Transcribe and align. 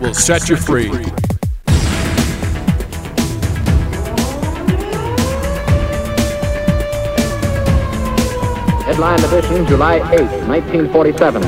will 0.00 0.14
set 0.14 0.48
you 0.48 0.56
free. 0.56 0.88
Headline 8.86 9.22
edition, 9.24 9.66
July 9.66 9.96
8, 9.96 10.20
1947. 10.48 11.42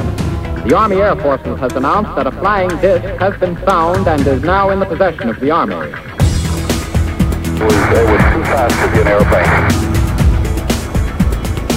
The 0.69 0.77
Army 0.77 0.97
Air 0.97 1.17
Forces 1.17 1.59
has 1.59 1.73
announced 1.73 2.15
that 2.15 2.27
a 2.27 2.31
flying 2.33 2.69
disc 2.81 3.05
has 3.21 3.37
been 3.41 3.57
found 3.57 4.07
and 4.07 4.25
is 4.27 4.43
now 4.43 4.71
in 4.71 4.81
the 4.81 4.87
possession 4.87 5.31
of 5.31 5.41
the 5.41 5.51
Army. 5.51 5.75
It 5.75 5.91
was 7.63 7.73
too 7.73 8.45
fast 8.45 8.75
to 8.85 8.93
be 8.93 9.01
an 9.01 9.09
airplane. 9.09 9.93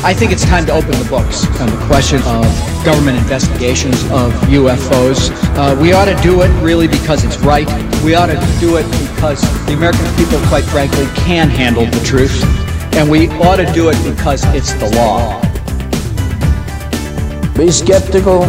I 0.03 0.13
think 0.13 0.31
it's 0.31 0.45
time 0.45 0.65
to 0.67 0.73
open 0.73 0.91
the 0.91 1.07
books 1.09 1.47
on 1.59 1.69
the 1.69 1.85
question 1.87 2.21
of 2.25 2.74
government 2.85 3.17
investigations 3.17 3.99
of 4.11 4.31
UFOs. 4.53 5.31
Uh, 5.57 5.75
we 5.81 5.91
ought 5.93 6.05
to 6.05 6.15
do 6.21 6.43
it 6.43 6.49
really 6.61 6.87
because 6.87 7.23
it's 7.23 7.37
right. 7.39 7.67
We 8.03 8.13
ought 8.13 8.27
to 8.27 8.39
do 8.59 8.77
it 8.77 8.85
because 8.91 9.41
the 9.65 9.73
American 9.73 10.05
people, 10.15 10.37
quite 10.47 10.65
frankly, 10.65 11.07
can 11.15 11.49
handle 11.49 11.87
the 11.87 12.05
truth. 12.05 12.43
And 12.95 13.09
we 13.09 13.27
ought 13.41 13.55
to 13.57 13.65
do 13.73 13.89
it 13.89 13.97
because 14.03 14.45
it's 14.53 14.73
the 14.73 14.89
law. 14.95 15.41
Be 17.57 17.71
skeptical. 17.71 18.45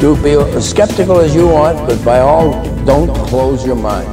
Do 0.00 0.16
be 0.22 0.32
as 0.32 0.70
skeptical 0.70 1.18
as 1.18 1.34
you 1.34 1.48
want, 1.48 1.78
but 1.88 2.04
by 2.04 2.20
all, 2.20 2.62
don't 2.84 3.14
close 3.26 3.66
your 3.66 3.76
mind. 3.76 4.11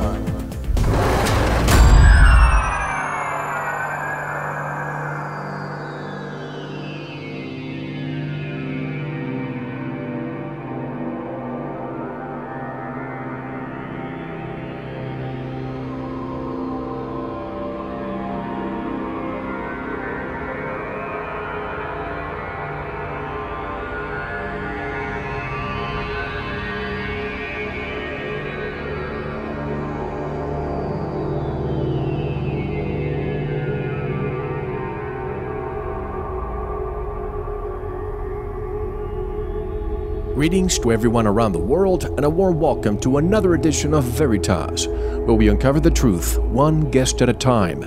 Greetings 40.49 40.79
to 40.79 40.91
everyone 40.91 41.27
around 41.27 41.51
the 41.51 41.59
world, 41.59 42.05
and 42.05 42.25
a 42.25 42.29
warm 42.29 42.59
welcome 42.59 42.99
to 43.01 43.17
another 43.17 43.53
edition 43.53 43.93
of 43.93 44.03
Veritas, 44.03 44.87
where 44.87 45.35
we 45.35 45.47
uncover 45.47 45.79
the 45.79 45.91
truth 45.91 46.39
one 46.39 46.89
guest 46.89 47.21
at 47.21 47.29
a 47.29 47.33
time. 47.33 47.83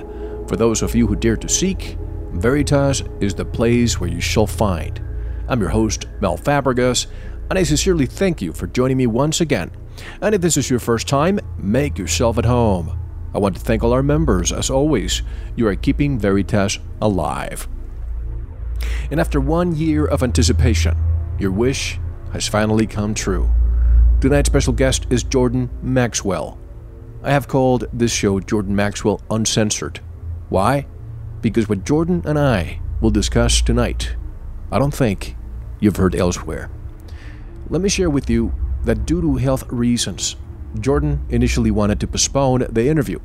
For 0.47 0.55
those 0.55 0.81
of 0.81 0.95
you 0.95 1.05
who 1.05 1.17
dare 1.17 1.35
to 1.35 1.49
seek, 1.49 1.97
Veritas 2.31 3.03
is 3.19 3.35
the 3.35 3.43
place 3.43 3.99
where 3.99 4.09
you 4.09 4.21
shall 4.21 4.47
find. 4.47 5.03
I'm 5.49 5.59
your 5.59 5.71
host, 5.71 6.05
Mel 6.21 6.37
Fabregas, 6.37 7.07
and 7.49 7.59
I 7.59 7.63
sincerely 7.63 8.05
thank 8.05 8.41
you 8.41 8.53
for 8.53 8.67
joining 8.67 8.95
me 8.95 9.07
once 9.07 9.41
again. 9.41 9.69
And 10.21 10.33
if 10.33 10.39
this 10.39 10.55
is 10.55 10.69
your 10.69 10.79
first 10.79 11.05
time, 11.05 11.41
make 11.57 11.97
yourself 11.97 12.37
at 12.37 12.45
home. 12.45 12.97
I 13.33 13.39
want 13.39 13.55
to 13.55 13.61
thank 13.61 13.83
all 13.83 13.91
our 13.91 14.01
members, 14.01 14.53
as 14.53 14.69
always. 14.69 15.21
You 15.57 15.67
are 15.67 15.75
keeping 15.75 16.17
Veritas 16.17 16.79
alive. 17.01 17.67
And 19.11 19.19
after 19.19 19.41
one 19.41 19.75
year 19.75 20.05
of 20.05 20.23
anticipation, 20.23 20.95
your 21.37 21.51
wish 21.51 21.99
has 22.33 22.47
finally 22.47 22.85
come 22.85 23.13
true. 23.13 23.49
Tonight's 24.19 24.47
special 24.47 24.73
guest 24.73 25.07
is 25.09 25.23
Jordan 25.23 25.69
Maxwell. 25.81 26.57
I 27.23 27.31
have 27.31 27.47
called 27.47 27.85
this 27.93 28.11
show 28.11 28.39
Jordan 28.39 28.75
Maxwell 28.75 29.21
Uncensored. 29.29 30.01
Why? 30.49 30.87
Because 31.41 31.69
what 31.69 31.85
Jordan 31.85 32.21
and 32.25 32.37
I 32.37 32.79
will 32.99 33.11
discuss 33.11 33.61
tonight, 33.61 34.15
I 34.71 34.79
don't 34.79 34.93
think 34.93 35.35
you've 35.79 35.97
heard 35.97 36.15
elsewhere. 36.15 36.69
Let 37.69 37.81
me 37.81 37.89
share 37.89 38.09
with 38.09 38.29
you 38.29 38.53
that 38.83 39.05
due 39.05 39.21
to 39.21 39.35
health 39.35 39.71
reasons, 39.71 40.35
Jordan 40.79 41.25
initially 41.29 41.71
wanted 41.71 41.99
to 41.99 42.07
postpone 42.07 42.65
the 42.69 42.87
interview. 42.87 43.19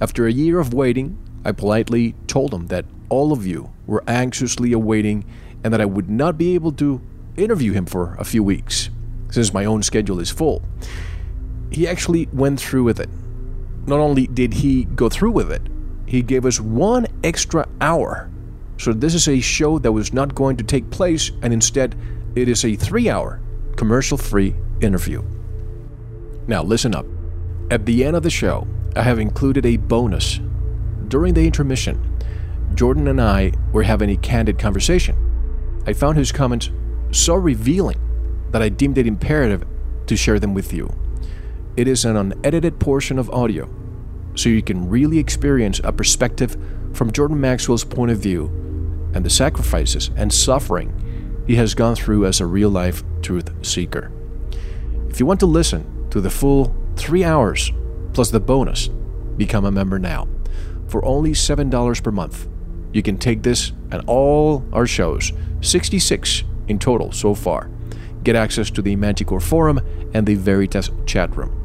After 0.00 0.26
a 0.26 0.32
year 0.32 0.58
of 0.58 0.72
waiting, 0.72 1.18
I 1.44 1.52
politely 1.52 2.14
told 2.26 2.54
him 2.54 2.68
that 2.68 2.86
all 3.08 3.32
of 3.32 3.46
you 3.46 3.72
were 3.86 4.02
anxiously 4.06 4.72
awaiting 4.72 5.24
and 5.62 5.72
that 5.72 5.80
I 5.80 5.84
would 5.84 6.08
not 6.08 6.38
be 6.38 6.54
able 6.54 6.72
to 6.72 7.00
interview 7.36 7.72
him 7.72 7.86
for 7.86 8.14
a 8.14 8.24
few 8.24 8.42
weeks, 8.42 8.90
since 9.30 9.52
my 9.52 9.64
own 9.64 9.82
schedule 9.82 10.20
is 10.20 10.30
full. 10.30 10.62
He 11.70 11.88
actually 11.88 12.28
went 12.32 12.60
through 12.60 12.84
with 12.84 13.00
it. 13.00 13.08
Not 13.86 14.00
only 14.00 14.26
did 14.26 14.54
he 14.54 14.84
go 14.84 15.08
through 15.08 15.32
with 15.32 15.50
it, 15.50 15.62
he 16.06 16.22
gave 16.22 16.44
us 16.44 16.60
one 16.60 17.06
extra 17.24 17.66
hour. 17.80 18.30
So 18.78 18.92
this 18.92 19.14
is 19.14 19.28
a 19.28 19.40
show 19.40 19.78
that 19.78 19.92
was 19.92 20.12
not 20.12 20.34
going 20.34 20.56
to 20.58 20.64
take 20.64 20.90
place, 20.90 21.30
and 21.42 21.52
instead, 21.52 21.96
it 22.34 22.48
is 22.48 22.64
a 22.64 22.76
three 22.76 23.08
hour, 23.08 23.40
commercial 23.76 24.18
free 24.18 24.54
interview. 24.80 25.22
Now, 26.46 26.62
listen 26.62 26.94
up. 26.94 27.06
At 27.70 27.86
the 27.86 28.04
end 28.04 28.16
of 28.16 28.22
the 28.22 28.30
show, 28.30 28.66
I 28.94 29.02
have 29.02 29.18
included 29.18 29.64
a 29.64 29.76
bonus. 29.76 30.40
During 31.08 31.34
the 31.34 31.46
intermission, 31.46 32.18
Jordan 32.74 33.08
and 33.08 33.20
I 33.20 33.52
were 33.72 33.82
having 33.82 34.10
a 34.10 34.16
candid 34.16 34.58
conversation. 34.58 35.16
I 35.86 35.92
found 35.92 36.16
his 36.18 36.32
comments 36.32 36.70
so 37.12 37.34
revealing 37.34 37.98
that 38.50 38.62
I 38.62 38.68
deemed 38.68 38.98
it 38.98 39.06
imperative 39.06 39.64
to 40.06 40.16
share 40.16 40.40
them 40.40 40.54
with 40.54 40.72
you. 40.72 40.92
It 41.76 41.86
is 41.86 42.04
an 42.04 42.16
unedited 42.16 42.80
portion 42.80 43.18
of 43.18 43.30
audio, 43.30 43.68
so 44.34 44.48
you 44.48 44.62
can 44.62 44.88
really 44.88 45.18
experience 45.18 45.80
a 45.84 45.92
perspective 45.92 46.56
from 46.92 47.12
Jordan 47.12 47.40
Maxwell's 47.40 47.84
point 47.84 48.10
of 48.10 48.18
view 48.18 48.46
and 49.14 49.24
the 49.24 49.30
sacrifices 49.30 50.10
and 50.16 50.32
suffering 50.32 51.44
he 51.46 51.56
has 51.56 51.74
gone 51.74 51.96
through 51.96 52.26
as 52.26 52.40
a 52.40 52.46
real 52.46 52.70
life 52.70 53.02
truth 53.20 53.50
seeker. 53.64 54.10
If 55.08 55.20
you 55.20 55.26
want 55.26 55.40
to 55.40 55.46
listen 55.46 56.08
to 56.10 56.20
the 56.20 56.30
full 56.30 56.74
three 56.96 57.24
hours 57.24 57.72
plus 58.12 58.30
the 58.30 58.40
bonus, 58.40 58.88
become 59.36 59.64
a 59.64 59.70
member 59.70 59.98
now. 59.98 60.28
For 60.88 61.04
only 61.04 61.32
$7 61.32 62.02
per 62.02 62.10
month, 62.10 62.48
you 62.92 63.02
can 63.02 63.16
take 63.16 63.42
this 63.42 63.72
and 63.90 64.02
all 64.06 64.64
our 64.72 64.86
shows, 64.86 65.32
66 65.62 66.44
in 66.68 66.78
total 66.78 67.12
so 67.12 67.34
far. 67.34 67.70
Get 68.24 68.36
access 68.36 68.70
to 68.70 68.82
the 68.82 68.96
Manticore 68.96 69.40
forum 69.40 69.80
and 70.14 70.26
the 70.26 70.34
Veritas 70.34 70.90
chat 71.06 71.36
room. 71.36 71.58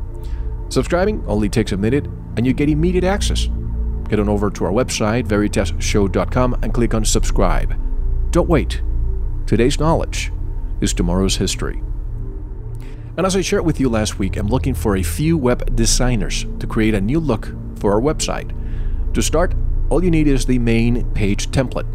Subscribing 0.69 1.23
only 1.27 1.49
takes 1.49 1.71
a 1.71 1.77
minute 1.77 2.05
and 2.35 2.45
you 2.45 2.53
get 2.53 2.69
immediate 2.69 3.03
access. 3.03 3.47
Get 4.09 4.19
on 4.19 4.29
over 4.29 4.49
to 4.49 4.65
our 4.65 4.71
website, 4.71 5.25
veritasshow.com, 5.27 6.59
and 6.61 6.73
click 6.73 6.93
on 6.93 7.05
subscribe. 7.05 7.75
Don't 8.31 8.49
wait. 8.49 8.81
Today's 9.45 9.79
knowledge 9.79 10.31
is 10.81 10.93
tomorrow's 10.93 11.37
history. 11.37 11.81
And 13.17 13.25
as 13.25 13.35
I 13.35 13.41
shared 13.41 13.65
with 13.65 13.79
you 13.79 13.89
last 13.89 14.19
week, 14.19 14.37
I'm 14.37 14.47
looking 14.47 14.75
for 14.75 14.95
a 14.95 15.03
few 15.03 15.37
web 15.37 15.75
designers 15.75 16.45
to 16.59 16.67
create 16.67 16.93
a 16.93 17.01
new 17.01 17.19
look 17.19 17.51
for 17.79 17.91
our 17.93 18.01
website. 18.01 18.53
To 19.13 19.21
start, 19.21 19.55
all 19.89 20.03
you 20.03 20.11
need 20.11 20.27
is 20.27 20.45
the 20.45 20.59
main 20.59 21.09
page 21.13 21.49
template. 21.49 21.87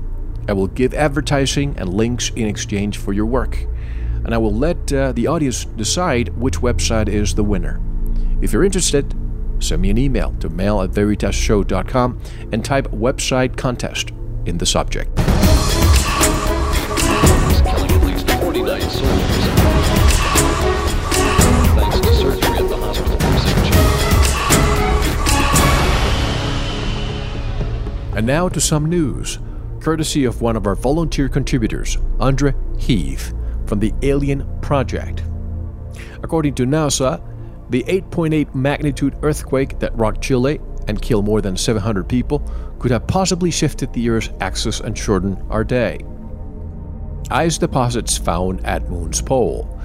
I 0.49 0.53
will 0.53 0.67
give 0.67 0.93
advertising 0.94 1.75
and 1.79 1.93
links 1.94 2.31
in 2.31 2.47
exchange 2.47 2.99
for 2.99 3.12
your 3.12 3.27
work, 3.27 3.67
and 4.25 4.35
I 4.35 4.39
will 4.39 4.55
let 4.55 4.93
uh, 4.93 5.12
the 5.12 5.27
audience 5.27 5.65
decide 5.65 6.31
which 6.37 6.59
website 6.59 7.09
is 7.09 7.35
the 7.35 7.44
winner. 7.44 7.81
If 8.41 8.53
you're 8.53 8.65
interested, 8.65 9.15
send 9.61 9.83
me 9.83 9.91
an 9.91 9.99
email 9.99 10.35
to 10.41 10.49
mail 10.49 10.83
at 10.83 10.91
veritasshow.com 10.91 12.21
and 12.53 12.65
type 12.65 12.89
website 12.89 13.56
contest 13.56 14.11
in 14.47 14.59
the 14.59 14.67
subject. 14.67 15.15
killing 17.65 17.93
at 17.93 18.05
least 18.05 18.29
49 18.29 18.81
soldiers. 18.81 19.47
Thanks 21.77 22.00
to 22.00 22.15
surgery 22.15 22.56
at 22.59 22.69
the 22.69 22.77
hospital 22.77 23.17
research. 23.31 23.69
And 28.17 28.27
now 28.27 28.49
to 28.49 28.61
some 28.61 28.87
news, 28.87 29.39
courtesy 29.82 30.25
of 30.25 30.40
one 30.40 30.56
of 30.56 30.67
our 30.67 30.76
volunteer 30.76 31.29
contributors, 31.29 31.99
Andre 32.20 32.55
Heath, 32.79 33.34
from 33.67 33.81
the 33.81 33.93
Alien 34.02 34.46
Project. 34.61 35.25
According 36.23 36.55
to 36.55 36.67
NASA, 36.67 37.20
the 37.70 37.82
8.8 37.84 38.55
magnitude 38.55 39.17
earthquake 39.23 39.81
that 39.81 39.96
rocked 39.96 40.23
Chile 40.23 40.61
and 40.87 41.02
killed 41.02 41.25
more 41.25 41.40
than 41.40 41.56
700 41.56 42.08
people 42.08 42.40
could 42.79 42.93
have 42.93 43.06
possibly 43.08 43.50
shifted 43.50 43.93
the 43.93 44.08
Earth's 44.08 44.31
axis 44.40 44.79
and 44.81 44.96
shortened 44.96 45.43
our 45.50 45.64
day. 45.64 45.99
Ice 47.31 47.58
deposits 47.58 48.17
found 48.17 48.64
at 48.64 48.88
Moon's 48.88 49.20
pole. 49.20 49.81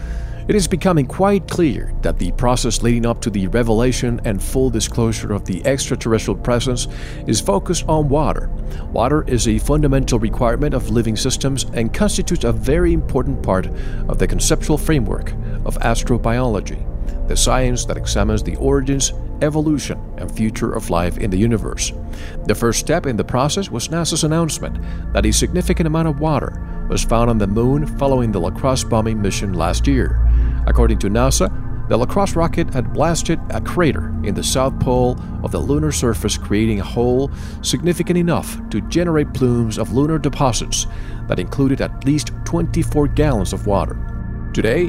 It 0.48 0.56
is 0.56 0.66
becoming 0.66 1.06
quite 1.08 1.50
clear 1.50 1.92
that 2.04 2.20
the 2.20 2.32
process 2.32 2.82
leading 2.82 3.06
up 3.06 3.20
to 3.20 3.30
the 3.30 3.48
revelation 3.48 4.22
and 4.24 4.42
full 4.42 4.70
disclosure 4.70 5.34
of 5.34 5.44
the 5.44 5.66
extraterrestrial 5.66 6.40
presence 6.40 6.88
is 7.28 7.42
focused 7.42 7.84
on 7.90 8.08
water. 8.08 8.50
Water 8.94 9.26
is 9.28 9.50
a 9.50 9.60
fundamental 9.60 10.20
requirement 10.20 10.74
of 10.74 10.90
living 10.90 11.18
systems 11.18 11.66
and 11.74 11.94
constitutes 11.94 12.46
a 12.46 12.54
very 12.54 12.94
important 12.94 13.44
part 13.44 13.68
of 14.08 14.20
the 14.20 14.28
conceptual 14.28 14.78
framework 14.78 15.34
of 15.66 15.78
astrobiology, 15.80 16.82
the 17.28 17.36
science 17.36 17.84
that 17.84 17.98
examines 17.98 18.42
the 18.42 18.56
origins, 18.56 19.12
evolution, 19.42 20.00
and 20.18 20.34
future 20.34 20.72
of 20.72 20.90
life 20.90 21.18
in 21.18 21.30
the 21.30 21.38
universe. 21.38 21.92
The 22.46 22.56
first 22.56 22.80
step 22.80 23.06
in 23.06 23.18
the 23.18 23.24
process 23.26 23.70
was 23.70 23.90
NASA's 23.90 24.24
announcement 24.24 24.80
that 25.12 25.26
a 25.26 25.34
significant 25.34 25.88
amount 25.88 26.08
of 26.08 26.22
water 26.22 26.64
was 26.90 27.04
found 27.04 27.30
on 27.30 27.38
the 27.38 27.48
moon 27.48 27.86
following 27.98 28.32
the 28.32 28.40
LCROSS 28.40 28.90
bombing 28.90 29.22
mission 29.22 29.54
last 29.54 29.88
year. 29.88 30.22
According 30.68 31.00
to 31.00 31.10
NASA, 31.10 31.50
the 31.88 31.98
LCROSS 31.98 32.36
rocket 32.36 32.74
had 32.74 32.94
blasted 32.94 33.40
a 33.52 33.62
crater 33.62 34.14
in 34.24 34.36
the 34.36 34.44
south 34.44 34.78
pole 34.80 35.18
of 35.42 35.54
the 35.54 35.60
lunar 35.60 35.94
surface, 35.94 36.38
creating 36.38 36.82
a 36.82 36.84
hole 36.84 37.32
significant 37.62 38.20
enough 38.20 38.60
to 38.70 38.82
generate 38.82 39.34
plumes 39.34 39.78
of 39.78 39.94
lunar 39.94 40.20
deposits 40.20 40.86
that 41.30 41.40
included 41.40 41.80
at 41.80 42.04
least 42.06 42.32
24 42.44 43.08
gallons 43.08 43.54
of 43.54 43.66
water. 43.68 43.96
Today, 44.54 44.88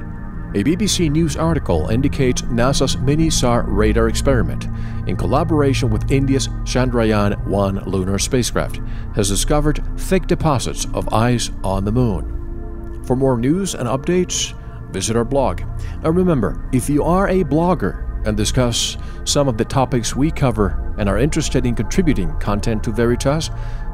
a 0.54 0.64
BBC 0.64 1.10
News 1.10 1.36
article 1.36 1.90
indicates 1.90 2.42
NASA's 2.42 2.96
Mini-SAR 2.96 3.64
radar 3.64 4.08
experiment, 4.08 4.66
in 5.06 5.16
collaboration 5.16 5.90
with 5.90 6.10
India's 6.10 6.48
Chandrayaan 6.64 7.46
1 7.46 7.84
lunar 7.84 8.18
spacecraft, 8.18 8.80
has 9.14 9.28
discovered 9.28 9.84
thick 10.00 10.26
deposits 10.26 10.86
of 10.94 11.12
ice 11.12 11.50
on 11.62 11.84
the 11.84 11.92
moon. 11.92 13.04
For 13.04 13.14
more 13.14 13.36
news 13.36 13.74
and 13.74 13.86
updates, 13.86 14.54
visit 14.90 15.16
our 15.16 15.24
blog. 15.24 15.62
And 16.02 16.16
remember, 16.16 16.68
if 16.72 16.88
you 16.88 17.02
are 17.04 17.28
a 17.28 17.44
blogger 17.44 18.26
and 18.26 18.36
discuss 18.36 18.96
some 19.24 19.48
of 19.48 19.58
the 19.58 19.64
topics 19.64 20.16
we 20.16 20.30
cover 20.30 20.94
and 20.98 21.08
are 21.08 21.18
interested 21.18 21.66
in 21.66 21.74
contributing 21.74 22.36
content 22.38 22.82
to 22.84 22.92
Veritas, 22.92 23.50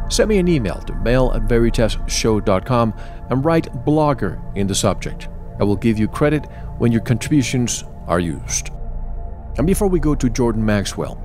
send 0.09 0.29
me 0.29 0.39
an 0.39 0.49
email 0.49 0.81
to 0.87 0.95
mail 0.97 1.33
at 1.35 1.43
veritasshow.com 1.43 2.95
and 3.31 3.45
write 3.45 3.73
blogger 3.85 4.57
in 4.57 4.67
the 4.67 4.75
subject. 4.75 5.29
I 5.61 5.65
will 5.65 5.77
give 5.77 5.99
you 5.99 6.09
credit 6.09 6.47
when 6.79 6.93
your 6.93 7.03
contributions 7.03 7.85
are 8.07 8.21
used. 8.21 8.71
And 9.57 9.67
before 9.67 9.89
we 9.89 10.01
go 10.01 10.15
to 10.15 10.29
Jordan 10.29 10.65
Maxwell, 10.65 11.21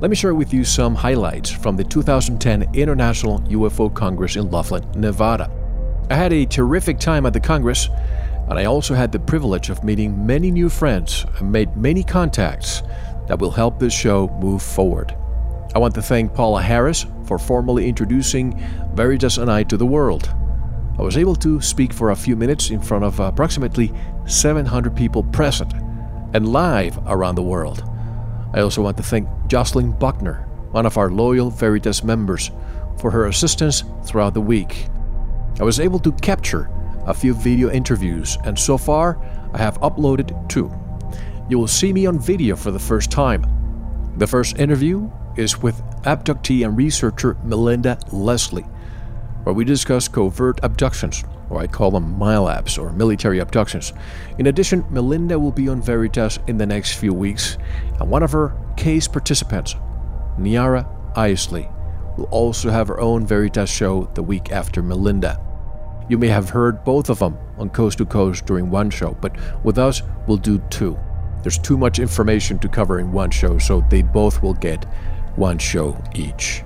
let 0.00 0.10
me 0.10 0.16
share 0.16 0.34
with 0.34 0.52
you 0.52 0.64
some 0.64 0.94
highlights 0.94 1.50
from 1.50 1.76
the 1.76 1.84
2010 1.84 2.74
International 2.74 3.40
UFO 3.40 3.92
Congress 3.92 4.36
in 4.36 4.50
Laughlin, 4.50 4.84
Nevada. 4.94 5.50
I 6.10 6.14
had 6.14 6.32
a 6.32 6.46
terrific 6.46 6.98
time 6.98 7.26
at 7.26 7.32
the 7.32 7.40
Congress, 7.40 7.88
and 8.50 8.58
I 8.58 8.64
also 8.64 8.94
had 8.94 9.12
the 9.12 9.20
privilege 9.20 9.70
of 9.70 9.84
meeting 9.84 10.26
many 10.26 10.50
new 10.50 10.68
friends 10.68 11.24
and 11.38 11.52
made 11.52 11.76
many 11.76 12.02
contacts 12.02 12.82
that 13.28 13.38
will 13.38 13.52
help 13.52 13.78
this 13.78 13.94
show 13.94 14.26
move 14.42 14.60
forward. 14.60 15.16
I 15.72 15.78
want 15.78 15.94
to 15.94 16.02
thank 16.02 16.34
Paula 16.34 16.60
Harris 16.60 17.06
for 17.26 17.38
formally 17.38 17.88
introducing 17.88 18.60
Veritas 18.92 19.38
and 19.38 19.48
I 19.48 19.62
to 19.62 19.76
the 19.76 19.86
world. 19.86 20.34
I 20.98 21.02
was 21.02 21.16
able 21.16 21.36
to 21.36 21.60
speak 21.60 21.92
for 21.92 22.10
a 22.10 22.16
few 22.16 22.34
minutes 22.34 22.70
in 22.70 22.82
front 22.82 23.04
of 23.04 23.20
approximately 23.20 23.92
700 24.26 24.96
people 24.96 25.22
present 25.22 25.72
and 26.34 26.48
live 26.48 26.98
around 27.06 27.36
the 27.36 27.42
world. 27.42 27.84
I 28.52 28.62
also 28.62 28.82
want 28.82 28.96
to 28.96 29.04
thank 29.04 29.28
Jocelyn 29.46 29.92
Buckner, 29.92 30.48
one 30.72 30.86
of 30.86 30.98
our 30.98 31.10
loyal 31.12 31.50
Veritas 31.50 32.02
members, 32.02 32.50
for 32.98 33.12
her 33.12 33.26
assistance 33.26 33.84
throughout 34.04 34.34
the 34.34 34.40
week. 34.40 34.88
I 35.60 35.62
was 35.62 35.78
able 35.78 36.00
to 36.00 36.10
capture 36.10 36.68
a 37.06 37.14
few 37.14 37.34
video 37.34 37.70
interviews, 37.70 38.38
and 38.44 38.58
so 38.58 38.76
far 38.78 39.18
I 39.54 39.58
have 39.58 39.80
uploaded 39.80 40.48
two. 40.48 40.70
You 41.48 41.58
will 41.58 41.68
see 41.68 41.92
me 41.92 42.06
on 42.06 42.18
video 42.18 42.56
for 42.56 42.70
the 42.70 42.78
first 42.78 43.10
time. 43.10 43.44
The 44.16 44.26
first 44.26 44.58
interview 44.58 45.10
is 45.36 45.58
with 45.58 45.80
abductee 46.02 46.64
and 46.64 46.76
researcher 46.76 47.36
Melinda 47.44 47.98
Leslie 48.12 48.66
where 49.44 49.54
we 49.54 49.64
discuss 49.64 50.08
covert 50.08 50.60
abductions, 50.62 51.24
or 51.48 51.60
I 51.60 51.66
call 51.66 51.90
them 51.90 52.18
MILABs, 52.18 52.78
or 52.78 52.92
military 52.92 53.38
abductions. 53.38 53.92
In 54.38 54.46
addition, 54.46 54.84
Melinda 54.90 55.38
will 55.38 55.52
be 55.52 55.68
on 55.68 55.80
Veritas 55.80 56.38
in 56.46 56.58
the 56.58 56.66
next 56.66 56.94
few 56.98 57.14
weeks, 57.14 57.56
and 57.98 58.10
one 58.10 58.22
of 58.22 58.32
her 58.32 58.54
case 58.76 59.08
participants, 59.08 59.76
Niara 60.38 60.86
Isley, 61.16 61.68
will 62.16 62.28
also 62.30 62.70
have 62.70 62.88
her 62.88 63.00
own 63.00 63.26
Veritas 63.26 63.70
show 63.70 64.10
the 64.14 64.22
week 64.22 64.52
after 64.52 64.82
Melinda. 64.82 65.40
You 66.10 66.18
may 66.18 66.26
have 66.26 66.50
heard 66.50 66.82
both 66.82 67.08
of 67.08 67.20
them 67.20 67.38
on 67.56 67.70
Coast 67.70 67.98
to 67.98 68.04
Coast 68.04 68.44
during 68.44 68.68
one 68.68 68.90
show, 68.90 69.16
but 69.20 69.36
with 69.64 69.78
us, 69.78 70.02
we'll 70.26 70.38
do 70.38 70.58
two. 70.68 70.98
There's 71.42 71.56
too 71.56 71.78
much 71.78 72.00
information 72.00 72.58
to 72.58 72.68
cover 72.68 72.98
in 72.98 73.12
one 73.12 73.30
show, 73.30 73.58
so 73.58 73.86
they 73.88 74.02
both 74.02 74.42
will 74.42 74.54
get 74.54 74.86
one 75.36 75.56
show 75.56 75.96
each. 76.16 76.64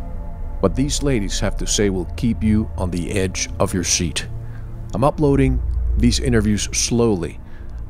What 0.60 0.74
these 0.74 1.02
ladies 1.02 1.38
have 1.40 1.58
to 1.58 1.66
say 1.66 1.90
will 1.90 2.06
keep 2.16 2.42
you 2.42 2.70
on 2.78 2.90
the 2.90 3.12
edge 3.12 3.50
of 3.60 3.74
your 3.74 3.84
seat. 3.84 4.26
I'm 4.94 5.04
uploading 5.04 5.62
these 5.98 6.20
interviews 6.20 6.62
slowly, 6.72 7.38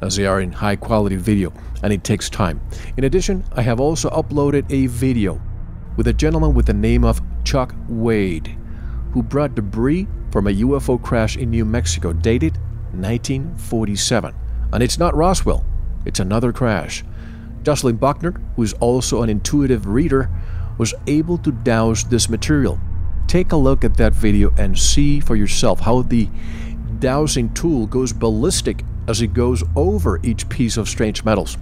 as 0.03 0.17
they 0.17 0.27
are 0.27 0.41
in 0.41 0.51
high 0.51 0.75
quality 0.75 1.15
video, 1.15 1.53
and 1.85 1.93
it 1.93 2.03
takes 2.03 2.29
time. 2.29 2.61
In 2.97 3.05
addition, 3.05 3.45
I 3.53 3.63
have 3.63 3.79
also 3.79 4.11
uploaded 4.11 4.65
a 4.73 4.89
video 4.89 5.41
with 5.97 6.09
a 6.09 6.13
gentleman 6.13 6.53
with 6.53 6.67
the 6.67 6.75
name 6.75 7.05
of 7.05 7.23
Chuck 7.45 7.77
Wade, 7.89 8.59
who 9.15 9.23
brought 9.23 9.55
debris 9.55 10.09
from 10.33 10.49
a 10.49 10.51
UFO 10.51 11.01
crash 11.01 11.37
in 11.37 11.49
New 11.49 11.65
Mexico 11.65 12.13
dated 12.13 12.59
1947. 12.91 14.35
And 14.73 14.83
it's 14.83 14.99
not 14.99 15.15
Roswell, 15.15 15.65
it's 16.05 16.19
another 16.19 16.53
crash. 16.53 17.05
Jocelyn 17.63 17.97
Buckner, 17.97 18.33
who 18.57 18.65
is 18.65 18.73
also 18.75 19.23
an 19.23 19.31
intuitive 19.31 19.87
reader, 19.87 20.29
was 20.79 20.93
able 21.07 21.39
to 21.39 21.53
douse 21.53 22.03
this 22.03 22.29
material. 22.29 22.81
Take 23.29 23.53
a 23.53 23.57
look 23.57 23.85
at 23.85 23.97
that 23.99 24.13
video 24.13 24.53
and 24.59 24.77
see 24.77 25.21
for 25.21 25.37
yourself 25.37 25.79
how 25.79 26.03
the 26.03 26.29
dowsing 26.99 27.55
tool 27.55 27.87
goes 27.87 28.13
ballistic 28.13 28.83
as 29.07 29.23
it 29.23 29.33
goes 29.33 29.63
over 29.77 30.19
each 30.25 30.49
piece 30.49 30.77
of 30.77 30.89
strange 30.89 31.25
metals. 31.25 31.57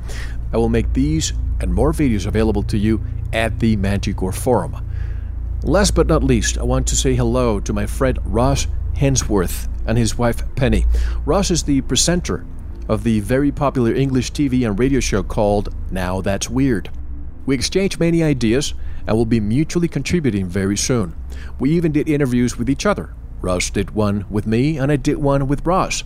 I 0.55 0.57
will 0.57 0.71
make 0.71 0.91
these 0.95 1.35
and 1.61 1.73
more 1.73 1.93
videos 1.93 2.27
available 2.27 2.63
to 2.65 2.79
you 2.79 3.05
at 3.35 3.61
the 3.61 3.77
Manticore 3.77 4.33
Forum. 4.33 4.77
Last 5.65 5.95
but 5.95 6.09
not 6.09 6.25
least, 6.25 6.59
I 6.59 6.65
want 6.65 6.89
to 6.89 6.97
say 6.97 7.15
hello 7.15 7.61
to 7.61 7.73
my 7.73 7.87
friend 7.87 8.19
Ross 8.25 8.67
Hemsworth 8.97 9.69
and 9.87 9.97
his 9.97 10.19
wife 10.19 10.43
Penny. 10.57 10.87
Ross 11.25 11.53
is 11.53 11.63
the 11.63 11.83
presenter 11.83 12.45
of 12.89 13.05
the 13.05 13.21
very 13.21 13.53
popular 13.53 13.95
English 13.95 14.33
TV 14.33 14.67
and 14.67 14.77
radio 14.77 14.99
show 14.99 15.23
called 15.23 15.73
Now 15.93 16.21
That's 16.21 16.51
Weird. 16.51 16.91
We 17.47 17.55
exchange 17.55 18.01
many 18.01 18.25
ideas 18.25 18.75
and 19.07 19.17
will 19.17 19.25
be 19.25 19.39
mutually 19.39 19.87
contributing 19.87 20.49
very 20.49 20.77
soon. 20.77 21.15
We 21.61 21.71
even 21.71 21.93
did 21.93 22.09
interviews 22.09 22.59
with 22.59 22.69
each 22.69 22.85
other. 22.85 23.15
Ross 23.41 23.71
did 23.71 23.93
one 23.93 24.27
with 24.29 24.49
me, 24.49 24.79
and 24.79 24.91
I 24.91 24.97
did 24.97 25.19
one 25.19 25.47
with 25.47 25.65
Ross. 25.65 26.03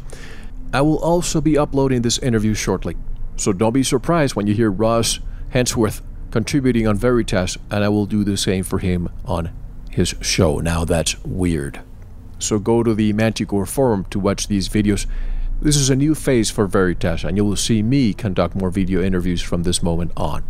I 0.75 0.82
will 0.82 0.98
also 0.98 1.40
be 1.40 1.56
uploading 1.56 2.02
this 2.02 2.18
interview 2.18 2.52
shortly, 2.52 2.94
so 3.36 3.54
don't 3.54 3.72
be 3.72 3.82
surprised 3.82 4.36
when 4.36 4.46
you 4.46 4.52
hear 4.52 4.70
Ross 4.70 5.18
Hemsworth 5.54 6.02
contributing 6.37 6.87
on 6.87 6.99
Veritas, 6.99 7.57
and 7.71 7.83
I 7.83 7.88
will 7.88 8.05
do 8.05 8.23
the 8.23 8.37
same 8.37 8.62
for 8.62 8.78
him 8.78 9.09
on 9.25 9.50
his 9.90 10.14
show. 10.21 10.59
Now 10.59 10.85
that's 10.85 11.19
weird. 11.25 11.81
So 12.38 12.59
go 12.59 12.83
to 12.83 12.93
the 12.93 13.14
Manticore 13.14 13.64
forum 13.64 14.05
to 14.11 14.19
watch 14.19 14.47
these 14.47 14.69
videos. 14.69 15.07
This 15.62 15.76
is 15.76 15.88
a 15.88 15.97
new 15.97 16.14
phase 16.14 16.50
for 16.50 16.66
Veritas, 16.66 17.25
and 17.25 17.38
you 17.38 17.45
will 17.47 17.57
see 17.57 17.83
me 17.83 18.12
conduct 18.12 18.55
more 18.55 18.69
video 18.69 19.02
interviews 19.02 19.40
from 19.40 19.62
this 19.62 19.83
moment 19.83 20.12
on. 20.14 20.45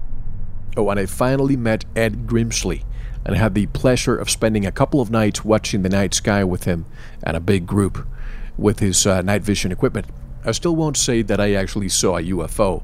Oh, 0.76 0.90
and 0.90 0.98
I 0.98 1.06
finally 1.06 1.56
met 1.56 1.84
Ed 1.94 2.26
Grimsley 2.26 2.82
and 3.24 3.36
had 3.36 3.54
the 3.54 3.66
pleasure 3.66 4.16
of 4.16 4.28
spending 4.28 4.66
a 4.66 4.72
couple 4.72 5.00
of 5.00 5.12
nights 5.12 5.44
watching 5.44 5.82
the 5.82 5.88
night 5.88 6.14
sky 6.14 6.42
with 6.42 6.64
him 6.64 6.84
and 7.22 7.36
a 7.36 7.40
big 7.40 7.64
group 7.64 8.04
with 8.58 8.80
his 8.80 9.06
uh, 9.06 9.22
night 9.22 9.42
vision 9.42 9.70
equipment. 9.70 10.06
I 10.44 10.50
still 10.50 10.74
won't 10.74 10.96
say 10.96 11.22
that 11.22 11.40
I 11.40 11.54
actually 11.54 11.90
saw 11.90 12.16
a 12.16 12.22
UFO, 12.22 12.82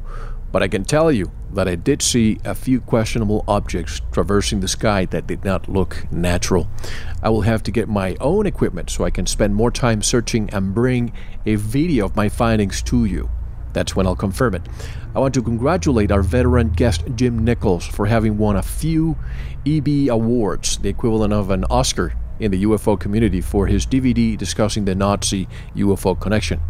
But 0.53 0.63
I 0.63 0.69
can 0.69 0.85
tell 0.85 1.11
you 1.11 1.33
that 1.55 1.67
I 1.67 1.75
did 1.75 2.03
see 2.03 2.39
a 2.45 2.55
few 2.55 2.81
questionable 2.81 3.43
objects 3.49 4.03
traversing 4.13 4.61
the 4.61 4.69
sky 4.69 5.07
that 5.07 5.27
did 5.27 5.45
not 5.45 5.69
look 5.69 6.07
natural. 6.13 6.69
I 7.23 7.31
will 7.31 7.41
have 7.41 7.63
to 7.65 7.71
get 7.71 7.89
my 7.89 8.17
own 8.21 8.47
equipment 8.47 8.91
so 8.91 9.05
I 9.05 9.11
can 9.11 9.27
spend 9.27 9.55
more 9.55 9.71
time 9.71 10.03
searching 10.03 10.51
and 10.51 10.75
bring 10.75 11.13
a 11.47 11.55
video 11.55 12.05
of 12.05 12.17
my 12.17 12.29
findings 12.29 12.83
to 12.83 13.07
you. 13.07 13.31
That's 13.73 13.97
when 13.97 14.07
I'll 14.07 14.15
confirm 14.15 14.55
it. 14.55 14.63
I 15.15 15.21
want 15.21 15.33
to 15.35 15.43
congratulate 15.43 16.13
our 16.13 16.23
veteran 16.23 16.71
guest 16.71 17.03
Jim 17.15 17.45
Nichols 17.45 17.87
for 17.87 18.07
having 18.07 18.37
won 18.37 18.57
a 18.57 18.63
few 18.63 19.17
EBE 19.65 20.09
awards, 20.09 20.77
the 20.79 20.91
equivalent 20.91 21.33
of 21.33 21.51
an 21.51 21.65
Oscar 21.71 22.15
in 22.41 22.51
the 22.51 22.65
UFO 22.65 22.99
community, 23.01 23.41
for 23.41 23.67
his 23.67 23.87
DVD 23.87 24.37
discussing 24.37 24.85
the 24.85 24.95
Nazi 24.95 25.49
UFO 25.77 26.19
connection. 26.21 26.61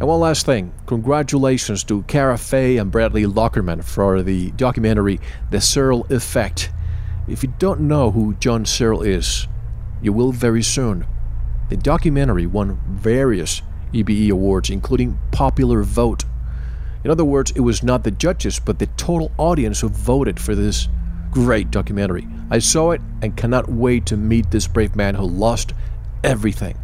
And 0.00 0.08
one 0.08 0.20
last 0.20 0.44
thing 0.44 0.72
congratulations 0.86 1.84
to 1.84 2.02
Cara 2.02 2.36
Fay 2.36 2.78
and 2.78 2.90
Bradley 2.90 3.24
Lockerman 3.24 3.84
for 3.84 4.22
the 4.22 4.50
documentary 4.52 5.20
The 5.50 5.60
Searl 5.60 6.04
Effect. 6.10 6.70
If 7.28 7.42
you 7.42 7.54
don't 7.58 7.80
know 7.82 8.10
who 8.10 8.34
John 8.34 8.64
Searl 8.64 9.02
is, 9.02 9.46
you 10.02 10.12
will 10.12 10.32
very 10.32 10.62
soon. 10.62 11.06
The 11.70 11.76
documentary 11.76 12.46
won 12.46 12.80
various 12.88 13.62
EBE 13.92 14.30
awards, 14.30 14.68
including 14.68 15.18
Popular 15.30 15.82
Vote. 15.82 16.24
In 17.04 17.10
other 17.10 17.24
words, 17.24 17.52
it 17.52 17.60
was 17.60 17.82
not 17.82 18.02
the 18.02 18.10
judges, 18.10 18.58
but 18.58 18.78
the 18.78 18.88
total 18.98 19.30
audience 19.38 19.80
who 19.80 19.88
voted 19.88 20.40
for 20.40 20.54
this 20.54 20.88
great 21.30 21.70
documentary. 21.70 22.26
I 22.50 22.58
saw 22.58 22.90
it 22.90 23.00
and 23.22 23.36
cannot 23.36 23.70
wait 23.70 24.06
to 24.06 24.16
meet 24.16 24.50
this 24.50 24.66
brave 24.66 24.96
man 24.96 25.14
who 25.14 25.24
lost 25.24 25.72
everything. 26.24 26.78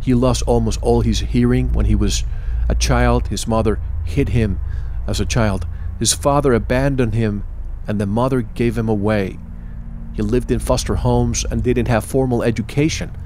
He 0.00 0.14
lost 0.14 0.42
almost 0.46 0.82
all 0.82 1.02
his 1.02 1.20
hearing 1.20 1.72
when 1.72 1.86
he 1.86 1.94
was 1.94 2.24
a 2.68 2.74
child. 2.74 3.28
His 3.28 3.46
mother 3.46 3.80
hid 4.04 4.30
him 4.30 4.60
as 5.06 5.20
a 5.20 5.26
child. 5.26 5.66
His 5.98 6.12
father 6.12 6.52
abandoned 6.52 7.14
him, 7.14 7.44
and 7.86 8.00
the 8.00 8.06
mother 8.06 8.42
gave 8.42 8.76
him 8.76 8.88
away. 8.88 9.38
He 10.14 10.22
lived 10.22 10.50
in 10.50 10.58
foster 10.58 10.94
homes 10.94 11.44
and 11.44 11.62
didn't 11.62 11.88
have 11.88 12.04
formal 12.04 12.42
education. 12.42 13.16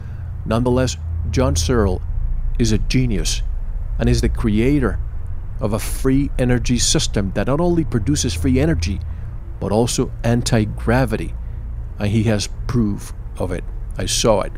Nonetheless, 0.46 0.96
John 1.30 1.54
Searl 1.54 2.00
is 2.58 2.72
a 2.72 2.78
genius 2.78 3.42
and 3.98 4.08
is 4.08 4.20
the 4.20 4.28
creator 4.28 4.98
of 5.60 5.72
a 5.72 5.78
free 5.78 6.30
energy 6.38 6.78
system 6.78 7.32
that 7.34 7.46
not 7.46 7.60
only 7.60 7.84
produces 7.84 8.32
free 8.32 8.58
energy, 8.58 9.00
but 9.60 9.72
also 9.72 10.10
anti 10.24 10.64
gravity. 10.64 11.34
And 11.98 12.08
he 12.08 12.24
has 12.24 12.48
proof 12.66 13.12
of 13.38 13.50
it. 13.52 13.64
I 13.96 14.06
saw 14.06 14.42
it. 14.42 14.52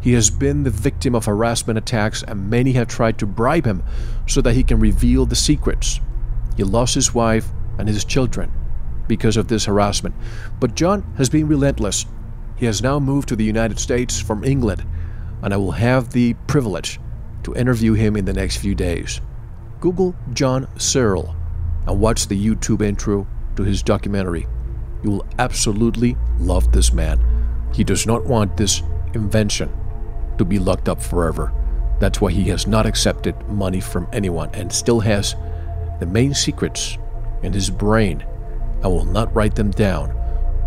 He 0.00 0.12
has 0.12 0.30
been 0.30 0.62
the 0.62 0.70
victim 0.70 1.14
of 1.14 1.24
harassment 1.24 1.78
attacks, 1.78 2.22
and 2.22 2.50
many 2.50 2.72
have 2.72 2.88
tried 2.88 3.18
to 3.18 3.26
bribe 3.26 3.66
him 3.66 3.82
so 4.26 4.40
that 4.40 4.54
he 4.54 4.62
can 4.62 4.78
reveal 4.80 5.26
the 5.26 5.36
secrets. 5.36 6.00
He 6.56 6.64
lost 6.64 6.94
his 6.94 7.14
wife 7.14 7.48
and 7.78 7.88
his 7.88 8.04
children 8.04 8.52
because 9.08 9.36
of 9.36 9.48
this 9.48 9.64
harassment. 9.64 10.14
But 10.60 10.74
John 10.74 11.02
has 11.16 11.28
been 11.28 11.48
relentless. 11.48 12.06
He 12.56 12.66
has 12.66 12.82
now 12.82 12.98
moved 12.98 13.28
to 13.28 13.36
the 13.36 13.44
United 13.44 13.78
States 13.78 14.20
from 14.20 14.44
England, 14.44 14.84
and 15.42 15.52
I 15.52 15.56
will 15.56 15.72
have 15.72 16.12
the 16.12 16.34
privilege 16.46 17.00
to 17.42 17.54
interview 17.54 17.92
him 17.94 18.16
in 18.16 18.24
the 18.24 18.32
next 18.32 18.58
few 18.58 18.74
days. 18.74 19.20
Google 19.80 20.14
John 20.32 20.68
Searl 20.78 21.36
and 21.86 22.00
watch 22.00 22.26
the 22.26 22.46
YouTube 22.46 22.82
intro 22.82 23.26
to 23.56 23.62
his 23.62 23.82
documentary. 23.82 24.46
You 25.02 25.10
will 25.10 25.26
absolutely 25.38 26.16
love 26.38 26.72
this 26.72 26.92
man. 26.92 27.20
He 27.74 27.84
does 27.84 28.06
not 28.06 28.24
want 28.24 28.56
this 28.56 28.82
invention 29.14 29.72
to 30.38 30.44
be 30.44 30.58
locked 30.58 30.88
up 30.88 31.00
forever. 31.00 31.52
That's 32.00 32.20
why 32.20 32.32
he 32.32 32.44
has 32.44 32.66
not 32.66 32.86
accepted 32.86 33.36
money 33.48 33.80
from 33.80 34.08
anyone 34.12 34.50
and 34.54 34.72
still 34.72 35.00
has 35.00 35.34
the 36.00 36.06
main 36.06 36.34
secrets 36.34 36.98
in 37.42 37.52
his 37.52 37.70
brain 37.70 38.22
and 38.82 38.84
will 38.84 39.04
not 39.04 39.34
write 39.34 39.54
them 39.54 39.70
down 39.70 40.12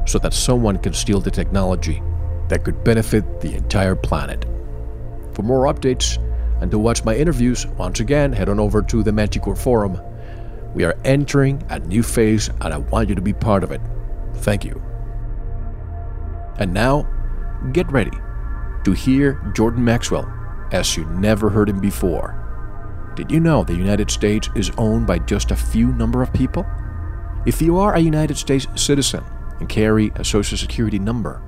so 0.08 0.20
that 0.20 0.34
someone 0.34 0.78
can 0.78 0.94
steal 0.94 1.20
the 1.20 1.32
technology 1.32 2.02
that 2.48 2.64
could 2.64 2.84
benefit 2.84 3.42
the 3.42 3.54
entire 3.56 3.96
planet. 3.96 4.46
For 5.34 5.44
more 5.44 5.72
updates 5.72 6.18
and 6.62 6.72
to 6.72 6.80
watch 6.80 7.04
my 7.04 7.16
interviews, 7.16 7.68
once 7.68 8.00
again, 8.00 8.32
head 8.32 8.50
on 8.50 8.60
over 8.60 8.82
to 8.82 9.04
the 9.04 9.12
Manticore 9.12 9.56
Forum. 9.56 10.00
We 10.74 10.86
are 10.86 10.98
entering 11.04 11.62
a 11.70 11.80
new 11.80 12.04
phase 12.04 12.48
and 12.62 12.74
I 12.74 12.78
want 12.78 13.10
you 13.10 13.16
to 13.16 13.22
be 13.22 13.34
part 13.34 13.64
of 13.64 13.72
it. 13.72 13.82
Thank 14.36 14.64
you. 14.64 14.82
And 16.58 16.74
now, 16.74 17.06
get 17.74 17.92
ready 17.92 18.12
to 18.88 18.94
hear 18.94 19.34
Jordan 19.54 19.84
Maxwell 19.84 20.26
as 20.72 20.96
you 20.96 21.04
never 21.08 21.50
heard 21.50 21.68
him 21.68 21.82
before. 21.82 23.12
Did 23.18 23.30
you 23.30 23.42
know 23.42 23.66
the 23.66 23.76
United 23.76 24.10
States 24.10 24.50
is 24.56 24.72
owned 24.78 25.06
by 25.06 25.20
just 25.20 25.52
a 25.52 25.58
few 25.58 25.92
number 25.92 26.24
of 26.24 26.32
people? 26.32 26.66
If 27.46 27.62
you 27.62 27.78
are 27.80 27.96
a 27.96 28.00
United 28.00 28.38
States 28.38 28.66
citizen 28.76 29.26
and 29.60 29.68
carry 29.68 30.14
a 30.16 30.24
Social 30.24 30.58
Security 30.58 31.00
number, 31.00 31.44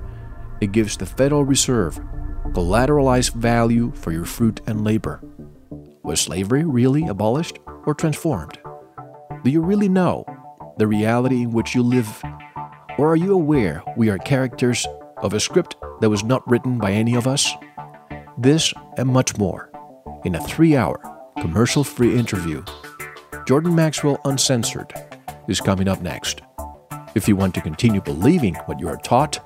it 0.60 0.72
gives 0.72 0.98
the 0.98 1.06
Federal 1.06 1.46
Reserve 1.46 1.98
collateralized 2.48 3.32
value 3.32 3.90
for 3.92 4.12
your 4.12 4.26
fruit 4.26 4.60
and 4.66 4.84
labor. 4.84 5.22
Was 6.04 6.20
slavery 6.20 6.64
really 6.66 7.06
abolished 7.06 7.58
or 7.86 7.94
transformed? 7.94 8.58
Do 9.44 9.50
you 9.50 9.62
really 9.62 9.88
know 9.88 10.26
the 10.76 10.86
reality 10.86 11.40
in 11.40 11.52
which 11.52 11.74
you 11.74 11.82
live? 11.82 12.22
Or 12.98 13.08
are 13.08 13.16
you 13.16 13.32
aware 13.32 13.82
we 13.96 14.10
are 14.10 14.18
characters 14.18 14.86
of 15.22 15.32
a 15.32 15.40
script 15.40 15.76
that 16.00 16.10
was 16.10 16.24
not 16.24 16.48
written 16.48 16.78
by 16.78 16.92
any 16.92 17.14
of 17.14 17.26
us? 17.26 17.52
This 18.38 18.72
and 18.96 19.08
much 19.08 19.36
more 19.38 19.70
in 20.24 20.34
a 20.34 20.44
three 20.44 20.76
hour 20.76 21.00
commercial 21.40 21.84
free 21.84 22.16
interview. 22.18 22.62
Jordan 23.46 23.74
Maxwell 23.74 24.20
Uncensored 24.24 24.92
is 25.48 25.60
coming 25.60 25.88
up 25.88 26.02
next. 26.02 26.42
If 27.14 27.26
you 27.26 27.34
want 27.34 27.54
to 27.54 27.60
continue 27.60 28.00
believing 28.00 28.54
what 28.66 28.78
you 28.78 28.88
are 28.88 28.98
taught 28.98 29.38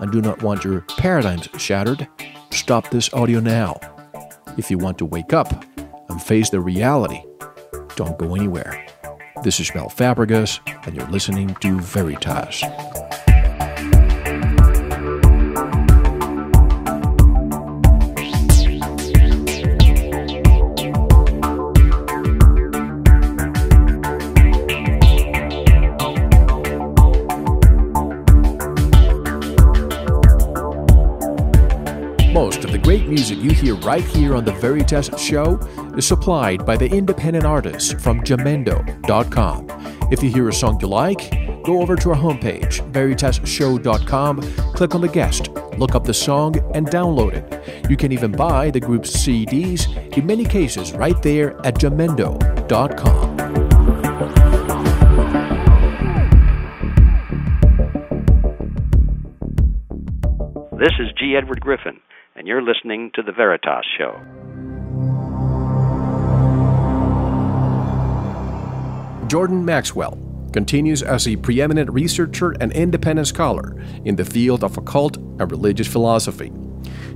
and 0.00 0.12
do 0.12 0.20
not 0.20 0.42
want 0.42 0.64
your 0.64 0.82
paradigms 0.82 1.48
shattered, 1.58 2.06
stop 2.50 2.90
this 2.90 3.12
audio 3.14 3.40
now. 3.40 3.80
If 4.58 4.70
you 4.70 4.78
want 4.78 4.98
to 4.98 5.06
wake 5.06 5.32
up 5.32 5.64
and 6.08 6.22
face 6.22 6.50
the 6.50 6.60
reality, 6.60 7.22
don't 7.94 8.18
go 8.18 8.34
anywhere. 8.34 8.86
This 9.42 9.60
is 9.60 9.74
Mel 9.74 9.88
Fabregas, 9.88 10.60
and 10.86 10.94
you're 10.94 11.08
listening 11.08 11.54
to 11.60 11.80
Veritas. 11.80 12.62
Music 33.08 33.38
you 33.38 33.50
hear 33.50 33.74
right 33.76 34.04
here 34.04 34.34
on 34.34 34.44
the 34.44 34.52
Veritas 34.52 35.10
Show 35.18 35.58
is 35.96 36.06
supplied 36.06 36.66
by 36.66 36.76
the 36.76 36.86
independent 36.86 37.44
artists 37.44 37.92
from 38.02 38.20
Jamendo.com. 38.22 39.68
If 40.10 40.22
you 40.22 40.30
hear 40.30 40.48
a 40.48 40.52
song 40.52 40.78
you 40.80 40.88
like, 40.88 41.30
go 41.64 41.80
over 41.82 41.96
to 41.96 42.10
our 42.10 42.16
homepage, 42.16 42.80
veritasshow.com, 42.92 44.42
click 44.72 44.94
on 44.94 45.00
the 45.00 45.08
guest, 45.08 45.48
look 45.78 45.94
up 45.94 46.04
the 46.04 46.14
song, 46.14 46.56
and 46.74 46.86
download 46.86 47.34
it. 47.34 47.90
You 47.90 47.96
can 47.96 48.12
even 48.12 48.32
buy 48.32 48.70
the 48.70 48.80
group's 48.80 49.10
CDs, 49.10 50.16
in 50.16 50.26
many 50.26 50.44
cases, 50.44 50.92
right 50.92 51.20
there 51.22 51.56
at 51.66 51.74
Jamendo.com. 51.74 53.36
This 60.78 60.92
is 61.00 61.08
G. 61.18 61.34
Edward 61.36 61.60
Griffin, 61.60 61.98
and 62.36 62.46
you're 62.46 62.62
listening 62.62 63.10
to 63.14 63.22
The 63.22 63.32
Veritas 63.32 63.84
Show. 63.96 64.20
Jordan 69.26 69.64
Maxwell 69.64 70.18
continues 70.52 71.02
as 71.02 71.26
a 71.26 71.36
preeminent 71.36 71.90
researcher 71.90 72.52
and 72.60 72.72
independent 72.72 73.26
scholar 73.26 73.74
in 74.04 74.16
the 74.16 74.24
field 74.24 74.62
of 74.62 74.76
occult 74.76 75.16
and 75.16 75.50
religious 75.50 75.88
philosophy. 75.88 76.52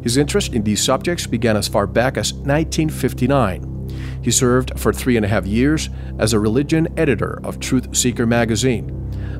His 0.03 0.17
interest 0.17 0.55
in 0.55 0.65
these 0.65 0.83
subjects 0.83 1.27
began 1.27 1.57
as 1.57 1.69
far 1.69 1.87
back 1.87 2.17
as 2.17 2.33
1959. 2.33 3.89
He 4.23 4.31
served 4.31 4.79
for 4.79 4.93
three 4.93 5.17
and 5.17 5.25
a 5.25 5.29
half 5.29 5.47
years 5.47 5.89
as 6.19 6.33
a 6.33 6.41
religion 6.41 6.89
editor 6.99 7.39
of 7.45 7.61
Truth 7.61 7.95
Seeker 7.95 8.27
magazine, 8.27 8.91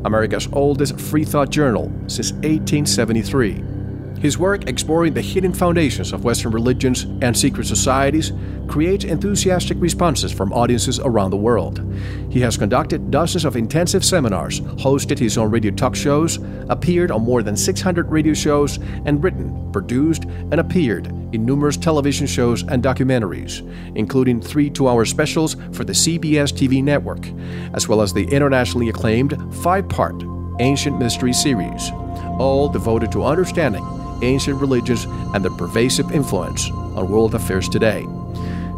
America's 0.05 0.49
oldest 0.53 1.01
free 1.01 1.25
thought 1.25 1.51
journal 1.51 1.91
since 2.07 2.33
1873. 2.33 3.80
His 4.21 4.37
work 4.37 4.69
exploring 4.69 5.15
the 5.15 5.23
hidden 5.23 5.55
foundations 5.55 6.13
of 6.13 6.25
Western 6.25 6.53
religions 6.53 7.05
and 7.23 7.35
secret 7.35 7.67
societies 7.67 8.33
creates 8.69 9.07
enthusiastic 9.07 9.79
responses 9.81 10.31
from 10.31 10.53
audiences 10.53 11.01
around 11.01 11.31
the 11.31 11.39
world. 11.39 11.83
He 12.29 12.41
has 12.41 12.59
conducted 12.59 13.11
dozens 13.11 13.47
of 13.47 13.57
intensive 13.57 14.05
seminars, 14.05 14.61
hosted 14.61 15.19
his 15.19 15.39
own 15.39 15.51
radio 15.51 15.71
talk 15.71 15.97
shows, 15.97 16.39
appeared 16.69 17.11
on 17.11 17.23
more 17.23 17.43
than 17.43 17.57
600 17.57 18.11
radio 18.11 18.35
shows, 18.35 18.79
and 19.07 19.25
written, 19.25 19.73
produced, 19.73 20.25
and 20.25 20.61
appeared 20.61 21.07
in 21.33 21.47
numerous 21.47 21.79
television 21.79 22.27
shows 22.27 22.63
and 22.65 22.83
documentaries, 22.83 23.67
including 23.97 24.43
three 24.43 24.69
two 24.69 24.87
hour 24.87 25.07
specials 25.07 25.57
for 25.73 25.85
the 25.85 25.95
CBS 25.95 26.53
TV 26.53 26.85
network, 26.85 27.27
as 27.73 27.89
well 27.89 28.03
as 28.03 28.13
the 28.13 28.25
internationally 28.25 28.91
acclaimed 28.91 29.35
five 29.63 29.89
part 29.89 30.23
Ancient 30.61 30.99
Mystery 30.99 31.33
series, 31.33 31.91
all 32.39 32.69
devoted 32.69 33.11
to 33.13 33.25
understanding 33.25 34.00
ancient 34.23 34.61
religions 34.61 35.05
and 35.35 35.45
their 35.45 35.51
pervasive 35.53 36.13
influence 36.13 36.71
on 36.71 37.09
world 37.09 37.35
affairs 37.35 37.69
today. 37.69 38.07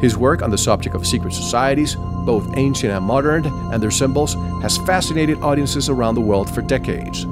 His 0.03 0.17
work 0.17 0.43
on 0.43 0.51
the 0.51 0.59
subject 0.59 0.97
of 0.97 1.07
secret 1.07 1.33
societies, 1.33 1.95
both 2.27 2.57
ancient 2.57 2.93
and 2.93 3.05
modern, 3.05 3.47
and 3.73 3.81
their 3.81 3.93
symbols, 3.93 4.35
has 4.61 4.79
fascinated 4.79 5.39
audiences 5.43 5.89
around 5.89 6.17
the 6.17 6.21
world 6.21 6.53
for 6.53 6.61
decades. 6.61 7.25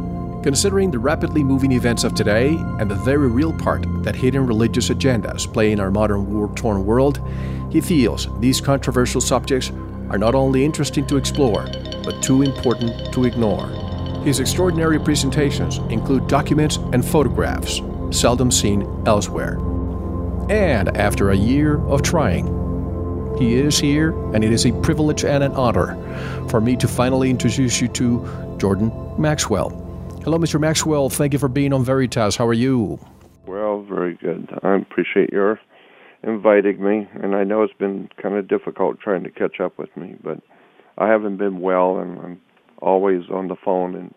Considering 0.44 0.90
the 0.90 0.98
rapidly 0.98 1.42
moving 1.42 1.72
events 1.72 2.04
of 2.04 2.14
today 2.14 2.56
and 2.78 2.88
the 2.90 2.94
very 2.94 3.28
real 3.28 3.52
part 3.52 3.84
that 4.04 4.14
hidden 4.14 4.46
religious 4.46 4.88
agendas 4.88 5.52
play 5.52 5.72
in 5.72 5.80
our 5.80 5.90
modern 5.90 6.32
war 6.32 6.48
torn 6.54 6.86
world, 6.86 7.20
he 7.70 7.80
feels 7.80 8.28
these 8.38 8.60
controversial 8.60 9.20
subjects 9.20 9.72
are 10.08 10.18
not 10.18 10.36
only 10.36 10.64
interesting 10.64 11.06
to 11.08 11.16
explore, 11.16 11.66
but 12.04 12.22
too 12.22 12.42
important 12.42 13.12
to 13.12 13.24
ignore. 13.24 13.66
His 14.24 14.38
extraordinary 14.38 15.00
presentations 15.00 15.78
include 15.90 16.28
documents 16.28 16.76
and 16.92 17.04
photographs 17.04 17.80
seldom 18.10 18.50
seen 18.50 18.82
elsewhere. 19.06 19.58
And 20.50 20.96
after 20.96 21.30
a 21.30 21.36
year 21.36 21.80
of 21.86 22.02
trying, 22.02 22.46
he 23.38 23.54
is 23.54 23.78
here, 23.78 24.12
and 24.34 24.44
it 24.44 24.52
is 24.52 24.66
a 24.66 24.72
privilege 24.82 25.24
and 25.24 25.42
an 25.44 25.52
honor 25.52 25.96
for 26.48 26.60
me 26.60 26.76
to 26.76 26.88
finally 26.88 27.30
introduce 27.30 27.80
you 27.80 27.88
to 27.88 28.56
Jordan 28.58 28.92
Maxwell. 29.16 29.70
Hello, 30.24 30.38
Mr. 30.38 30.60
Maxwell. 30.60 31.08
Thank 31.08 31.32
you 31.32 31.38
for 31.38 31.48
being 31.48 31.72
on 31.72 31.84
Veritas. 31.84 32.36
How 32.36 32.46
are 32.46 32.52
you? 32.52 32.98
Well, 33.46 33.82
very 33.82 34.14
good. 34.14 34.48
I 34.62 34.74
appreciate 34.76 35.30
your 35.32 35.58
inviting 36.22 36.84
me, 36.84 37.08
and 37.22 37.34
I 37.34 37.44
know 37.44 37.62
it's 37.62 37.72
been 37.72 38.10
kind 38.20 38.36
of 38.36 38.46
difficult 38.46 39.00
trying 39.00 39.24
to 39.24 39.30
catch 39.30 39.60
up 39.60 39.78
with 39.78 39.96
me, 39.96 40.16
but 40.22 40.40
I 40.98 41.08
haven't 41.08 41.38
been 41.38 41.60
well, 41.60 41.98
and 41.98 42.18
I'm 42.20 42.40
always 42.82 43.22
on 43.30 43.48
the 43.48 43.56
phone, 43.56 43.94
and 43.94 44.14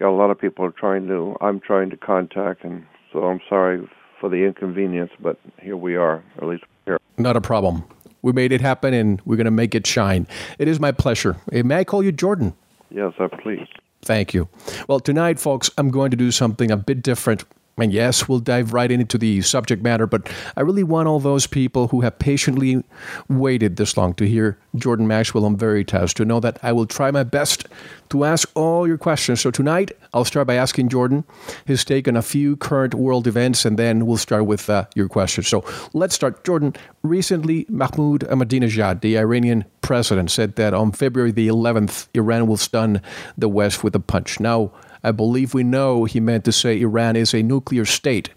got 0.00 0.10
a 0.10 0.16
lot 0.16 0.30
of 0.30 0.40
people 0.40 0.64
are 0.64 0.72
trying 0.72 1.06
to 1.08 1.36
I'm 1.40 1.60
trying 1.60 1.90
to 1.90 1.96
contact, 1.96 2.64
and 2.64 2.84
so 3.12 3.24
I'm 3.24 3.40
sorry 3.48 3.88
for 4.20 4.28
the 4.28 4.44
inconvenience, 4.44 5.10
but 5.20 5.38
here 5.60 5.76
we 5.76 5.96
are, 5.96 6.22
at 6.38 6.44
least 6.44 6.64
here. 6.86 6.98
Not 7.18 7.36
a 7.36 7.40
problem. 7.40 7.84
We 8.22 8.32
made 8.32 8.52
it 8.52 8.60
happen, 8.60 8.94
and 8.94 9.20
we're 9.24 9.36
going 9.36 9.46
to 9.46 9.50
make 9.50 9.74
it 9.74 9.86
shine. 9.86 10.26
It 10.58 10.68
is 10.68 10.78
my 10.78 10.92
pleasure. 10.92 11.36
May 11.50 11.80
I 11.80 11.84
call 11.84 12.02
you 12.02 12.12
Jordan? 12.12 12.54
Yes, 12.90 13.12
uh, 13.18 13.28
please. 13.28 13.66
Thank 14.02 14.32
you. 14.34 14.48
Well, 14.88 15.00
tonight, 15.00 15.40
folks, 15.40 15.70
I'm 15.76 15.90
going 15.90 16.10
to 16.10 16.16
do 16.16 16.30
something 16.30 16.70
a 16.70 16.76
bit 16.76 17.02
different 17.02 17.44
and 17.78 17.92
yes, 17.92 18.28
we'll 18.28 18.38
dive 18.38 18.74
right 18.74 18.90
into 18.90 19.16
the 19.16 19.40
subject 19.40 19.82
matter, 19.82 20.06
but 20.06 20.28
I 20.56 20.60
really 20.60 20.82
want 20.82 21.08
all 21.08 21.20
those 21.20 21.46
people 21.46 21.88
who 21.88 22.02
have 22.02 22.18
patiently 22.18 22.84
waited 23.28 23.76
this 23.76 23.96
long 23.96 24.12
to 24.14 24.28
hear 24.28 24.58
Jordan 24.76 25.06
Maxwell 25.06 25.46
on 25.46 25.56
Veritas 25.56 26.12
to 26.14 26.24
know 26.26 26.38
that 26.40 26.58
I 26.62 26.72
will 26.72 26.84
try 26.84 27.10
my 27.10 27.24
best 27.24 27.66
to 28.10 28.24
ask 28.24 28.50
all 28.54 28.86
your 28.86 28.98
questions. 28.98 29.40
So 29.40 29.50
tonight, 29.50 29.90
I'll 30.12 30.26
start 30.26 30.46
by 30.46 30.54
asking 30.56 30.90
Jordan 30.90 31.24
his 31.64 31.82
take 31.82 32.06
on 32.06 32.14
a 32.14 32.20
few 32.20 32.56
current 32.56 32.94
world 32.94 33.26
events, 33.26 33.64
and 33.64 33.78
then 33.78 34.04
we'll 34.04 34.18
start 34.18 34.44
with 34.44 34.68
uh, 34.68 34.84
your 34.94 35.08
questions. 35.08 35.48
So 35.48 35.64
let's 35.94 36.14
start. 36.14 36.44
Jordan, 36.44 36.74
recently, 37.02 37.64
Mahmoud 37.70 38.20
Ahmadinejad, 38.28 39.00
the 39.00 39.16
Iranian 39.16 39.64
president, 39.80 40.30
said 40.30 40.56
that 40.56 40.74
on 40.74 40.92
February 40.92 41.32
the 41.32 41.48
11th, 41.48 42.08
Iran 42.12 42.46
will 42.46 42.58
stun 42.58 43.00
the 43.38 43.48
West 43.48 43.82
with 43.82 43.94
a 43.94 44.00
punch. 44.00 44.40
Now, 44.40 44.72
I 45.04 45.12
believe 45.12 45.54
we 45.54 45.64
know 45.64 46.04
he 46.04 46.20
meant 46.20 46.44
to 46.44 46.52
say 46.52 46.80
Iran 46.80 47.16
is 47.16 47.34
a 47.34 47.42
nuclear 47.42 47.84
state. 47.84 48.30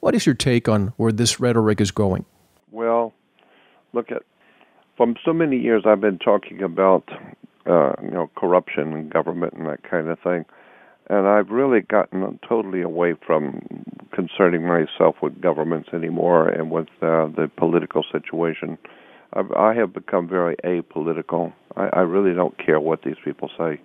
What 0.00 0.14
is 0.14 0.26
your 0.26 0.34
take 0.34 0.68
on 0.68 0.92
where 0.96 1.12
this 1.12 1.40
rhetoric 1.40 1.80
is 1.80 1.90
going? 1.90 2.24
Well, 2.70 3.12
look 3.92 4.10
at 4.10 4.22
from 4.96 5.16
so 5.24 5.32
many 5.32 5.58
years 5.58 5.82
I've 5.86 6.00
been 6.00 6.18
talking 6.18 6.62
about 6.62 7.08
uh, 7.66 7.92
you 8.02 8.10
know 8.10 8.30
corruption 8.36 8.92
and 8.92 9.10
government 9.10 9.54
and 9.54 9.66
that 9.66 9.82
kind 9.88 10.08
of 10.08 10.18
thing, 10.20 10.44
and 11.08 11.26
I've 11.26 11.50
really 11.50 11.80
gotten 11.80 12.38
totally 12.48 12.82
away 12.82 13.14
from 13.26 13.60
concerning 14.12 14.66
myself 14.66 15.16
with 15.22 15.40
governments 15.40 15.88
anymore 15.92 16.48
and 16.48 16.70
with 16.70 16.88
uh, 17.00 17.26
the 17.26 17.50
political 17.56 18.04
situation. 18.12 18.78
I've, 19.32 19.50
I 19.52 19.74
have 19.74 19.92
become 19.92 20.28
very 20.28 20.56
apolitical. 20.64 21.52
I, 21.76 21.88
I 21.92 22.00
really 22.00 22.34
don't 22.34 22.56
care 22.58 22.80
what 22.80 23.02
these 23.02 23.16
people 23.24 23.50
say. 23.58 23.80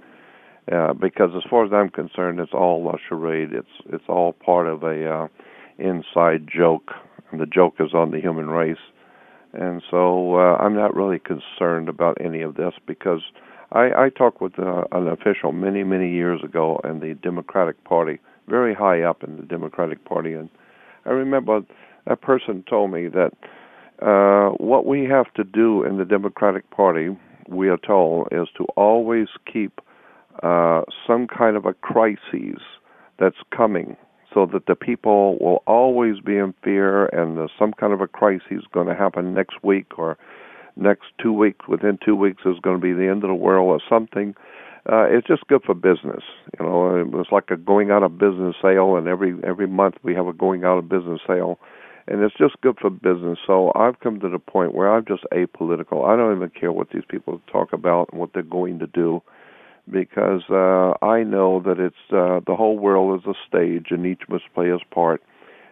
Uh, 0.71 0.93
because 0.93 1.31
as 1.35 1.43
far 1.49 1.65
as 1.65 1.71
I'm 1.71 1.89
concerned, 1.89 2.39
it's 2.39 2.53
all 2.53 2.89
a 2.89 2.97
charade. 3.07 3.53
It's 3.53 3.67
it's 3.91 4.03
all 4.09 4.33
part 4.33 4.67
of 4.67 4.83
a 4.83 5.09
uh, 5.09 5.27
inside 5.77 6.47
joke, 6.53 6.91
and 7.31 7.39
the 7.39 7.45
joke 7.45 7.75
is 7.79 7.93
on 7.93 8.11
the 8.11 8.19
human 8.19 8.49
race. 8.49 8.77
And 9.53 9.81
so 9.89 10.35
uh, 10.35 10.57
I'm 10.57 10.75
not 10.75 10.93
really 10.93 11.19
concerned 11.19 11.87
about 11.87 12.17
any 12.19 12.41
of 12.41 12.55
this 12.55 12.73
because 12.85 13.21
I, 13.71 13.91
I 13.97 14.09
talked 14.09 14.41
with 14.41 14.59
uh, 14.59 14.83
an 14.91 15.07
official 15.07 15.53
many 15.53 15.83
many 15.83 16.11
years 16.11 16.41
ago 16.43 16.81
in 16.83 16.99
the 16.99 17.13
Democratic 17.13 17.81
Party, 17.85 18.19
very 18.47 18.73
high 18.73 19.01
up 19.03 19.23
in 19.23 19.37
the 19.37 19.43
Democratic 19.43 20.03
Party, 20.03 20.33
and 20.33 20.49
I 21.05 21.11
remember 21.11 21.61
that 22.05 22.21
person 22.21 22.63
told 22.69 22.91
me 22.91 23.07
that 23.07 23.31
uh, 24.01 24.49
what 24.57 24.85
we 24.85 25.05
have 25.05 25.33
to 25.35 25.43
do 25.43 25.83
in 25.83 25.97
the 25.97 26.05
Democratic 26.05 26.69
Party, 26.71 27.17
we 27.47 27.69
are 27.69 27.77
told, 27.77 28.27
is 28.31 28.47
to 28.57 28.65
always 28.75 29.27
keep 29.51 29.81
uh, 30.43 30.81
some 31.05 31.27
kind 31.27 31.57
of 31.57 31.65
a 31.65 31.73
crisis 31.73 32.61
that's 33.19 33.37
coming 33.55 33.95
so 34.33 34.45
that 34.45 34.65
the 34.67 34.75
people 34.75 35.37
will 35.39 35.63
always 35.65 36.19
be 36.19 36.37
in 36.37 36.53
fear 36.63 37.05
and 37.07 37.37
there's 37.37 37.51
some 37.57 37.73
kind 37.73 37.93
of 37.93 38.01
a 38.01 38.07
crisis 38.07 38.63
going 38.73 38.87
to 38.87 38.95
happen 38.95 39.33
next 39.33 39.63
week 39.63 39.97
or 39.97 40.17
next 40.75 41.05
two 41.21 41.33
weeks 41.33 41.67
within 41.67 41.97
two 42.03 42.15
weeks 42.15 42.43
is 42.45 42.59
going 42.61 42.75
to 42.75 42.81
be 42.81 42.93
the 42.93 43.09
end 43.09 43.23
of 43.23 43.29
the 43.29 43.35
world 43.35 43.67
or 43.67 43.81
something. 43.89 44.35
Uh, 44.89 45.05
it's 45.09 45.27
just 45.27 45.45
good 45.47 45.61
for 45.63 45.73
business 45.73 46.23
you 46.57 46.65
know 46.65 47.05
it's 47.15 47.31
like 47.31 47.49
a 47.51 47.57
going 47.57 47.91
out 47.91 48.03
of 48.03 48.17
business 48.17 48.55
sale 48.61 48.95
and 48.95 49.05
every 49.05 49.35
every 49.43 49.67
month 49.67 49.95
we 50.01 50.15
have 50.15 50.27
a 50.27 50.33
going 50.33 50.63
out 50.63 50.77
of 50.77 50.87
business 50.87 51.19
sale. 51.27 51.59
And 52.09 52.23
it's 52.23 52.37
just 52.37 52.61
good 52.61 52.77
for 52.79 52.89
business. 52.89 53.37
So 53.45 53.73
i've 53.75 53.99
come 53.99 54.19
to 54.21 54.29
the 54.29 54.39
point 54.39 54.73
where 54.73 54.93
i'm 54.93 55.03
just 55.05 55.23
apolitical. 55.33 56.07
I 56.07 56.15
don't 56.15 56.35
even 56.35 56.49
care 56.49 56.71
what 56.71 56.91
these 56.91 57.03
people 57.09 57.41
talk 57.51 57.73
about 57.73 58.09
and 58.11 58.19
what 58.19 58.31
they're 58.33 58.43
going 58.43 58.79
to 58.79 58.87
do 58.87 59.21
because 59.89 60.43
uh, 60.49 60.93
I 61.05 61.23
know 61.23 61.61
that 61.65 61.79
it's 61.79 61.95
uh, 62.11 62.41
the 62.45 62.55
whole 62.55 62.77
world 62.77 63.21
is 63.21 63.27
a 63.27 63.33
stage 63.47 63.87
and 63.89 64.05
each 64.05 64.21
must 64.29 64.43
play 64.53 64.69
his 64.69 64.81
part, 64.91 65.21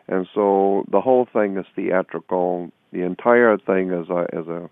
and 0.07 0.27
so 0.33 0.85
the 0.91 1.01
whole 1.01 1.27
thing 1.31 1.57
is 1.57 1.65
theatrical. 1.75 2.71
The 2.91 3.01
entire 3.01 3.57
thing 3.57 3.91
is 3.91 4.09
a 4.09 4.25
is 4.33 4.47
a 4.47 4.69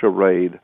charade, 0.00 0.60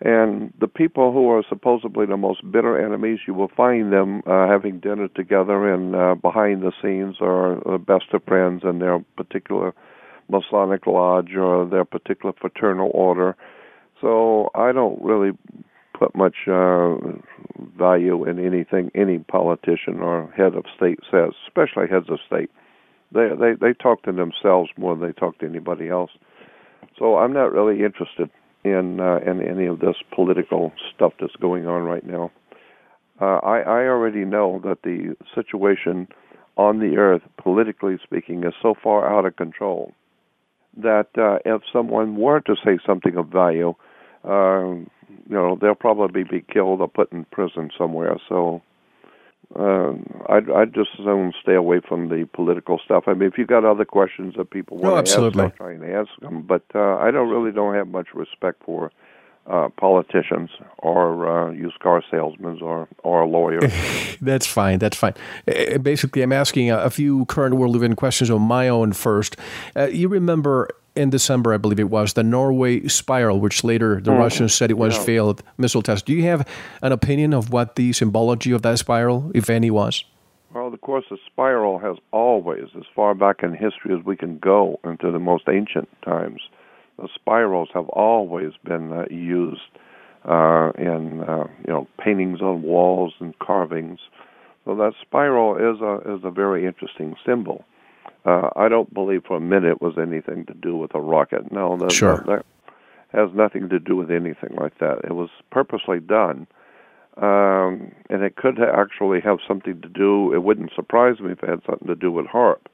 and 0.00 0.52
the 0.60 0.68
people 0.68 1.12
who 1.12 1.30
are 1.30 1.42
supposedly 1.48 2.04
the 2.04 2.18
most 2.18 2.50
bitter 2.50 2.78
enemies, 2.78 3.20
you 3.26 3.32
will 3.32 3.50
find 3.56 3.92
them 3.92 4.22
uh, 4.26 4.46
having 4.46 4.78
dinner 4.80 5.08
together 5.08 5.72
and 5.72 5.96
uh, 5.96 6.14
behind 6.14 6.62
the 6.62 6.72
scenes 6.82 7.16
are 7.20 7.60
the 7.64 7.78
best 7.78 8.12
of 8.12 8.22
friends 8.24 8.62
in 8.64 8.78
their 8.78 8.98
particular 9.16 9.72
Masonic 10.28 10.86
lodge 10.86 11.34
or 11.36 11.64
their 11.64 11.84
particular 11.84 12.34
fraternal 12.38 12.90
order. 12.92 13.36
So 14.00 14.50
I 14.54 14.72
don't 14.72 15.00
really 15.02 15.32
put 15.98 16.14
much 16.14 16.36
uh, 16.48 16.94
value 17.78 18.24
in 18.28 18.44
anything 18.44 18.90
any 18.94 19.18
politician 19.18 20.00
or 20.00 20.30
head 20.36 20.54
of 20.54 20.64
state 20.76 21.00
says, 21.10 21.30
especially 21.46 21.88
heads 21.88 22.08
of 22.08 22.18
state. 22.26 22.50
They 23.12 23.28
they 23.38 23.52
they 23.60 23.72
talk 23.72 24.02
to 24.02 24.12
themselves 24.12 24.70
more 24.76 24.94
than 24.94 25.06
they 25.06 25.12
talk 25.12 25.38
to 25.38 25.46
anybody 25.46 25.88
else. 25.88 26.10
So 26.98 27.16
I'm 27.18 27.32
not 27.32 27.52
really 27.52 27.84
interested 27.84 28.30
in 28.64 29.00
uh, 29.00 29.18
in 29.18 29.40
any 29.42 29.66
of 29.66 29.80
this 29.80 29.96
political 30.14 30.72
stuff 30.94 31.12
that's 31.20 31.36
going 31.36 31.66
on 31.66 31.82
right 31.82 32.06
now. 32.06 32.30
Uh, 33.20 33.38
I 33.42 33.60
I 33.60 33.86
already 33.86 34.24
know 34.24 34.60
that 34.64 34.82
the 34.82 35.16
situation 35.34 36.08
on 36.56 36.80
the 36.80 36.96
earth, 36.96 37.22
politically 37.42 37.98
speaking, 38.02 38.44
is 38.44 38.54
so 38.60 38.74
far 38.82 39.08
out 39.10 39.26
of 39.26 39.36
control 39.36 39.92
that 40.76 41.08
uh, 41.16 41.38
if 41.44 41.62
someone 41.72 42.16
were 42.16 42.40
to 42.40 42.54
say 42.64 42.78
something 42.86 43.16
of 43.16 43.28
value, 43.28 43.74
you 44.26 45.34
know 45.34 45.58
they'll 45.60 45.74
probably 45.74 46.24
be 46.24 46.44
killed 46.52 46.80
or 46.80 46.88
put 46.88 47.12
in 47.12 47.24
prison 47.26 47.70
somewhere. 47.76 48.16
So 48.28 48.62
uh, 49.54 49.92
I'd 50.28 50.50
I'd 50.50 50.74
just 50.74 50.90
soon 50.96 51.32
stay 51.40 51.54
away 51.54 51.80
from 51.86 52.08
the 52.08 52.28
political 52.32 52.80
stuff. 52.84 53.04
I 53.06 53.14
mean, 53.14 53.28
if 53.28 53.38
you've 53.38 53.48
got 53.48 53.64
other 53.64 53.84
questions 53.84 54.34
that 54.36 54.50
people 54.50 54.76
want 54.76 54.84
no, 54.84 54.94
to 54.94 54.98
absolutely. 54.98 55.44
ask, 55.44 55.52
I'll 55.52 55.66
try 55.66 55.72
and 55.72 55.84
ask 55.84 56.10
them. 56.20 56.42
But 56.42 56.64
uh, 56.74 56.96
I 56.96 57.10
don't 57.10 57.28
really 57.28 57.52
don't 57.52 57.74
have 57.74 57.88
much 57.88 58.08
respect 58.14 58.62
for 58.64 58.90
uh, 59.46 59.68
politicians 59.76 60.50
or 60.78 61.28
uh, 61.28 61.52
used 61.52 61.78
car 61.78 62.02
salesmen 62.10 62.60
or 62.60 62.88
or 63.04 63.26
lawyers. 63.26 63.72
that's 64.20 64.46
fine. 64.46 64.78
That's 64.78 64.96
fine. 64.96 65.14
Uh, 65.46 65.78
basically, 65.78 66.22
I'm 66.22 66.32
asking 66.32 66.70
a, 66.70 66.78
a, 66.78 66.90
few 66.90 67.26
current 67.26 67.54
world 67.54 67.76
event 67.76 67.96
questions 67.96 68.30
on 68.30 68.42
my 68.42 68.68
own 68.68 68.92
first. 68.92 69.36
Uh, 69.76 69.84
you 69.84 70.08
remember 70.08 70.68
in 70.96 71.10
December, 71.10 71.52
I 71.52 71.58
believe 71.58 71.78
it 71.78 71.90
was, 71.90 72.14
the 72.14 72.22
Norway 72.22 72.86
spiral, 72.88 73.40
which 73.40 73.62
later 73.62 74.00
the 74.00 74.10
mm. 74.10 74.18
Russians 74.18 74.54
said 74.54 74.70
it 74.70 74.78
was 74.78 74.96
yeah. 74.96 75.04
failed 75.04 75.42
missile 75.58 75.82
test. 75.82 76.06
Do 76.06 76.12
you 76.12 76.22
have 76.24 76.46
an 76.82 76.92
opinion 76.92 77.34
of 77.34 77.50
what 77.50 77.76
the 77.76 77.92
symbology 77.92 78.52
of 78.52 78.62
that 78.62 78.78
spiral, 78.78 79.30
if 79.34 79.50
any, 79.50 79.70
was? 79.70 80.04
Well, 80.54 80.72
of 80.72 80.80
course, 80.80 81.04
the 81.10 81.18
spiral 81.26 81.78
has 81.78 81.96
always, 82.12 82.68
as 82.76 82.84
far 82.94 83.14
back 83.14 83.42
in 83.42 83.52
history 83.52 83.94
as 83.96 84.04
we 84.04 84.16
can 84.16 84.38
go 84.38 84.80
into 84.84 85.12
the 85.12 85.18
most 85.18 85.44
ancient 85.48 85.88
times, 86.02 86.40
the 86.98 87.08
spirals 87.14 87.68
have 87.74 87.88
always 87.90 88.52
been 88.64 88.92
uh, 88.92 89.04
used 89.10 89.60
uh, 90.24 90.72
in 90.78 91.22
uh, 91.28 91.46
you 91.66 91.72
know 91.72 91.86
paintings 92.02 92.40
on 92.40 92.62
walls 92.62 93.12
and 93.20 93.38
carvings. 93.38 94.00
So 94.64 94.74
that 94.76 94.94
spiral 95.00 95.56
is 95.56 95.80
a 95.80 96.14
is 96.14 96.24
a 96.24 96.30
very 96.30 96.66
interesting 96.66 97.16
symbol. 97.24 97.64
Uh, 98.26 98.50
I 98.56 98.68
don't 98.68 98.92
believe 98.92 99.22
for 99.26 99.36
a 99.36 99.40
minute 99.40 99.70
it 99.70 99.82
was 99.82 99.94
anything 99.96 100.44
to 100.46 100.54
do 100.54 100.76
with 100.76 100.94
a 100.94 101.00
rocket. 101.00 101.52
No, 101.52 101.76
that, 101.78 101.92
sure. 101.92 102.16
that, 102.16 102.26
that 102.26 102.46
has 103.12 103.30
nothing 103.34 103.68
to 103.68 103.78
do 103.78 103.94
with 103.96 104.10
anything 104.10 104.56
like 104.60 104.78
that. 104.78 104.98
It 105.04 105.12
was 105.12 105.30
purposely 105.50 106.00
done, 106.00 106.46
um, 107.18 107.92
and 108.10 108.22
it 108.22 108.36
could 108.36 108.58
actually 108.60 109.20
have 109.20 109.38
something 109.46 109.80
to 109.80 109.88
do. 109.88 110.34
It 110.34 110.42
wouldn't 110.42 110.72
surprise 110.74 111.20
me 111.20 111.32
if 111.32 111.42
it 111.42 111.48
had 111.48 111.62
something 111.64 111.86
to 111.88 111.94
do 111.94 112.10
with 112.10 112.26
HAARP, 112.26 112.66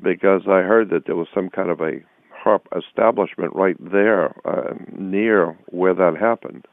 because 0.00 0.42
I 0.46 0.62
heard 0.62 0.90
that 0.90 1.06
there 1.06 1.16
was 1.16 1.26
some 1.34 1.50
kind 1.50 1.70
of 1.70 1.80
a 1.80 2.00
HAARP 2.44 2.62
establishment 2.76 3.52
right 3.54 3.76
there 3.80 4.32
uh, 4.46 4.74
near 4.96 5.58
where 5.70 5.94
that 5.94 6.16
happened. 6.16 6.66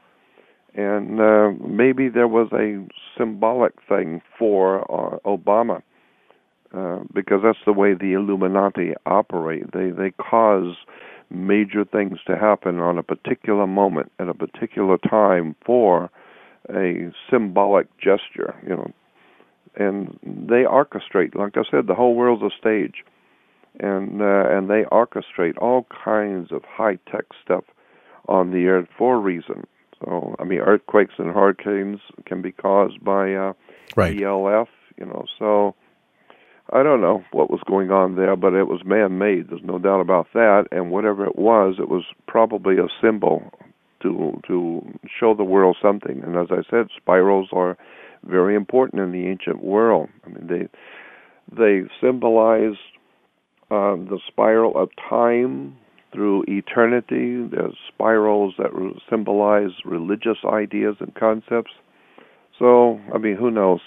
And 0.74 1.20
uh, 1.20 1.52
maybe 1.66 2.08
there 2.08 2.28
was 2.28 2.48
a 2.52 2.86
symbolic 3.18 3.72
thing 3.88 4.22
for 4.38 4.82
uh, 4.90 5.18
Obama, 5.26 5.82
uh, 6.76 7.00
because 7.14 7.40
that's 7.42 7.58
the 7.64 7.72
way 7.72 7.94
the 7.94 8.12
Illuminati 8.12 8.94
operate. 9.06 9.72
They 9.72 9.90
they 9.90 10.10
cause 10.12 10.76
major 11.30 11.84
things 11.84 12.18
to 12.26 12.36
happen 12.36 12.78
on 12.78 12.98
a 12.98 13.02
particular 13.02 13.66
moment 13.66 14.12
at 14.18 14.28
a 14.28 14.34
particular 14.34 14.98
time 14.98 15.56
for 15.64 16.10
a 16.70 17.10
symbolic 17.30 17.88
gesture, 17.98 18.54
you 18.62 18.76
know. 18.76 18.92
And 19.78 20.18
they 20.22 20.64
orchestrate, 20.64 21.34
like 21.34 21.56
I 21.56 21.62
said, 21.70 21.86
the 21.86 21.94
whole 21.94 22.14
world's 22.14 22.42
a 22.42 22.56
stage 22.58 23.04
and 23.80 24.22
uh, 24.22 24.48
and 24.48 24.70
they 24.70 24.84
orchestrate 24.90 25.58
all 25.58 25.86
kinds 26.04 26.52
of 26.52 26.62
high 26.64 26.98
tech 27.10 27.24
stuff 27.42 27.64
on 28.28 28.50
the 28.50 28.66
earth 28.66 28.88
for 28.96 29.16
a 29.16 29.18
reason. 29.18 29.66
So 30.00 30.34
I 30.38 30.44
mean, 30.44 30.60
earthquakes 30.60 31.14
and 31.18 31.32
hurricanes 31.32 32.00
can 32.24 32.42
be 32.42 32.52
caused 32.52 33.02
by 33.04 33.34
uh, 33.34 33.52
right. 33.96 34.20
ELF, 34.20 34.68
you 34.96 35.06
know. 35.06 35.24
So 35.38 35.74
I 36.72 36.82
don't 36.82 37.00
know 37.00 37.22
what 37.32 37.50
was 37.50 37.60
going 37.66 37.90
on 37.90 38.16
there, 38.16 38.34
but 38.34 38.54
it 38.54 38.66
was 38.66 38.80
man-made. 38.84 39.48
There's 39.48 39.62
no 39.62 39.78
doubt 39.78 40.00
about 40.00 40.26
that. 40.34 40.66
And 40.72 40.90
whatever 40.90 41.24
it 41.24 41.36
was, 41.36 41.76
it 41.78 41.88
was 41.88 42.04
probably 42.26 42.76
a 42.78 42.88
symbol 43.00 43.52
to 44.02 44.40
to 44.46 44.82
show 45.18 45.34
the 45.34 45.44
world 45.44 45.76
something. 45.80 46.22
And 46.22 46.36
as 46.36 46.48
I 46.50 46.68
said, 46.68 46.88
spirals 46.96 47.48
are 47.52 47.76
very 48.24 48.54
important 48.54 49.00
in 49.00 49.12
the 49.12 49.28
ancient 49.28 49.62
world. 49.62 50.08
I 50.24 50.28
mean, 50.28 50.46
they 50.48 50.68
they 51.56 51.88
symbolize 52.00 52.76
uh, 53.70 53.94
the 53.96 54.18
spiral 54.26 54.76
of 54.76 54.90
time 55.08 55.76
through 56.12 56.44
eternity. 56.48 57.46
There's 57.50 57.76
spirals 57.88 58.54
that 58.58 58.70
symbolize 59.08 59.70
religious 59.84 60.38
ideas 60.44 60.96
and 61.00 61.14
concepts. 61.14 61.72
So, 62.58 63.00
I 63.14 63.18
mean, 63.18 63.36
who 63.36 63.50
knows? 63.50 63.80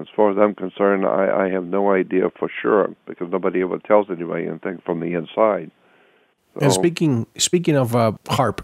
As 0.00 0.06
far 0.14 0.30
as 0.30 0.38
I'm 0.38 0.54
concerned, 0.54 1.06
I, 1.06 1.44
I 1.44 1.48
have 1.50 1.64
no 1.64 1.92
idea 1.92 2.30
for 2.38 2.50
sure 2.60 2.94
because 3.06 3.30
nobody 3.30 3.62
ever 3.62 3.78
tells 3.78 4.10
anybody 4.10 4.46
anything 4.46 4.82
from 4.84 5.00
the 5.00 5.14
inside. 5.14 5.70
So, 6.54 6.60
and 6.62 6.72
speaking 6.72 7.26
speaking 7.36 7.76
of 7.76 7.94
uh, 7.94 8.12
HAARP, 8.26 8.60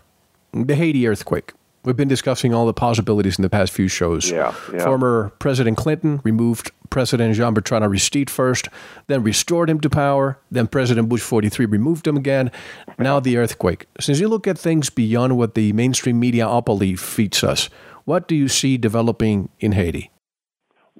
the 0.52 0.74
Haiti 0.74 1.06
earthquake. 1.06 1.52
We've 1.82 1.96
been 1.96 2.08
discussing 2.08 2.52
all 2.52 2.66
the 2.66 2.74
possibilities 2.74 3.38
in 3.38 3.42
the 3.42 3.48
past 3.48 3.72
few 3.72 3.88
shows. 3.88 4.30
Yeah, 4.30 4.54
yeah. 4.70 4.84
Former 4.84 5.32
President 5.38 5.78
Clinton 5.78 6.20
removed 6.24 6.72
President 6.90 7.34
Jean 7.34 7.54
Bertrand 7.54 7.84
Aristide 7.84 8.28
first, 8.28 8.68
then 9.06 9.22
restored 9.22 9.70
him 9.70 9.80
to 9.80 9.88
power, 9.88 10.38
then 10.50 10.66
President 10.66 11.08
Bush 11.08 11.22
43 11.22 11.64
removed 11.66 12.06
him 12.06 12.18
again. 12.18 12.50
Now 12.98 13.18
the 13.18 13.38
earthquake. 13.38 13.86
Since 13.98 14.20
you 14.20 14.28
look 14.28 14.46
at 14.46 14.58
things 14.58 14.90
beyond 14.90 15.38
what 15.38 15.54
the 15.54 15.72
mainstream 15.72 16.20
media 16.20 16.44
mediaopoly 16.44 16.98
feeds 16.98 17.42
us, 17.42 17.70
what 18.04 18.28
do 18.28 18.34
you 18.34 18.48
see 18.48 18.76
developing 18.76 19.48
in 19.58 19.72
Haiti? 19.72 20.10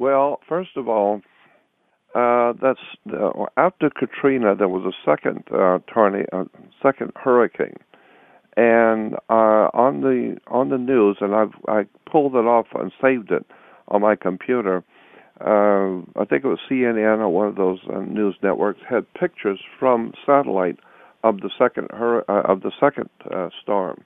Well, 0.00 0.40
first 0.48 0.78
of 0.78 0.88
all, 0.88 1.20
uh, 2.14 2.54
that's 2.54 2.80
uh, 3.12 3.44
after 3.58 3.90
Katrina. 3.90 4.56
There 4.56 4.66
was 4.66 4.90
a 4.90 4.96
second 5.04 5.44
uh, 5.52 5.80
tornado, 5.92 6.26
uh, 6.32 6.44
second 6.82 7.12
hurricane, 7.16 7.76
and 8.56 9.16
uh, 9.28 9.68
on 9.74 10.00
the 10.00 10.38
on 10.46 10.70
the 10.70 10.78
news, 10.78 11.18
and 11.20 11.34
I've 11.34 11.52
I 11.68 11.82
pulled 12.10 12.34
it 12.34 12.46
off 12.46 12.68
and 12.74 12.90
saved 12.98 13.30
it 13.30 13.44
on 13.88 14.00
my 14.00 14.16
computer. 14.16 14.82
Uh, 15.38 16.00
I 16.18 16.24
think 16.24 16.44
it 16.44 16.48
was 16.48 16.60
CNN 16.70 17.18
or 17.18 17.28
one 17.28 17.48
of 17.48 17.56
those 17.56 17.80
uh, 17.94 18.00
news 18.00 18.36
networks 18.42 18.80
had 18.88 19.04
pictures 19.12 19.60
from 19.78 20.14
satellite 20.24 20.78
of 21.24 21.42
the 21.42 21.50
second 21.58 21.88
uh, 21.92 22.22
of 22.26 22.62
the 22.62 22.72
second 22.80 23.10
uh, 23.30 23.50
storm, 23.62 24.02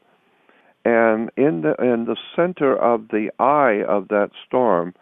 and 0.85 1.31
in 1.37 1.63
the 1.63 1.77
in 1.81 2.07
the 2.07 2.17
center 2.35 2.77
of 2.77 3.11
the 3.13 3.31
eye 3.39 3.85
of 3.89 4.09
that 4.09 4.31
storm 4.45 4.93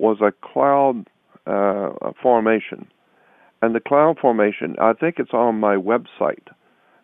was 0.00 0.18
a 0.20 0.32
cloud 0.52 1.06
uh, 1.46 2.12
formation, 2.22 2.88
and 3.62 3.74
the 3.74 3.80
cloud 3.80 4.18
formation 4.18 4.74
I 4.80 4.94
think 4.94 5.16
it's 5.18 5.34
on 5.34 5.60
my 5.60 5.76
website 5.76 6.48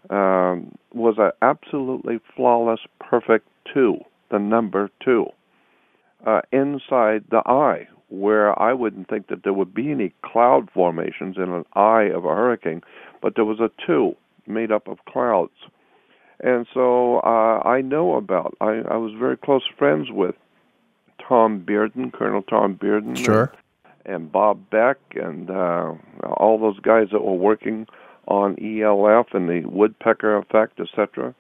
um, 0.09 0.75
was 0.95 1.17
an 1.19 1.33
absolutely 1.43 2.21
flawless, 2.35 2.81
perfect 3.01 3.47
two, 3.73 3.97
the 4.31 4.39
number 4.39 4.91
two, 5.05 5.27
uh, 6.27 6.41
inside 6.53 7.25
the 7.31 7.43
eye, 7.47 7.87
where 8.09 8.59
I 8.59 8.73
wouldn't 8.73 9.09
think 9.09 9.29
that 9.29 9.43
there 9.45 9.53
would 9.53 9.75
be 9.75 9.91
any 9.91 10.15
cloud 10.25 10.69
formations 10.73 11.37
in 11.37 11.51
an 11.53 11.65
eye 11.75 12.09
of 12.15 12.25
a 12.25 12.35
hurricane, 12.35 12.83
but 13.21 13.35
there 13.35 13.45
was 13.45 13.61
a 13.61 13.71
two 13.87 14.15
made 14.47 14.73
up 14.73 14.89
of 14.89 14.99
clouds. 15.09 15.53
And 16.41 16.67
so 16.73 17.19
uh, 17.19 17.61
I 17.67 17.81
know 17.81 18.15
about, 18.15 18.55
I, 18.61 18.83
I 18.91 18.97
was 18.97 19.13
very 19.19 19.37
close 19.37 19.63
friends 19.79 20.09
with 20.11 20.35
Tom 21.27 21.65
Bearden, 21.67 22.13
Colonel 22.13 22.43
Tom 22.43 22.77
Bearden. 22.77 23.17
Sure. 23.17 23.53
And, 24.05 24.15
and 24.15 24.33
Bob 24.33 24.71
Beck 24.71 24.99
and 25.15 25.51
uh, 25.51 25.95
all 26.23 26.59
those 26.61 26.79
guys 26.81 27.09
that 27.13 27.25
were 27.25 27.35
working 27.35 27.87
on 28.29 28.57
ELF 28.61 29.27
and 29.33 29.49
the 29.49 29.69
woodpecker 29.69 30.37
effect, 30.37 30.81
etc. 30.81 31.35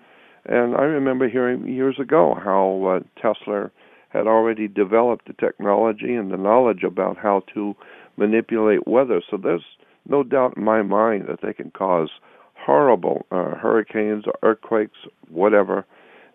And 0.44 0.76
I 0.76 0.82
remember 0.82 1.28
hearing 1.28 1.66
years 1.66 1.98
ago 1.98 2.38
how 2.42 3.00
uh, 3.00 3.20
Tesla 3.20 3.70
had 4.10 4.26
already 4.26 4.68
developed 4.68 5.26
the 5.26 5.32
technology 5.34 6.14
and 6.14 6.30
the 6.30 6.36
knowledge 6.36 6.84
about 6.84 7.16
how 7.16 7.42
to 7.54 7.74
manipulate 8.16 8.86
weather. 8.86 9.20
So 9.28 9.36
there's 9.36 9.64
no 10.08 10.22
doubt 10.22 10.56
in 10.56 10.64
my 10.64 10.82
mind 10.82 11.26
that 11.28 11.40
they 11.42 11.52
can 11.52 11.70
cause 11.72 12.10
horrible 12.54 13.26
uh, 13.30 13.56
hurricanes 13.56 14.24
earthquakes, 14.42 14.98
whatever, 15.28 15.84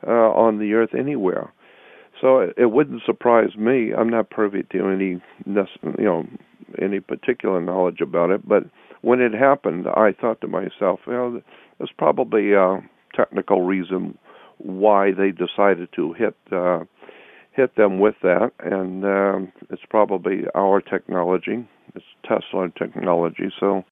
uh, 0.06 0.12
on 0.12 0.60
the 0.60 0.74
earth 0.74 0.94
anywhere. 0.94 1.52
So 2.20 2.52
it, 2.56 2.72
wouldn't 2.72 3.04
surprise 3.06 3.56
me. 3.56 3.94
I'm 3.94 4.10
not 4.10 4.30
privy 4.30 4.64
to 4.72 4.88
any, 4.90 5.22
you 5.46 6.04
know, 6.06 6.28
any 6.82 7.00
particular 7.00 7.62
knowledge 7.62 8.02
about 8.02 8.32
it, 8.32 8.48
but 8.48 8.64
when 9.02 9.20
it 9.20 9.34
happened, 9.34 9.88
I 9.88 10.14
thought 10.20 10.42
to 10.42 10.48
myself, 10.48 11.00
well, 11.08 11.42
there's 11.78 11.92
probably 11.98 12.54
a 12.54 12.80
technical 13.16 13.64
reason 13.64 14.18
why 14.58 15.12
they 15.12 15.32
decided 15.32 15.90
to 15.96 16.14
hit 16.14 16.36
uh, 16.52 16.84
hit 17.54 17.76
them 17.76 18.00
with 18.00 18.16
that, 18.22 18.52
and 18.60 19.04
um, 19.04 19.52
it's 19.70 19.82
probably 19.90 20.44
our 20.56 20.80
technology. 20.80 21.68
It's 21.96 22.06
Tesla 22.24 22.70
technology, 22.78 23.52
so 23.60 23.84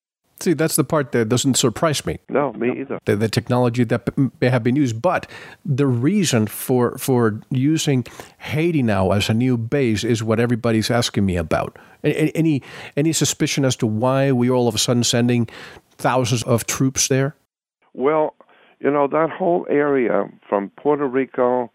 See, 0.41 0.53
that's 0.53 0.77
the 0.77 0.85
part 0.85 1.11
that 1.11 1.27
doesn't 1.27 1.55
surprise 1.55 2.05
me. 2.05 2.19
No, 2.29 2.53
me 2.53 2.81
either. 2.81 2.99
The, 3.03 3.17
the, 3.17 3.27
technology 3.27 3.83
that 3.83 4.07
may 4.39 4.49
have 4.49 4.63
been 4.63 4.77
used, 4.77 5.01
but 5.01 5.29
the 5.65 5.85
reason 5.85 6.47
for 6.47 6.97
for 6.97 7.41
using 7.51 8.05
Haiti 8.37 8.81
now 8.81 9.11
as 9.11 9.29
a 9.29 9.33
new 9.33 9.57
base 9.57 10.05
is 10.05 10.23
what 10.23 10.39
everybody's 10.39 10.89
asking 10.89 11.25
me 11.25 11.35
about. 11.35 11.77
Any 12.03 12.61
any 12.95 13.11
suspicion 13.11 13.65
as 13.65 13.75
to 13.77 13.87
why 13.87 14.31
we 14.31 14.49
all 14.49 14.69
of 14.69 14.75
a 14.75 14.77
sudden 14.77 15.03
sending 15.03 15.49
thousands 15.97 16.43
of 16.43 16.65
troops 16.65 17.09
there? 17.09 17.35
Well, 17.93 18.35
you 18.79 18.89
know 18.91 19.07
that 19.07 19.29
whole 19.29 19.67
area 19.69 20.29
from 20.47 20.69
Puerto 20.81 21.05
Rico, 21.05 21.69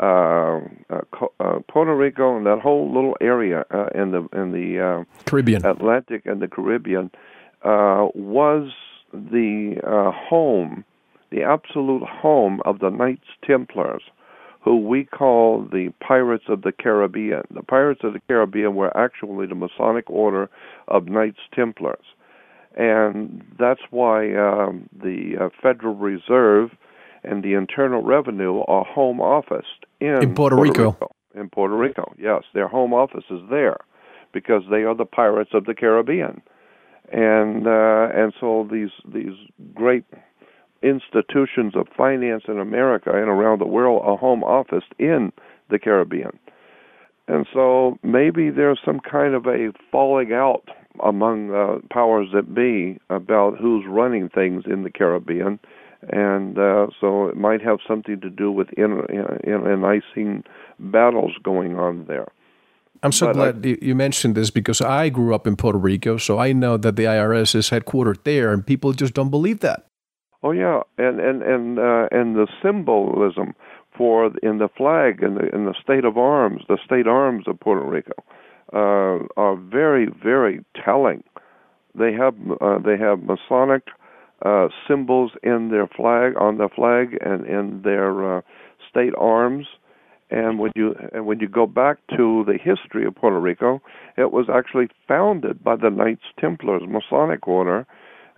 uh, 0.00 0.60
uh, 0.88 1.00
uh, 1.38 1.58
Puerto 1.68 1.94
Rico, 1.94 2.36
and 2.36 2.46
that 2.46 2.60
whole 2.60 2.92
little 2.92 3.16
area 3.20 3.66
uh, 3.70 3.88
in 3.94 4.12
the 4.12 4.26
in 4.32 4.52
the 4.52 4.80
uh, 4.80 5.04
Caribbean, 5.26 5.66
Atlantic, 5.66 6.24
and 6.24 6.40
the 6.40 6.48
Caribbean 6.48 7.10
uh, 7.66 8.06
was 8.14 8.70
the 9.12 9.76
uh, 9.84 10.12
home, 10.12 10.84
the 11.30 11.42
absolute 11.42 12.04
home 12.04 12.60
of 12.64 12.78
the 12.78 12.90
Knights 12.90 13.26
Templars, 13.44 14.02
who 14.62 14.76
we 14.76 15.04
call 15.04 15.66
the 15.70 15.92
Pirates 16.00 16.44
of 16.48 16.62
the 16.62 16.72
Caribbean. 16.72 17.42
The 17.52 17.62
Pirates 17.62 18.00
of 18.04 18.12
the 18.12 18.20
Caribbean 18.28 18.76
were 18.76 18.96
actually 18.96 19.46
the 19.46 19.56
Masonic 19.56 20.08
Order 20.08 20.48
of 20.88 21.06
Knights 21.06 21.40
Templars. 21.52 22.04
And 22.76 23.44
that's 23.58 23.80
why 23.90 24.34
um, 24.34 24.88
the 24.92 25.34
uh, 25.40 25.48
Federal 25.60 25.94
Reserve 25.94 26.70
and 27.24 27.42
the 27.42 27.54
Internal 27.54 28.02
Revenue 28.02 28.60
are 28.68 28.84
home 28.84 29.20
office 29.20 29.66
in, 30.00 30.22
in 30.22 30.34
Puerto, 30.34 30.56
Puerto 30.56 30.62
Rico. 30.62 30.90
Rico. 30.92 31.10
In 31.34 31.50
Puerto 31.50 31.76
Rico, 31.76 32.14
yes, 32.18 32.44
their 32.54 32.68
home 32.68 32.94
office 32.94 33.24
is 33.30 33.40
there 33.50 33.76
because 34.32 34.62
they 34.70 34.84
are 34.84 34.94
the 34.94 35.04
pirates 35.04 35.50
of 35.52 35.66
the 35.66 35.74
Caribbean, 35.74 36.40
and 37.12 37.66
uh, 37.66 38.08
and 38.14 38.32
so 38.40 38.68
these 38.70 38.90
these 39.12 39.36
great 39.74 40.04
institutions 40.82 41.74
of 41.74 41.86
finance 41.96 42.44
in 42.48 42.58
America 42.58 43.10
and 43.10 43.28
around 43.28 43.60
the 43.60 43.66
world 43.66 44.02
are 44.04 44.16
home 44.16 44.44
office 44.44 44.84
in 44.98 45.32
the 45.70 45.78
Caribbean. 45.78 46.38
And 47.28 47.46
so 47.52 47.98
maybe 48.02 48.50
there's 48.50 48.78
some 48.84 49.00
kind 49.00 49.34
of 49.34 49.46
a 49.46 49.72
falling 49.90 50.32
out 50.32 50.68
among 51.04 51.52
uh, 51.54 51.78
powers 51.92 52.28
that 52.32 52.54
be 52.54 53.00
about 53.10 53.58
who's 53.58 53.84
running 53.88 54.28
things 54.28 54.64
in 54.66 54.84
the 54.84 54.90
Caribbean. 54.90 55.58
And 56.08 56.56
uh, 56.56 56.86
so 57.00 57.26
it 57.26 57.36
might 57.36 57.60
have 57.62 57.78
something 57.86 58.20
to 58.20 58.30
do 58.30 58.52
with 58.52 58.68
internecine 58.78 60.44
battles 60.78 61.32
going 61.42 61.76
on 61.76 62.04
there. 62.06 62.28
I'm 63.06 63.12
so 63.12 63.26
but 63.26 63.32
glad 63.34 63.66
I, 63.66 63.78
you 63.80 63.94
mentioned 63.94 64.34
this 64.34 64.50
because 64.50 64.80
I 64.80 65.08
grew 65.08 65.34
up 65.34 65.46
in 65.46 65.56
Puerto 65.56 65.78
Rico, 65.78 66.16
so 66.16 66.38
I 66.38 66.52
know 66.52 66.76
that 66.76 66.96
the 66.96 67.04
IRS 67.04 67.54
is 67.54 67.70
headquartered 67.70 68.24
there, 68.24 68.52
and 68.52 68.66
people 68.66 68.92
just 68.92 69.14
don't 69.14 69.30
believe 69.30 69.60
that. 69.60 69.86
Oh 70.42 70.50
yeah, 70.50 70.82
and 70.98 71.20
and 71.20 71.42
and 71.42 71.78
uh, 71.78 72.08
and 72.10 72.36
the 72.36 72.46
symbolism 72.62 73.54
for 73.96 74.26
in 74.42 74.58
the 74.58 74.68
flag 74.76 75.22
and 75.22 75.36
the 75.36 75.48
in 75.54 75.64
the 75.64 75.74
state 75.82 76.04
of 76.04 76.18
arms, 76.18 76.62
the 76.68 76.78
state 76.84 77.06
arms 77.06 77.44
of 77.46 77.58
Puerto 77.58 77.84
Rico, 77.84 78.12
uh, 78.72 79.24
are 79.36 79.56
very 79.56 80.08
very 80.22 80.64
telling. 80.84 81.22
They 81.94 82.12
have 82.12 82.34
uh, 82.60 82.78
they 82.78 82.98
have 82.98 83.22
Masonic 83.22 83.84
uh, 84.44 84.68
symbols 84.86 85.32
in 85.42 85.70
their 85.70 85.86
flag 85.86 86.34
on 86.38 86.58
the 86.58 86.68
flag 86.68 87.16
and 87.24 87.46
in 87.46 87.82
their 87.82 88.38
uh, 88.38 88.40
state 88.88 89.14
arms. 89.18 89.66
And 90.30 90.58
when 90.58 90.72
you 90.74 90.94
and 91.12 91.24
when 91.24 91.38
you 91.38 91.48
go 91.48 91.66
back 91.66 91.98
to 92.16 92.44
the 92.46 92.58
history 92.58 93.06
of 93.06 93.14
Puerto 93.14 93.38
Rico, 93.38 93.80
it 94.16 94.32
was 94.32 94.46
actually 94.52 94.88
founded 95.06 95.62
by 95.62 95.76
the 95.76 95.90
Knights 95.90 96.24
Templars 96.40 96.82
Masonic 96.88 97.46
order, 97.46 97.86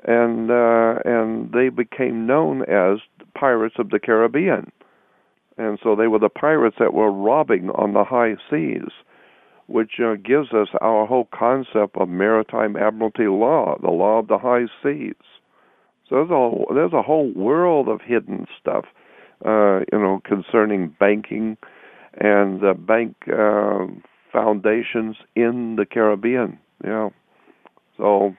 and 0.04 0.50
uh, 0.50 1.00
and 1.06 1.50
they 1.52 1.70
became 1.70 2.26
known 2.26 2.62
as 2.62 2.98
pirates 3.34 3.76
of 3.78 3.88
the 3.88 3.98
Caribbean, 3.98 4.70
and 5.56 5.78
so 5.82 5.96
they 5.96 6.08
were 6.08 6.18
the 6.18 6.28
pirates 6.28 6.76
that 6.78 6.92
were 6.92 7.10
robbing 7.10 7.70
on 7.70 7.94
the 7.94 8.04
high 8.04 8.36
seas, 8.50 8.92
which 9.66 9.92
uh, 9.98 10.16
gives 10.16 10.52
us 10.52 10.68
our 10.82 11.06
whole 11.06 11.28
concept 11.32 11.96
of 11.96 12.10
maritime 12.10 12.76
admiralty 12.76 13.28
law, 13.28 13.78
the 13.80 13.90
law 13.90 14.18
of 14.18 14.28
the 14.28 14.38
high 14.38 14.66
seas. 14.82 15.14
So 16.06 16.16
there's 16.16 16.30
a 16.30 16.74
there's 16.74 16.92
a 16.92 17.02
whole 17.02 17.32
world 17.32 17.88
of 17.88 18.02
hidden 18.02 18.46
stuff, 18.60 18.84
uh, 19.42 19.80
you 19.90 19.98
know, 19.98 20.20
concerning 20.26 20.94
banking 21.00 21.56
and 22.20 22.64
uh, 22.64 22.74
bank 22.74 23.16
uh, 23.28 23.86
foundations 24.32 25.16
in 25.34 25.76
the 25.76 25.86
Caribbean. 25.86 26.58
Yeah, 26.84 27.10
so 27.96 28.34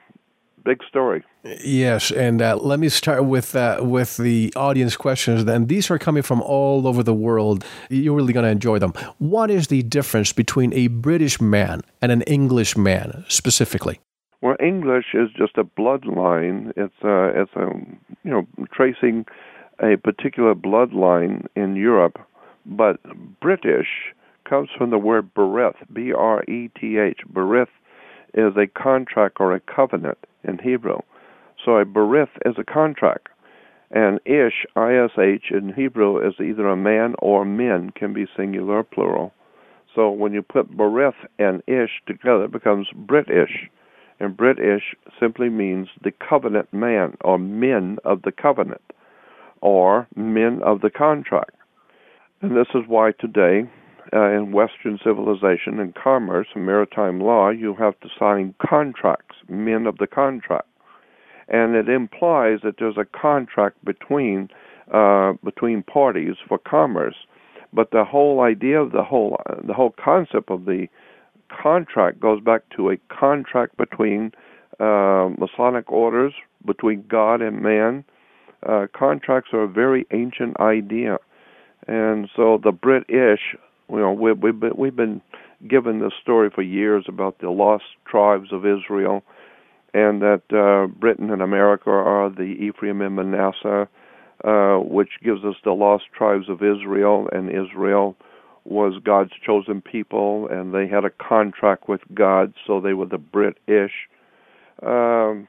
big 0.64 0.78
story. 0.88 1.24
Yes, 1.64 2.10
and 2.10 2.42
uh, 2.42 2.56
let 2.56 2.78
me 2.78 2.88
start 2.88 3.24
with 3.24 3.56
uh, 3.56 3.78
with 3.80 4.18
the 4.18 4.52
audience 4.56 4.96
questions. 4.96 5.46
Then 5.46 5.66
these 5.66 5.90
are 5.90 5.98
coming 5.98 6.22
from 6.22 6.42
all 6.42 6.86
over 6.86 7.02
the 7.02 7.14
world. 7.14 7.64
You're 7.88 8.14
really 8.14 8.32
going 8.32 8.44
to 8.44 8.50
enjoy 8.50 8.78
them. 8.78 8.92
What 9.18 9.50
is 9.50 9.68
the 9.68 9.82
difference 9.82 10.32
between 10.32 10.72
a 10.74 10.88
British 10.88 11.40
man 11.40 11.80
and 12.02 12.12
an 12.12 12.22
English 12.22 12.76
man 12.76 13.24
specifically? 13.28 14.00
Well, 14.42 14.56
English 14.60 15.06
is 15.14 15.28
just 15.36 15.56
a 15.58 15.64
bloodline. 15.64 16.72
It's 16.76 16.94
a, 17.02 17.08
uh, 17.08 17.42
it's 17.42 17.52
a 17.56 17.68
you 18.24 18.30
know 18.30 18.46
tracing 18.72 19.26
a 19.82 19.96
particular 19.96 20.54
bloodline 20.54 21.46
in 21.56 21.74
Europe, 21.74 22.18
but 22.66 22.98
British 23.40 23.88
comes 24.48 24.68
from 24.76 24.90
the 24.90 24.98
word 24.98 25.32
berith, 25.34 25.76
B 25.92 26.12
R 26.12 26.42
E 26.44 26.68
T 26.78 26.98
H. 26.98 27.20
Berith 27.32 27.68
is 28.34 28.52
a 28.56 28.66
contract 28.66 29.38
or 29.40 29.54
a 29.54 29.60
covenant 29.60 30.18
in 30.44 30.58
Hebrew. 30.58 30.98
So 31.64 31.76
a 31.76 31.84
berith 31.84 32.30
is 32.44 32.54
a 32.58 32.64
contract. 32.64 33.28
And 33.90 34.20
ish, 34.24 34.66
ish, 34.76 35.50
in 35.50 35.72
Hebrew 35.76 36.26
is 36.26 36.34
either 36.40 36.68
a 36.68 36.76
man 36.76 37.14
or 37.18 37.44
men, 37.44 37.90
can 37.90 38.12
be 38.12 38.26
singular 38.36 38.78
or 38.78 38.84
plural. 38.84 39.32
So 39.94 40.10
when 40.10 40.32
you 40.32 40.42
put 40.42 40.76
berith 40.76 41.14
and 41.38 41.62
ish 41.66 42.00
together, 42.06 42.44
it 42.44 42.52
becomes 42.52 42.86
British. 42.94 43.68
And 44.20 44.36
British 44.36 44.94
simply 45.18 45.48
means 45.48 45.88
the 46.04 46.12
covenant 46.12 46.72
man, 46.72 47.16
or 47.22 47.38
men 47.38 47.98
of 48.04 48.22
the 48.22 48.32
covenant, 48.32 48.82
or 49.60 50.06
men 50.14 50.62
of 50.62 50.82
the 50.82 50.90
contract. 50.90 51.56
And 52.42 52.56
this 52.56 52.68
is 52.74 52.82
why 52.86 53.12
today 53.12 53.64
uh, 54.14 54.30
in 54.30 54.52
Western 54.52 54.98
civilization 55.04 55.78
and 55.78 55.94
commerce 55.94 56.48
and 56.54 56.64
maritime 56.64 57.20
law, 57.20 57.50
you 57.50 57.74
have 57.74 57.98
to 58.00 58.08
sign 58.18 58.54
contracts, 58.66 59.36
men 59.48 59.86
of 59.86 59.98
the 59.98 60.06
contract, 60.06 60.66
and 61.48 61.74
it 61.74 61.88
implies 61.88 62.60
that 62.62 62.76
there's 62.78 62.96
a 62.96 63.04
contract 63.04 63.84
between 63.84 64.48
uh, 64.92 65.34
between 65.44 65.82
parties 65.82 66.36
for 66.48 66.58
commerce. 66.58 67.14
But 67.72 67.92
the 67.92 68.04
whole 68.04 68.40
idea 68.40 68.80
of 68.80 68.92
the 68.92 69.04
whole 69.04 69.40
the 69.62 69.74
whole 69.74 69.94
concept 70.02 70.50
of 70.50 70.64
the 70.64 70.88
contract 71.50 72.20
goes 72.20 72.40
back 72.40 72.62
to 72.76 72.90
a 72.90 72.96
contract 73.08 73.76
between 73.76 74.32
uh, 74.80 75.28
Masonic 75.38 75.90
orders, 75.92 76.32
between 76.64 77.04
God 77.08 77.42
and 77.42 77.60
man. 77.60 78.04
Uh, 78.66 78.86
contracts 78.92 79.50
are 79.52 79.62
a 79.62 79.68
very 79.68 80.06
ancient 80.12 80.58
idea, 80.60 81.18
and 81.86 82.28
so 82.36 82.60
the 82.62 82.72
British 82.72 83.56
you 83.90 83.98
know, 83.98 84.12
we, 84.12 84.32
we've 84.32 84.60
been, 84.60 84.72
we've 84.76 84.96
been 84.96 85.20
given 85.68 86.00
this 86.00 86.12
story 86.22 86.50
for 86.54 86.62
years 86.62 87.04
about 87.08 87.38
the 87.40 87.50
lost 87.50 87.84
tribes 88.06 88.52
of 88.52 88.64
Israel, 88.64 89.22
and 89.92 90.22
that 90.22 90.42
uh, 90.52 90.86
Britain 90.86 91.30
and 91.30 91.42
America 91.42 91.90
are 91.90 92.30
the 92.30 92.42
Ephraim 92.42 93.00
and 93.00 93.16
Manasseh, 93.16 93.88
uh, 94.44 94.76
which 94.76 95.10
gives 95.22 95.44
us 95.44 95.56
the 95.64 95.72
lost 95.72 96.04
tribes 96.16 96.48
of 96.48 96.62
Israel, 96.62 97.28
and 97.32 97.50
Israel 97.50 98.16
was 98.64 98.94
God's 99.02 99.32
chosen 99.44 99.80
people, 99.80 100.48
and 100.48 100.72
they 100.72 100.86
had 100.86 101.04
a 101.04 101.10
contract 101.10 101.88
with 101.88 102.00
God, 102.14 102.54
so 102.66 102.80
they 102.80 102.94
were 102.94 103.06
the 103.06 103.18
British. 103.18 103.92
Um, 104.82 105.48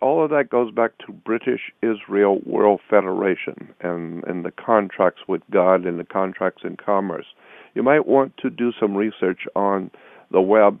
all 0.00 0.24
of 0.24 0.30
that 0.30 0.50
goes 0.50 0.72
back 0.72 0.92
to 1.06 1.12
British 1.12 1.72
Israel 1.82 2.40
World 2.44 2.80
Federation 2.88 3.74
and, 3.80 4.24
and 4.24 4.44
the 4.44 4.52
contracts 4.52 5.22
with 5.28 5.42
God 5.50 5.84
and 5.84 5.98
the 5.98 6.04
contracts 6.04 6.62
in 6.64 6.76
commerce 6.76 7.26
you 7.74 7.82
might 7.82 8.06
want 8.06 8.36
to 8.38 8.50
do 8.50 8.72
some 8.78 8.96
research 8.96 9.46
on 9.54 9.90
the 10.30 10.40
web 10.40 10.80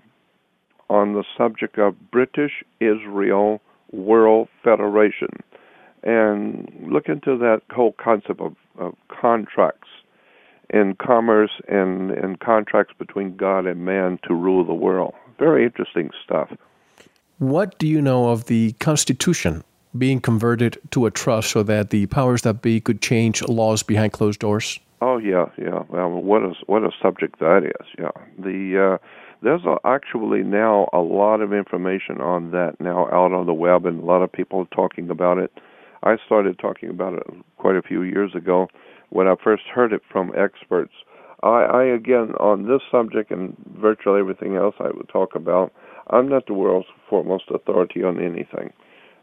on 0.88 1.14
the 1.14 1.24
subject 1.38 1.78
of 1.78 1.94
British 2.10 2.64
Israel 2.80 3.60
World 3.92 4.48
Federation 4.64 5.28
and 6.02 6.68
look 6.90 7.08
into 7.08 7.36
that 7.38 7.60
whole 7.70 7.94
concept 8.02 8.40
of, 8.40 8.56
of 8.78 8.94
contracts 9.08 9.88
in 10.70 10.96
commerce 11.00 11.50
and, 11.68 12.10
and 12.10 12.40
contracts 12.40 12.94
between 12.98 13.36
God 13.36 13.66
and 13.66 13.84
man 13.84 14.18
to 14.26 14.34
rule 14.34 14.64
the 14.64 14.74
world. 14.74 15.14
Very 15.38 15.64
interesting 15.64 16.10
stuff. 16.24 16.50
What 17.40 17.78
do 17.78 17.86
you 17.86 18.02
know 18.02 18.28
of 18.28 18.44
the 18.48 18.72
Constitution 18.80 19.64
being 19.96 20.20
converted 20.20 20.76
to 20.90 21.06
a 21.06 21.10
trust 21.10 21.48
so 21.52 21.62
that 21.62 21.88
the 21.88 22.04
powers 22.04 22.42
that 22.42 22.60
be 22.60 22.82
could 22.82 23.00
change 23.00 23.40
laws 23.48 23.82
behind 23.82 24.12
closed 24.12 24.40
doors? 24.40 24.78
Oh 25.00 25.16
yeah, 25.16 25.46
yeah. 25.56 25.84
Well, 25.88 26.10
what 26.10 26.44
is 26.44 26.56
what 26.66 26.82
a 26.82 26.90
subject 27.00 27.38
that 27.38 27.62
is. 27.64 27.86
Yeah, 27.98 28.10
the 28.38 28.98
uh, 29.00 29.06
there's 29.40 29.64
a, 29.64 29.78
actually 29.86 30.42
now 30.42 30.90
a 30.92 30.98
lot 30.98 31.40
of 31.40 31.54
information 31.54 32.20
on 32.20 32.50
that 32.50 32.78
now 32.78 33.06
out 33.06 33.32
on 33.32 33.46
the 33.46 33.54
web, 33.54 33.86
and 33.86 34.02
a 34.02 34.04
lot 34.04 34.20
of 34.20 34.30
people 34.30 34.60
are 34.60 34.76
talking 34.76 35.08
about 35.08 35.38
it. 35.38 35.50
I 36.02 36.18
started 36.26 36.58
talking 36.58 36.90
about 36.90 37.14
it 37.14 37.26
quite 37.56 37.76
a 37.76 37.82
few 37.82 38.02
years 38.02 38.34
ago 38.34 38.68
when 39.08 39.28
I 39.28 39.36
first 39.42 39.62
heard 39.74 39.94
it 39.94 40.02
from 40.12 40.30
experts. 40.36 40.92
I, 41.42 41.62
I 41.62 41.84
again 41.84 42.34
on 42.38 42.68
this 42.68 42.82
subject 42.90 43.30
and 43.30 43.56
virtually 43.78 44.20
everything 44.20 44.56
else 44.56 44.74
I 44.78 44.88
would 44.88 45.08
talk 45.08 45.34
about. 45.34 45.72
I'm 46.10 46.28
not 46.28 46.46
the 46.46 46.54
world's 46.54 46.88
foremost 47.08 47.44
authority 47.52 48.02
on 48.02 48.20
anything, 48.20 48.72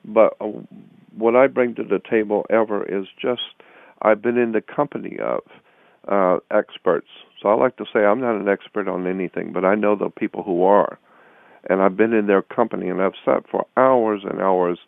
but 0.05 0.35
uh, 0.39 0.47
what 1.15 1.35
I 1.35 1.47
bring 1.47 1.75
to 1.75 1.83
the 1.83 1.99
table 2.09 2.45
ever 2.49 2.83
is 2.83 3.07
just 3.21 3.41
I've 4.01 4.21
been 4.21 4.37
in 4.37 4.51
the 4.51 4.61
company 4.61 5.17
of 5.19 5.41
uh, 6.07 6.37
experts. 6.51 7.07
So 7.41 7.49
I 7.49 7.55
like 7.55 7.77
to 7.77 7.85
say 7.91 7.99
I'm 7.99 8.21
not 8.21 8.35
an 8.35 8.47
expert 8.47 8.87
on 8.87 9.07
anything, 9.07 9.51
but 9.53 9.65
I 9.65 9.75
know 9.75 9.95
the 9.95 10.09
people 10.09 10.43
who 10.43 10.63
are. 10.63 10.97
And 11.69 11.81
I've 11.81 11.97
been 11.97 12.13
in 12.13 12.27
their 12.27 12.41
company 12.41 12.87
and 12.87 13.01
I've 13.01 13.13
sat 13.25 13.43
for 13.49 13.65
hours 13.75 14.21
and 14.23 14.39
hours 14.39 14.79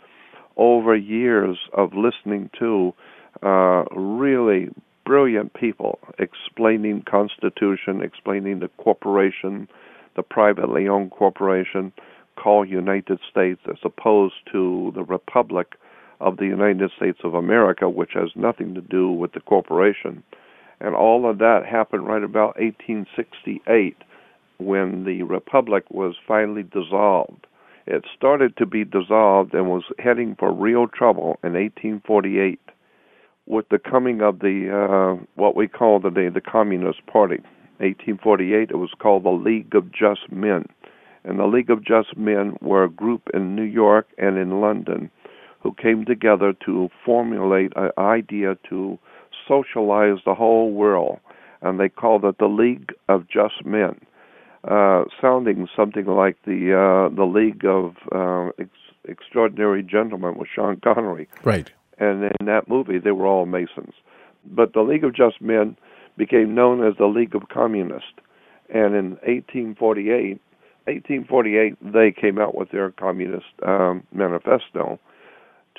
over 0.55 0.95
years 0.95 1.57
of 1.73 1.93
listening 1.93 2.49
to 2.59 2.93
uh, 3.43 3.83
really 3.95 4.69
brilliant 5.05 5.53
people 5.53 5.99
explaining 6.19 7.03
Constitution, 7.09 8.01
explaining 8.01 8.59
the 8.59 8.69
corporation, 8.77 9.67
the 10.15 10.23
privately 10.23 10.87
owned 10.87 11.11
corporation 11.11 11.91
called 12.35 12.69
United 12.69 13.19
States, 13.29 13.61
as 13.69 13.77
opposed 13.83 14.35
to 14.51 14.91
the 14.95 15.03
Republic 15.03 15.75
of 16.21 16.37
the 16.37 16.45
United 16.45 16.91
States 16.95 17.19
of 17.23 17.33
America, 17.33 17.89
which 17.89 18.11
has 18.13 18.29
nothing 18.35 18.73
to 18.75 18.81
do 18.81 19.09
with 19.11 19.33
the 19.33 19.39
corporation. 19.39 20.23
And 20.81 20.95
all 20.95 21.29
of 21.29 21.39
that 21.39 21.65
happened 21.69 22.07
right 22.07 22.23
about 22.23 22.59
1868 22.59 23.97
when 24.57 25.05
the 25.05 25.23
Republic 25.23 25.83
was 25.89 26.15
finally 26.27 26.63
dissolved. 26.63 27.47
It 27.87 28.05
started 28.15 28.55
to 28.57 28.65
be 28.65 28.83
dissolved 28.83 29.53
and 29.53 29.67
was 29.67 29.83
heading 29.97 30.35
for 30.37 30.53
real 30.53 30.87
trouble 30.87 31.39
in 31.43 31.53
1848 31.53 32.59
with 33.47 33.67
the 33.69 33.79
coming 33.79 34.21
of 34.21 34.39
the 34.39 34.69
uh, 34.69 35.23
what 35.35 35.55
we 35.55 35.67
call 35.67 35.99
today 35.99 36.29
the 36.29 36.41
Communist 36.41 37.05
Party. 37.07 37.39
1848, 37.79 38.71
it 38.71 38.77
was 38.77 38.91
called 38.99 39.23
the 39.23 39.29
League 39.29 39.73
of 39.75 39.91
Just 39.91 40.31
Men, 40.31 40.65
and 41.23 41.39
the 41.39 41.45
League 41.45 41.69
of 41.69 41.83
Just 41.83 42.17
Men 42.17 42.57
were 42.61 42.83
a 42.83 42.89
group 42.89 43.29
in 43.33 43.55
New 43.55 43.63
York 43.63 44.07
and 44.17 44.37
in 44.37 44.61
London 44.61 45.09
who 45.61 45.73
came 45.73 46.05
together 46.05 46.53
to 46.65 46.89
formulate 47.05 47.73
an 47.75 47.91
idea 47.97 48.57
to 48.69 48.97
socialize 49.47 50.17
the 50.25 50.35
whole 50.35 50.71
world, 50.71 51.19
and 51.61 51.79
they 51.79 51.89
called 51.89 52.23
it 52.23 52.37
the 52.37 52.47
League 52.47 52.93
of 53.07 53.27
Just 53.27 53.65
Men, 53.65 53.99
uh, 54.69 55.03
sounding 55.21 55.67
something 55.75 56.05
like 56.05 56.37
the 56.45 56.73
uh, 56.73 57.13
the 57.13 57.25
League 57.25 57.65
of 57.65 57.95
uh, 58.13 58.51
Ex- 58.59 58.69
Extraordinary 59.05 59.83
Gentlemen 59.83 60.37
with 60.37 60.47
Sean 60.53 60.79
Connery. 60.81 61.27
Right. 61.43 61.71
And 61.97 62.31
in 62.39 62.45
that 62.45 62.69
movie, 62.69 62.99
they 62.99 63.11
were 63.11 63.27
all 63.27 63.45
Masons. 63.45 63.93
But 64.45 64.73
the 64.73 64.81
League 64.81 65.03
of 65.03 65.13
Just 65.13 65.41
Men 65.41 65.75
became 66.19 66.53
known 66.53 66.85
as 66.85 66.93
the 66.99 67.07
League 67.07 67.33
of 67.33 67.49
Communists. 67.49 68.19
And 68.71 68.93
in 68.93 69.09
1848, 69.25 70.39
1848, 70.85 71.75
they 71.81 72.11
came 72.11 72.37
out 72.37 72.53
with 72.53 72.69
their 72.69 72.91
communist 72.91 73.47
um, 73.65 74.03
manifesto 74.13 74.99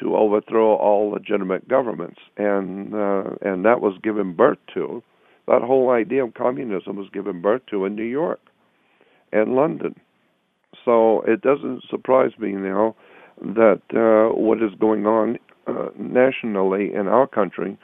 to 0.00 0.16
overthrow 0.16 0.74
all 0.76 1.10
legitimate 1.10 1.68
governments, 1.68 2.20
and 2.36 2.94
uh, 2.94 3.24
and 3.42 3.64
that 3.64 3.80
was 3.80 3.98
given 4.02 4.34
birth 4.34 4.58
to. 4.74 5.02
That 5.46 5.62
whole 5.62 5.90
idea 5.90 6.24
of 6.24 6.34
communism 6.34 6.96
was 6.96 7.08
given 7.12 7.42
birth 7.42 7.62
to 7.70 7.84
in 7.84 7.94
New 7.94 8.02
York 8.04 8.40
and 9.32 9.54
London. 9.54 9.94
So 10.84 11.20
it 11.22 11.42
doesn't 11.42 11.82
surprise 11.90 12.32
me 12.38 12.52
now 12.52 12.96
that 13.42 13.82
uh, 13.94 14.34
what 14.34 14.62
is 14.62 14.70
going 14.80 15.06
on 15.06 15.38
uh, 15.66 15.88
nationally 15.98 16.94
in 16.94 17.06
our 17.08 17.26
country, 17.26 17.76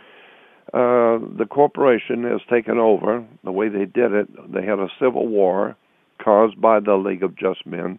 uh, 0.75 1.19
the 1.39 1.47
corporation 1.49 2.25
has 2.25 2.41
taken 2.51 2.79
over 2.79 3.25
the 3.45 3.53
way 3.53 3.69
they 3.69 3.85
did 3.85 4.13
it. 4.13 4.29
They 4.53 4.65
had 4.65 4.79
a 4.79 4.89
civil 5.01 5.29
war 5.29 5.77
caused 6.23 6.61
by 6.61 6.81
the 6.81 6.95
League 6.95 7.23
of 7.23 7.37
Just 7.37 7.67
Men 7.67 7.99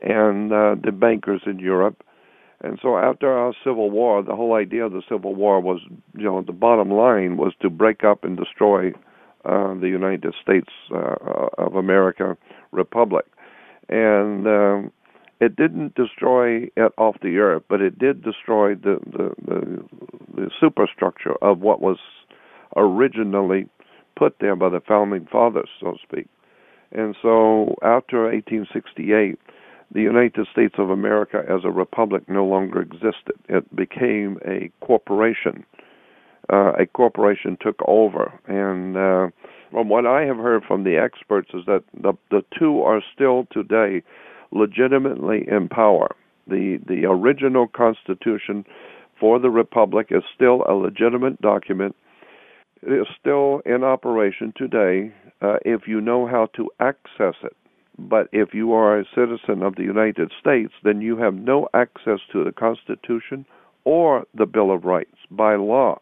and 0.00 0.52
uh, 0.52 0.74
the 0.82 0.92
bankers 0.92 1.42
in 1.46 1.58
Europe. 1.58 2.02
And 2.62 2.78
so 2.80 2.96
after 2.96 3.32
our 3.32 3.52
Civil 3.64 3.90
War, 3.90 4.22
the 4.22 4.36
whole 4.36 4.54
idea 4.54 4.86
of 4.86 4.92
the 4.92 5.02
Civil 5.08 5.34
War 5.34 5.60
was, 5.60 5.80
you 6.16 6.24
know, 6.24 6.42
the 6.42 6.52
bottom 6.52 6.90
line 6.90 7.36
was 7.36 7.52
to 7.60 7.68
break 7.68 8.04
up 8.04 8.24
and 8.24 8.36
destroy 8.36 8.90
uh, 9.44 9.74
the 9.74 9.88
United 9.88 10.34
States 10.40 10.68
uh, 10.94 11.16
of 11.58 11.74
America 11.74 12.36
republic. 12.70 13.26
And 13.88 14.46
um, 14.46 14.92
it 15.42 15.56
didn't 15.56 15.96
destroy 15.96 16.68
it 16.76 16.92
off 16.96 17.16
the 17.20 17.38
earth, 17.38 17.64
but 17.68 17.80
it 17.80 17.98
did 17.98 18.22
destroy 18.22 18.76
the, 18.76 19.00
the, 19.04 19.34
the, 19.44 19.84
the 20.36 20.50
superstructure 20.60 21.34
of 21.42 21.58
what 21.58 21.82
was 21.82 21.98
originally 22.76 23.66
put 24.16 24.36
there 24.40 24.54
by 24.54 24.68
the 24.68 24.80
founding 24.86 25.26
fathers, 25.32 25.68
so 25.80 25.92
to 25.92 25.98
speak. 26.00 26.28
And 26.92 27.16
so 27.20 27.74
after 27.82 28.22
1868, 28.22 29.36
the 29.92 30.00
United 30.00 30.46
States 30.52 30.76
of 30.78 30.90
America 30.90 31.42
as 31.48 31.64
a 31.64 31.70
republic 31.70 32.22
no 32.28 32.44
longer 32.44 32.80
existed. 32.80 33.34
It 33.48 33.74
became 33.74 34.38
a 34.46 34.70
corporation. 34.80 35.66
Uh, 36.52 36.72
a 36.78 36.86
corporation 36.86 37.58
took 37.60 37.80
over, 37.88 38.32
and 38.46 38.96
uh, 38.96 39.28
from 39.72 39.88
what 39.88 40.06
I 40.06 40.22
have 40.22 40.36
heard 40.36 40.62
from 40.64 40.84
the 40.84 40.96
experts 40.96 41.50
is 41.54 41.64
that 41.66 41.82
the 41.94 42.14
the 42.30 42.42
two 42.58 42.82
are 42.82 43.00
still 43.14 43.46
today 43.52 44.02
legitimately 44.52 45.46
in 45.50 45.68
power. 45.68 46.14
The 46.46 46.78
the 46.86 47.04
original 47.06 47.66
constitution 47.66 48.64
for 49.18 49.38
the 49.38 49.50
republic 49.50 50.08
is 50.10 50.22
still 50.34 50.64
a 50.68 50.74
legitimate 50.74 51.40
document. 51.40 51.94
It 52.82 52.92
is 52.92 53.06
still 53.20 53.62
in 53.64 53.84
operation 53.84 54.52
today 54.56 55.12
uh, 55.40 55.56
if 55.64 55.82
you 55.86 56.00
know 56.00 56.26
how 56.26 56.46
to 56.56 56.70
access 56.80 57.36
it. 57.42 57.56
But 57.98 58.28
if 58.32 58.54
you 58.54 58.72
are 58.72 58.98
a 58.98 59.04
citizen 59.14 59.62
of 59.62 59.76
the 59.76 59.82
United 59.82 60.32
States, 60.40 60.72
then 60.82 61.00
you 61.00 61.16
have 61.18 61.34
no 61.34 61.68
access 61.74 62.18
to 62.32 62.42
the 62.42 62.52
Constitution 62.52 63.44
or 63.84 64.24
the 64.34 64.46
Bill 64.46 64.72
of 64.72 64.84
Rights 64.84 65.16
by 65.30 65.54
law. 65.56 65.98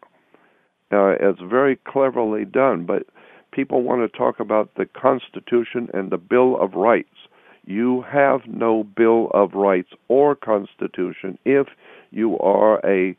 Uh, 0.91 1.15
it's 1.19 1.41
very 1.41 1.75
cleverly 1.75 2.45
done, 2.45 2.85
but 2.85 3.03
people 3.51 3.81
want 3.83 4.01
to 4.01 4.17
talk 4.17 4.39
about 4.39 4.75
the 4.75 4.85
Constitution 4.85 5.89
and 5.93 6.09
the 6.09 6.17
Bill 6.17 6.59
of 6.59 6.73
Rights. 6.73 7.20
You 7.65 8.03
have 8.11 8.41
no 8.47 8.83
Bill 8.83 9.29
of 9.33 9.53
Rights 9.53 9.91
or 10.07 10.35
Constitution 10.35 11.37
if 11.45 11.67
you 12.11 12.37
are 12.39 12.79
a 12.85 13.15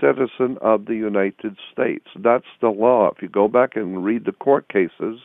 citizen 0.00 0.58
of 0.60 0.86
the 0.86 0.94
United 0.94 1.56
States. 1.72 2.06
That's 2.18 2.44
the 2.60 2.68
law. 2.68 3.10
If 3.14 3.22
you 3.22 3.28
go 3.28 3.48
back 3.48 3.76
and 3.76 4.04
read 4.04 4.24
the 4.24 4.32
court 4.32 4.68
cases, 4.68 5.20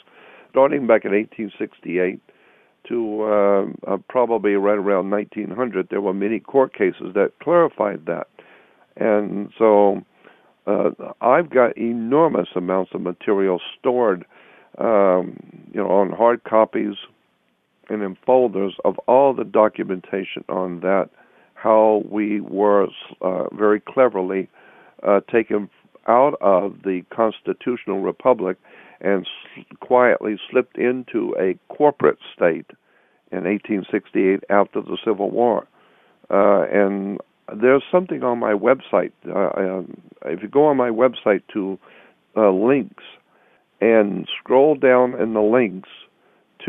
starting 0.51 0.87
back 0.87 1.05
in 1.05 1.11
1868 1.11 2.19
to 2.87 3.23
uh, 3.23 3.91
uh, 3.91 3.97
probably 4.07 4.53
right 4.53 4.77
around 4.77 5.09
1900, 5.09 5.87
there 5.89 6.01
were 6.01 6.13
many 6.13 6.39
court 6.39 6.73
cases 6.73 7.13
that 7.15 7.31
clarified 7.41 8.05
that. 8.05 8.27
And 8.95 9.51
so 9.57 10.01
uh, 10.67 10.91
I've 11.21 11.49
got 11.49 11.77
enormous 11.77 12.49
amounts 12.55 12.91
of 12.93 13.01
material 13.01 13.59
stored, 13.77 14.25
um, 14.77 15.37
you 15.73 15.81
know, 15.81 15.89
on 15.89 16.11
hard 16.11 16.43
copies 16.43 16.95
and 17.89 18.01
in 18.03 18.17
folders 18.25 18.75
of 18.85 18.97
all 19.07 19.33
the 19.33 19.43
documentation 19.43 20.43
on 20.49 20.79
that, 20.81 21.09
how 21.53 22.03
we 22.09 22.39
were 22.41 22.87
uh, 23.21 23.53
very 23.53 23.79
cleverly 23.81 24.49
uh, 25.03 25.19
taken 25.31 25.69
out 26.07 26.35
of 26.41 26.77
the 26.83 27.03
constitutional 27.13 27.99
republic 28.01 28.57
and 29.01 29.27
quietly 29.79 30.37
slipped 30.49 30.77
into 30.77 31.35
a 31.39 31.57
corporate 31.73 32.17
state 32.35 32.65
in 33.31 33.43
1868 33.43 34.43
after 34.49 34.81
the 34.81 34.97
Civil 35.05 35.29
War. 35.29 35.67
Uh, 36.29 36.63
and 36.71 37.19
there's 37.61 37.83
something 37.91 38.23
on 38.23 38.39
my 38.39 38.53
website. 38.53 39.11
Uh, 39.27 39.51
um, 39.59 39.97
if 40.25 40.41
you 40.41 40.47
go 40.47 40.65
on 40.65 40.77
my 40.77 40.89
website 40.89 41.41
to 41.53 41.79
uh, 42.35 42.51
links 42.51 43.03
and 43.81 44.27
scroll 44.39 44.75
down 44.75 45.19
in 45.19 45.33
the 45.33 45.41
links 45.41 45.89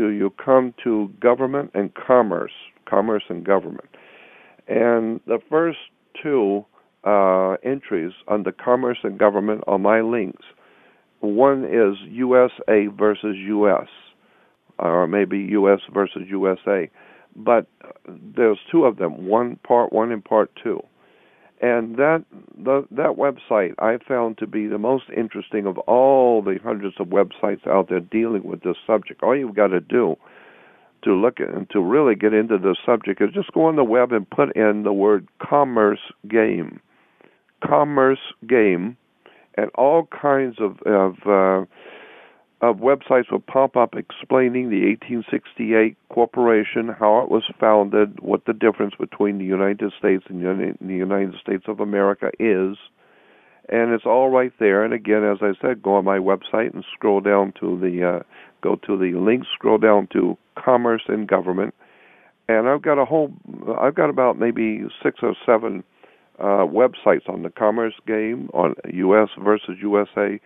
to 0.01 0.09
you 0.09 0.33
come 0.43 0.73
to 0.83 1.11
government 1.19 1.69
and 1.75 1.93
commerce, 1.93 2.51
commerce 2.89 3.23
and 3.29 3.45
government. 3.45 3.87
And 4.67 5.19
the 5.27 5.37
first 5.47 5.77
two 6.21 6.65
uh, 7.03 7.53
entries 7.63 8.11
under 8.27 8.51
commerce 8.51 8.97
and 9.03 9.19
government 9.19 9.63
are 9.67 9.77
my 9.77 10.01
links. 10.01 10.43
One 11.19 11.65
is 11.65 11.97
USA 12.09 12.87
versus 12.97 13.35
US, 13.37 13.87
or 14.79 15.05
maybe 15.07 15.37
US 15.51 15.81
versus 15.93 16.23
USA, 16.29 16.89
but 17.35 17.67
there's 18.35 18.57
two 18.71 18.85
of 18.85 18.97
them, 18.97 19.27
one 19.27 19.57
part 19.57 19.93
one 19.93 20.11
and 20.11 20.25
part 20.25 20.51
two. 20.63 20.81
And 21.61 21.95
that 21.97 22.25
the, 22.57 22.85
that 22.89 23.17
website 23.17 23.75
I 23.77 23.97
found 24.07 24.39
to 24.39 24.47
be 24.47 24.65
the 24.65 24.79
most 24.79 25.05
interesting 25.15 25.67
of 25.67 25.77
all 25.79 26.41
the 26.41 26.57
hundreds 26.63 26.95
of 26.99 27.07
websites 27.07 27.67
out 27.67 27.89
there 27.89 27.99
dealing 27.99 28.43
with 28.43 28.63
this 28.63 28.77
subject. 28.87 29.21
All 29.21 29.37
you've 29.37 29.55
got 29.55 29.67
to 29.67 29.79
do 29.79 30.15
to 31.03 31.13
look 31.13 31.39
at 31.39 31.49
and 31.49 31.69
to 31.69 31.79
really 31.79 32.15
get 32.15 32.33
into 32.33 32.57
this 32.57 32.77
subject 32.85 33.21
is 33.21 33.29
just 33.33 33.51
go 33.53 33.65
on 33.65 33.75
the 33.75 33.83
web 33.83 34.11
and 34.11 34.29
put 34.29 34.55
in 34.55 34.83
the 34.83 34.93
word 34.93 35.27
commerce 35.39 35.99
game, 36.27 36.79
commerce 37.63 38.19
game, 38.47 38.97
and 39.55 39.69
all 39.75 40.07
kinds 40.07 40.55
of 40.59 40.79
of 40.81 41.15
uh, 41.27 41.65
of 42.61 42.77
websites 42.77 43.31
will 43.31 43.39
pop 43.39 43.75
up 43.75 43.95
explaining 43.95 44.69
the 44.69 44.85
1868 44.85 45.97
corporation, 46.09 46.89
how 46.89 47.21
it 47.21 47.29
was 47.29 47.43
founded, 47.59 48.19
what 48.19 48.45
the 48.45 48.53
difference 48.53 48.93
between 48.99 49.39
the 49.39 49.45
United 49.45 49.91
States 49.97 50.25
and 50.29 50.41
the 50.41 50.93
United 50.93 51.33
States 51.41 51.63
of 51.67 51.79
America 51.79 52.29
is. 52.39 52.77
And 53.69 53.93
it's 53.93 54.05
all 54.05 54.29
right 54.29 54.51
there. 54.59 54.83
And 54.83 54.93
again, 54.93 55.23
as 55.23 55.37
I 55.41 55.53
said, 55.59 55.81
go 55.81 55.95
on 55.95 56.05
my 56.05 56.19
website 56.19 56.73
and 56.73 56.83
scroll 56.93 57.21
down 57.21 57.53
to 57.59 57.79
the 57.79 58.19
uh, 58.19 58.23
go 58.61 58.75
to 58.75 58.97
the 58.97 59.17
link, 59.17 59.45
scroll 59.55 59.77
down 59.77 60.07
to 60.13 60.37
commerce 60.55 61.03
and 61.07 61.27
government, 61.27 61.73
and 62.47 62.67
I've 62.67 62.81
got 62.81 62.99
a 62.99 63.05
whole, 63.05 63.31
I've 63.79 63.95
got 63.95 64.09
about 64.09 64.37
maybe 64.37 64.83
six 65.01 65.19
or 65.21 65.35
seven 65.45 65.83
uh, 66.39 66.65
websites 66.65 67.29
on 67.29 67.43
the 67.43 67.49
commerce 67.49 67.93
game 68.05 68.49
on 68.53 68.75
U.S. 68.93 69.29
versus 69.41 69.77
USA, 69.81 70.39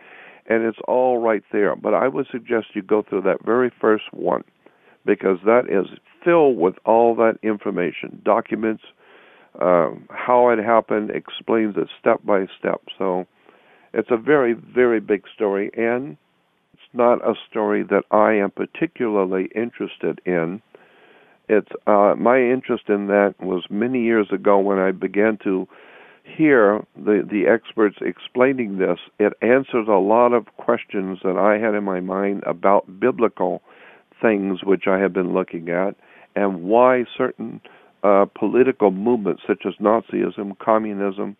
and 0.48 0.64
it's 0.64 0.78
all 0.86 1.18
right 1.18 1.42
there. 1.52 1.76
But 1.76 1.94
I 1.94 2.08
would 2.08 2.26
suggest 2.30 2.68
you 2.74 2.82
go 2.82 3.02
through 3.02 3.22
that 3.22 3.44
very 3.44 3.70
first 3.80 4.04
one 4.12 4.44
because 5.04 5.38
that 5.44 5.64
is 5.68 5.86
filled 6.24 6.58
with 6.58 6.74
all 6.84 7.14
that 7.16 7.38
information, 7.42 8.20
documents, 8.24 8.82
uh, 9.60 9.90
how 10.10 10.50
it 10.50 10.58
happened, 10.58 11.10
explains 11.10 11.76
it 11.76 11.88
step 11.98 12.20
by 12.24 12.46
step. 12.58 12.82
So 12.98 13.26
it's 13.94 14.10
a 14.10 14.16
very, 14.16 14.52
very 14.52 15.00
big 15.00 15.22
story, 15.34 15.70
and 15.76 16.16
it's 16.74 16.82
not 16.92 17.26
a 17.26 17.34
story 17.48 17.82
that 17.84 18.02
I 18.10 18.32
am 18.34 18.50
particularly 18.50 19.48
interested 19.54 20.20
in. 20.26 20.60
It's 21.48 21.70
uh, 21.86 22.14
my 22.18 22.40
interest 22.40 22.84
in 22.88 23.06
that 23.06 23.34
was 23.40 23.64
many 23.70 24.02
years 24.02 24.26
ago 24.32 24.58
when 24.58 24.78
I 24.78 24.90
began 24.90 25.38
to 25.44 25.68
hear 26.26 26.84
the 26.96 27.26
the 27.28 27.46
experts 27.46 27.96
explaining 28.00 28.78
this. 28.78 28.98
It 29.18 29.32
answers 29.42 29.86
a 29.88 29.98
lot 29.98 30.32
of 30.32 30.46
questions 30.56 31.18
that 31.22 31.36
I 31.36 31.64
had 31.64 31.74
in 31.74 31.84
my 31.84 32.00
mind 32.00 32.42
about 32.46 33.00
biblical 33.00 33.62
things 34.20 34.64
which 34.64 34.84
I 34.86 34.98
have 34.98 35.12
been 35.12 35.34
looking 35.34 35.68
at, 35.68 35.94
and 36.34 36.64
why 36.64 37.04
certain 37.16 37.60
uh, 38.02 38.26
political 38.38 38.90
movements 38.90 39.42
such 39.46 39.64
as 39.66 39.74
Nazism, 39.80 40.58
communism, 40.58 41.36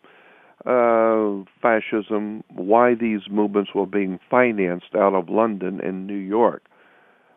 uh, 0.64 1.45
fascism, 1.61 2.43
why 2.55 2.95
these 2.95 3.20
movements 3.30 3.70
were 3.74 3.87
being 3.87 4.18
financed 4.30 4.95
out 4.95 5.14
of 5.14 5.28
London 5.28 5.80
and 5.80 6.07
New 6.07 6.14
York. 6.14 6.62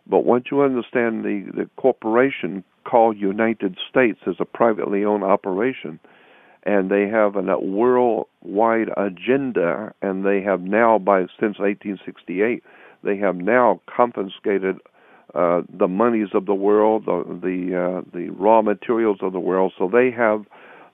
But 0.07 0.25
once 0.25 0.45
you 0.51 0.61
understand 0.61 1.23
the, 1.23 1.45
the 1.55 1.69
corporation 1.77 2.63
called 2.85 3.17
United 3.17 3.77
States 3.89 4.19
is 4.25 4.37
a 4.39 4.45
privately 4.45 5.05
owned 5.05 5.23
operation, 5.23 5.99
and 6.63 6.89
they 6.89 7.07
have 7.07 7.35
a 7.35 7.59
worldwide 7.59 8.89
agenda, 8.97 9.93
and 10.01 10.25
they 10.25 10.41
have 10.41 10.61
now, 10.61 10.99
by 10.99 11.21
since 11.39 11.57
1868, 11.59 12.63
they 13.03 13.17
have 13.17 13.35
now 13.37 13.79
confiscated 13.93 14.77
uh, 15.35 15.61
the 15.71 15.87
monies 15.87 16.29
of 16.33 16.45
the 16.45 16.55
world, 16.55 17.05
the 17.05 17.23
the, 17.41 17.75
uh, 17.75 18.01
the 18.13 18.29
raw 18.31 18.61
materials 18.61 19.19
of 19.21 19.31
the 19.31 19.39
world. 19.39 19.73
So 19.77 19.87
they 19.91 20.11
have 20.11 20.45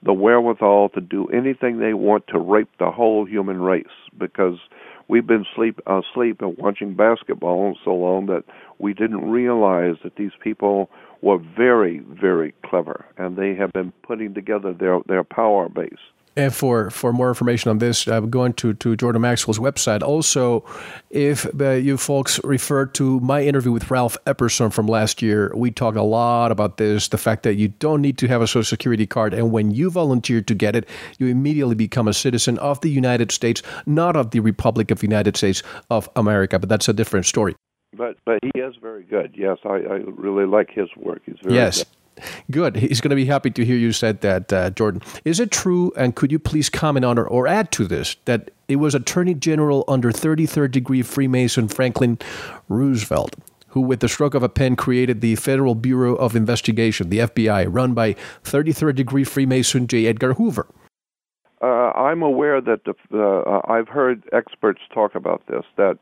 the 0.03 0.13
wherewithal 0.13 0.89
to 0.89 1.01
do 1.01 1.27
anything 1.27 1.79
they 1.79 1.93
want 1.93 2.27
to 2.27 2.39
rape 2.39 2.69
the 2.79 2.91
whole 2.91 3.25
human 3.25 3.61
race 3.61 3.85
because 4.17 4.57
we've 5.07 5.27
been 5.27 5.45
sleep 5.55 5.79
uh, 5.89 6.01
asleep 6.01 6.41
and 6.41 6.57
watching 6.57 6.95
basketball 6.95 7.77
so 7.83 7.93
long 7.93 8.25
that 8.27 8.43
we 8.79 8.93
didn't 8.93 9.29
realize 9.29 9.95
that 10.03 10.15
these 10.15 10.31
people 10.43 10.89
were 11.21 11.37
very 11.37 11.99
very 11.99 12.53
clever 12.65 13.05
and 13.17 13.37
they 13.37 13.55
have 13.55 13.71
been 13.73 13.91
putting 14.03 14.33
together 14.33 14.73
their 14.73 14.99
their 15.07 15.23
power 15.23 15.69
base 15.69 15.93
and 16.35 16.53
for, 16.53 16.89
for 16.89 17.13
more 17.13 17.29
information 17.29 17.69
on 17.69 17.77
this, 17.77 18.07
uh, 18.07 18.19
going 18.21 18.53
to, 18.53 18.73
to 18.73 18.95
Jordan 18.95 19.21
Maxwell's 19.21 19.59
website. 19.59 20.01
Also, 20.01 20.65
if 21.09 21.45
uh, 21.59 21.71
you 21.71 21.97
folks 21.97 22.39
refer 22.43 22.85
to 22.87 23.19
my 23.21 23.41
interview 23.41 23.71
with 23.71 23.89
Ralph 23.89 24.17
Epperson 24.25 24.71
from 24.73 24.87
last 24.87 25.21
year, 25.21 25.51
we 25.55 25.71
talked 25.71 25.97
a 25.97 26.03
lot 26.03 26.51
about 26.51 26.77
this 26.77 27.07
the 27.07 27.17
fact 27.17 27.43
that 27.43 27.55
you 27.55 27.69
don't 27.69 28.01
need 28.01 28.17
to 28.17 28.27
have 28.27 28.41
a 28.41 28.47
Social 28.47 28.63
Security 28.63 29.05
card. 29.05 29.33
And 29.33 29.51
when 29.51 29.71
you 29.71 29.89
volunteer 29.89 30.41
to 30.41 30.55
get 30.55 30.75
it, 30.75 30.87
you 31.19 31.27
immediately 31.27 31.75
become 31.75 32.07
a 32.07 32.13
citizen 32.13 32.57
of 32.59 32.81
the 32.81 32.89
United 32.89 33.31
States, 33.31 33.61
not 33.85 34.15
of 34.15 34.31
the 34.31 34.39
Republic 34.41 34.91
of 34.91 34.99
the 34.99 35.07
United 35.07 35.37
States 35.37 35.63
of 35.89 36.09
America. 36.15 36.59
But 36.59 36.69
that's 36.69 36.89
a 36.89 36.93
different 36.93 37.25
story. 37.25 37.55
But 37.97 38.17
but 38.25 38.39
he 38.43 38.59
is 38.59 38.75
very 38.81 39.03
good. 39.03 39.35
Yes, 39.37 39.57
I, 39.63 39.75
I 39.75 40.01
really 40.05 40.45
like 40.45 40.69
his 40.69 40.89
work. 40.97 41.21
He's 41.25 41.37
very 41.41 41.55
yes. 41.55 41.83
Good. 41.83 41.87
Good. 42.49 42.75
He's 42.77 43.01
going 43.01 43.09
to 43.09 43.15
be 43.15 43.25
happy 43.25 43.51
to 43.51 43.65
hear 43.65 43.77
you 43.77 43.91
said 43.91 44.21
that, 44.21 44.51
uh, 44.51 44.69
Jordan. 44.71 45.01
Is 45.23 45.39
it 45.39 45.51
true, 45.51 45.91
and 45.97 46.15
could 46.15 46.31
you 46.31 46.39
please 46.39 46.69
comment 46.69 47.05
on 47.05 47.17
or, 47.17 47.27
or 47.27 47.47
add 47.47 47.71
to 47.73 47.85
this, 47.85 48.15
that 48.25 48.51
it 48.67 48.77
was 48.77 48.95
Attorney 48.95 49.33
General 49.33 49.83
under 49.87 50.11
33rd 50.11 50.71
degree 50.71 51.01
Freemason 51.01 51.67
Franklin 51.67 52.17
Roosevelt 52.69 53.35
who, 53.75 53.81
with 53.81 53.99
the 53.99 54.07
stroke 54.07 54.33
of 54.33 54.41
a 54.41 54.47
pen, 54.47 54.77
created 54.77 55.19
the 55.19 55.35
Federal 55.35 55.75
Bureau 55.75 56.15
of 56.15 56.33
Investigation, 56.33 57.09
the 57.09 57.19
FBI, 57.19 57.67
run 57.69 57.93
by 57.93 58.13
33rd 58.45 58.95
degree 58.95 59.25
Freemason 59.25 59.85
J. 59.85 60.07
Edgar 60.07 60.33
Hoover? 60.35 60.65
Uh, 61.61 61.91
I'm 61.91 62.23
aware 62.23 62.61
that 62.61 62.85
the, 62.85 63.17
uh, 63.19 63.61
I've 63.69 63.89
heard 63.89 64.23
experts 64.31 64.79
talk 64.93 65.13
about 65.13 65.45
this 65.47 65.65
that 65.75 65.97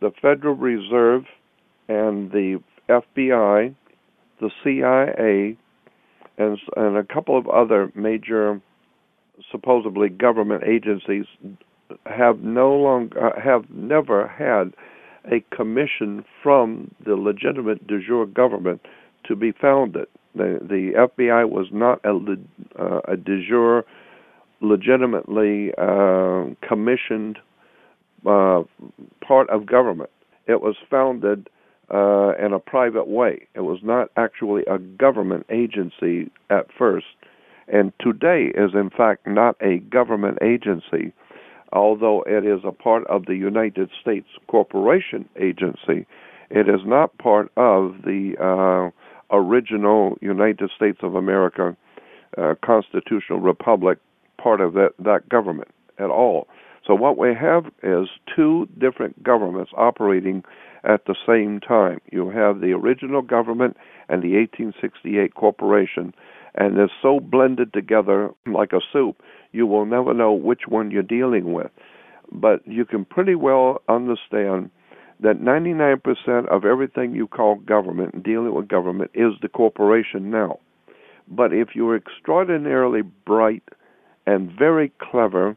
the 0.00 0.10
Federal 0.20 0.54
Reserve 0.54 1.24
and 1.88 2.30
the 2.30 2.60
FBI 2.90 3.74
the 4.44 4.50
CIA, 4.62 5.56
and, 6.36 6.58
and 6.76 6.96
a 6.96 7.04
couple 7.04 7.38
of 7.38 7.48
other 7.48 7.90
major, 7.94 8.60
supposedly 9.50 10.08
government 10.08 10.64
agencies 10.64 11.24
have 12.06 12.40
no 12.40 12.74
longer 12.74 13.26
uh, 13.26 13.40
have 13.40 13.68
never 13.70 14.26
had 14.26 14.74
a 15.30 15.44
commission 15.54 16.24
from 16.42 16.94
the 17.04 17.14
legitimate 17.14 17.86
de 17.86 18.00
jure 18.00 18.26
government 18.26 18.80
to 19.24 19.36
be 19.36 19.52
founded. 19.52 20.06
The 20.34 20.58
the 20.60 21.08
FBI 21.08 21.48
was 21.48 21.68
not 21.72 22.00
a, 22.04 22.14
uh, 22.80 23.00
a 23.06 23.16
de 23.16 23.46
jure, 23.46 23.84
legitimately 24.60 25.72
uh, 25.78 26.46
commissioned 26.66 27.38
uh, 28.26 28.62
part 29.26 29.48
of 29.50 29.66
government. 29.66 30.10
It 30.46 30.60
was 30.60 30.76
founded 30.90 31.48
uh, 31.92 32.32
in 32.44 32.52
a 32.52 32.58
private 32.58 33.08
way. 33.08 33.46
It 33.54 33.60
was 33.60 33.80
not 33.82 34.10
actually 34.16 34.62
a 34.66 34.78
government 34.78 35.46
agency 35.50 36.30
at 36.50 36.66
first, 36.76 37.06
and 37.68 37.92
today 38.00 38.52
is 38.54 38.70
in 38.74 38.90
fact 38.90 39.26
not 39.26 39.56
a 39.60 39.78
government 39.78 40.38
agency, 40.42 41.12
although 41.72 42.22
it 42.26 42.44
is 42.44 42.60
a 42.64 42.72
part 42.72 43.06
of 43.08 43.26
the 43.26 43.36
United 43.36 43.90
States 44.00 44.28
Corporation 44.48 45.28
Agency. 45.40 46.06
It 46.50 46.68
is 46.68 46.80
not 46.84 47.16
part 47.18 47.50
of 47.56 48.02
the 48.04 48.34
uh, 48.40 48.90
original 49.34 50.16
United 50.20 50.70
States 50.76 50.98
of 51.02 51.14
America 51.14 51.76
uh, 52.38 52.54
constitutional 52.64 53.40
republic, 53.40 53.98
part 54.38 54.60
of 54.60 54.74
that, 54.74 54.90
that 54.98 55.28
government 55.28 55.68
at 55.98 56.10
all. 56.10 56.46
So 56.86 56.94
what 56.94 57.16
we 57.16 57.34
have 57.34 57.66
is 57.82 58.08
two 58.34 58.68
different 58.78 59.22
governments 59.22 59.72
operating 59.76 60.44
at 60.84 61.06
the 61.06 61.16
same 61.26 61.60
time. 61.60 62.00
You 62.12 62.30
have 62.30 62.60
the 62.60 62.72
original 62.72 63.22
government 63.22 63.76
and 64.08 64.22
the 64.22 64.36
1868 64.36 65.34
corporation, 65.34 66.14
and 66.54 66.76
they're 66.76 66.90
so 67.02 67.20
blended 67.20 67.72
together 67.72 68.30
like 68.46 68.72
a 68.72 68.80
soup, 68.92 69.22
you 69.52 69.66
will 69.66 69.86
never 69.86 70.12
know 70.12 70.32
which 70.32 70.62
one 70.68 70.90
you're 70.90 71.02
dealing 71.02 71.52
with. 71.52 71.70
But 72.32 72.66
you 72.66 72.84
can 72.84 73.04
pretty 73.04 73.34
well 73.34 73.82
understand 73.88 74.70
that 75.20 75.40
99% 75.40 76.48
of 76.48 76.64
everything 76.64 77.14
you 77.14 77.26
call 77.26 77.56
government 77.56 78.14
and 78.14 78.24
dealing 78.24 78.52
with 78.52 78.68
government 78.68 79.10
is 79.14 79.32
the 79.40 79.48
corporation 79.48 80.30
now. 80.30 80.58
But 81.28 81.52
if 81.52 81.68
you're 81.74 81.96
extraordinarily 81.96 83.02
bright 83.02 83.62
and 84.26 84.50
very 84.50 84.92
clever 85.00 85.56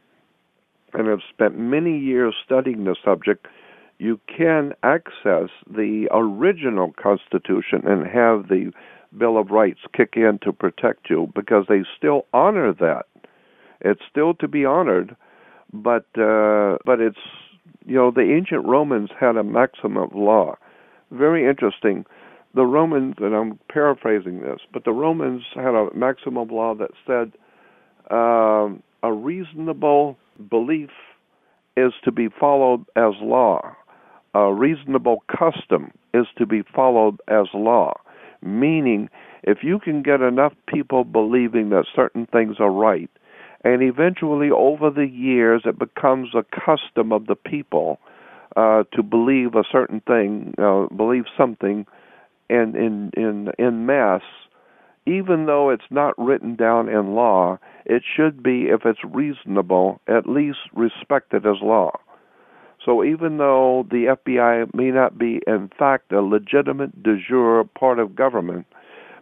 and 0.94 1.08
have 1.08 1.20
spent 1.28 1.58
many 1.58 1.98
years 1.98 2.34
studying 2.44 2.84
the 2.84 2.96
subject, 3.04 3.46
you 3.98 4.20
can 4.34 4.72
access 4.82 5.50
the 5.68 6.08
original 6.12 6.92
Constitution 7.00 7.82
and 7.84 8.06
have 8.06 8.48
the 8.48 8.72
Bill 9.16 9.38
of 9.38 9.50
Rights 9.50 9.80
kick 9.96 10.14
in 10.14 10.38
to 10.42 10.52
protect 10.52 11.10
you 11.10 11.30
because 11.34 11.66
they 11.68 11.82
still 11.96 12.26
honor 12.32 12.72
that. 12.74 13.06
It's 13.80 14.02
still 14.10 14.34
to 14.34 14.48
be 14.48 14.64
honored, 14.64 15.16
but 15.72 16.06
uh, 16.16 16.78
but 16.84 17.00
it's 17.00 17.18
you 17.86 17.96
know 17.96 18.10
the 18.10 18.34
ancient 18.36 18.66
Romans 18.66 19.10
had 19.18 19.36
a 19.36 19.44
maxim 19.44 19.96
of 19.96 20.14
law. 20.14 20.56
Very 21.10 21.48
interesting. 21.48 22.04
The 22.54 22.64
Romans, 22.64 23.14
and 23.18 23.34
I'm 23.34 23.58
paraphrasing 23.70 24.40
this, 24.40 24.60
but 24.72 24.84
the 24.84 24.92
Romans 24.92 25.42
had 25.54 25.74
a 25.74 25.88
maxim 25.94 26.36
of 26.36 26.50
law 26.50 26.74
that 26.74 26.90
said 27.06 27.32
um, 28.10 28.82
a 29.02 29.12
reasonable 29.12 30.18
belief 30.50 30.90
is 31.76 31.92
to 32.04 32.10
be 32.10 32.28
followed 32.28 32.84
as 32.96 33.12
law 33.20 33.76
a 34.34 34.52
reasonable 34.52 35.22
custom 35.28 35.90
is 36.14 36.26
to 36.36 36.46
be 36.46 36.62
followed 36.74 37.20
as 37.28 37.46
law. 37.54 37.94
Meaning, 38.42 39.08
if 39.42 39.58
you 39.62 39.78
can 39.78 40.02
get 40.02 40.20
enough 40.20 40.52
people 40.66 41.04
believing 41.04 41.70
that 41.70 41.86
certain 41.94 42.26
things 42.26 42.56
are 42.60 42.70
right, 42.70 43.10
and 43.64 43.82
eventually 43.82 44.50
over 44.50 44.90
the 44.90 45.06
years 45.06 45.62
it 45.64 45.78
becomes 45.78 46.28
a 46.34 46.44
custom 46.44 47.12
of 47.12 47.26
the 47.26 47.34
people 47.34 47.98
uh, 48.56 48.84
to 48.92 49.02
believe 49.02 49.54
a 49.54 49.64
certain 49.70 50.00
thing, 50.00 50.54
uh, 50.58 50.86
believe 50.94 51.24
something, 51.36 51.86
in 52.48 52.74
in 52.76 53.10
in 53.16 53.50
in 53.58 53.86
mass, 53.86 54.22
even 55.06 55.46
though 55.46 55.70
it's 55.70 55.90
not 55.90 56.14
written 56.18 56.54
down 56.54 56.88
in 56.88 57.14
law, 57.14 57.58
it 57.84 58.02
should 58.16 58.42
be, 58.42 58.66
if 58.68 58.84
it's 58.84 59.04
reasonable, 59.04 60.00
at 60.06 60.28
least 60.28 60.58
respected 60.74 61.46
as 61.46 61.56
law. 61.62 61.92
So 62.88 63.04
even 63.04 63.36
though 63.36 63.86
the 63.90 64.16
FBI 64.16 64.72
may 64.72 64.90
not 64.90 65.18
be, 65.18 65.42
in 65.46 65.70
fact, 65.78 66.10
a 66.10 66.22
legitimate 66.22 67.02
de 67.02 67.18
jure 67.18 67.62
part 67.64 67.98
of 67.98 68.16
government, 68.16 68.64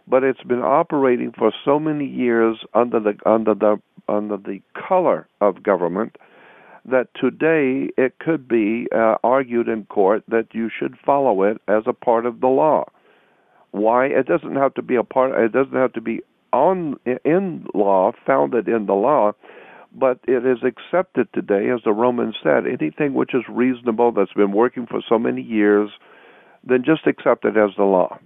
but 0.07 0.23
it's 0.23 0.41
been 0.43 0.61
operating 0.61 1.33
for 1.37 1.51
so 1.65 1.77
many 1.77 2.05
years 2.05 2.59
under 2.73 3.01
the 3.01 3.15
under 3.25 3.53
the 3.53 3.75
under 4.07 4.37
the 4.37 4.61
color 4.73 5.27
of 5.41 5.63
government 5.63 6.15
that 6.85 7.09
today 7.13 7.89
it 7.97 8.19
could 8.19 8.47
be 8.47 8.87
uh, 8.95 9.15
argued 9.21 9.67
in 9.67 9.83
court 9.87 10.23
that 10.29 10.47
you 10.53 10.69
should 10.69 10.95
follow 11.05 11.43
it 11.43 11.57
as 11.67 11.83
a 11.87 11.93
part 11.93 12.25
of 12.25 12.39
the 12.39 12.47
law. 12.47 12.85
Why? 13.71 14.05
It 14.05 14.27
doesn't 14.27 14.55
have 14.55 14.75
to 14.75 14.81
be 14.81 14.95
a 14.95 15.03
part. 15.03 15.37
It 15.37 15.51
doesn't 15.51 15.75
have 15.75 15.91
to 15.91 16.01
be 16.01 16.21
on 16.53 16.95
in 17.25 17.67
law, 17.73 18.13
founded 18.25 18.69
in 18.69 18.85
the 18.85 18.93
law, 18.93 19.33
but 19.97 20.19
it 20.27 20.45
is 20.45 20.59
accepted 20.63 21.27
today, 21.33 21.69
as 21.69 21.81
the 21.83 21.91
Romans 21.91 22.35
said. 22.43 22.67
Anything 22.67 23.13
which 23.13 23.33
is 23.33 23.43
reasonable 23.49 24.11
that's 24.11 24.33
been 24.33 24.51
working 24.51 24.85
for 24.85 25.01
so 25.07 25.17
many 25.17 25.41
years, 25.41 25.89
then 26.63 26.83
just 26.85 27.07
accept 27.07 27.45
it 27.45 27.57
as 27.57 27.71
the 27.77 27.83
law. 27.83 28.19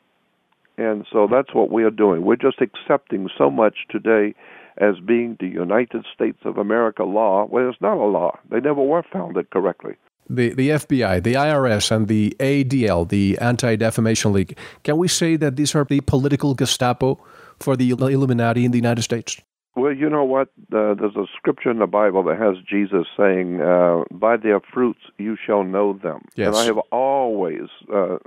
And 0.78 1.05
so 1.11 1.28
that's 1.32 1.53
what 1.53 1.72
we 1.72 1.84
are 1.84 1.91
doing. 1.91 2.24
We're 2.24 2.36
just 2.36 2.61
accepting 2.61 3.30
so 3.38 3.49
much 3.49 3.76
today 3.89 4.34
as 4.78 4.95
being 5.05 5.38
the 5.39 5.47
United 5.47 6.05
States 6.13 6.39
of 6.43 6.57
America 6.57 7.03
law, 7.03 7.45
when 7.45 7.67
it's 7.67 7.82
not 7.82 7.97
a 7.97 8.05
law. 8.05 8.38
They 8.49 8.59
never 8.59 8.82
were 8.82 9.03
founded 9.03 9.49
correctly. 9.51 9.95
The, 10.30 10.53
the 10.53 10.69
FBI, 10.69 11.24
the 11.24 11.34
IRS, 11.34 11.91
and 11.91 12.07
the 12.07 12.36
ADL, 12.39 13.07
the 13.09 13.38
Anti 13.39 13.76
Defamation 13.76 14.32
League, 14.34 14.57
can 14.84 14.97
we 14.97 15.07
say 15.07 15.36
that 15.36 15.55
these 15.55 15.76
are 15.76 15.84
the 15.84 16.01
political 16.01 16.53
Gestapo 16.55 17.19
for 17.59 17.76
the 17.76 17.89
Illuminati 17.89 18.65
in 18.65 18.72
the 18.72 18.78
United 18.78 19.01
States? 19.01 19.41
Well, 19.76 19.93
you 19.93 20.09
know 20.09 20.26
what? 20.26 20.49
Uh, 20.74 20.95
there's 20.95 21.15
a 21.15 21.26
scripture 21.38 21.72
in 21.72 21.80
the 21.80 21.88
Bible 21.88 22.24
that 22.24 22.38
has 22.38 22.57
Jesus 22.69 23.07
saying, 23.15 23.61
uh, 23.61 24.03
"By 24.11 24.36
their 24.36 24.59
fruits 24.59 24.99
you 25.17 25.38
shall 25.38 25.63
know 25.63 25.93
them." 25.93 26.26
Yes. 26.36 26.47
And 26.47 26.55
I 26.57 26.65
have 26.65 26.78
always, 26.91 27.69
uh, 27.91 28.17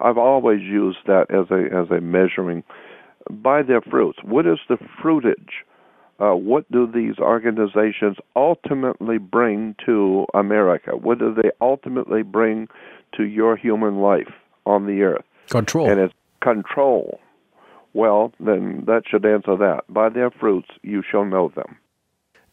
I've 0.00 0.18
always 0.18 0.60
used 0.62 1.06
that 1.06 1.30
as 1.30 1.50
a 1.50 1.72
as 1.72 1.90
a 1.90 2.00
measuring. 2.00 2.64
By 3.30 3.62
their 3.62 3.80
fruits, 3.80 4.18
what 4.24 4.46
is 4.46 4.58
the 4.68 4.78
fruitage? 5.00 5.62
Uh, 6.18 6.34
what 6.34 6.70
do 6.70 6.86
these 6.86 7.18
organizations 7.18 8.16
ultimately 8.34 9.18
bring 9.18 9.74
to 9.86 10.26
America? 10.34 10.96
What 10.96 11.18
do 11.18 11.32
they 11.32 11.50
ultimately 11.60 12.22
bring 12.22 12.68
to 13.16 13.24
your 13.24 13.56
human 13.56 14.00
life 14.00 14.32
on 14.66 14.86
the 14.86 15.02
earth? 15.02 15.24
Control. 15.48 15.88
And 15.88 16.00
it's 16.00 16.14
control. 16.42 17.20
Well, 17.92 18.32
then 18.38 18.84
that 18.86 19.02
should 19.08 19.26
answer 19.26 19.56
that. 19.56 19.82
By 19.88 20.08
their 20.08 20.30
fruits 20.30 20.68
you 20.82 21.02
shall 21.08 21.24
know 21.24 21.52
them. 21.54 21.76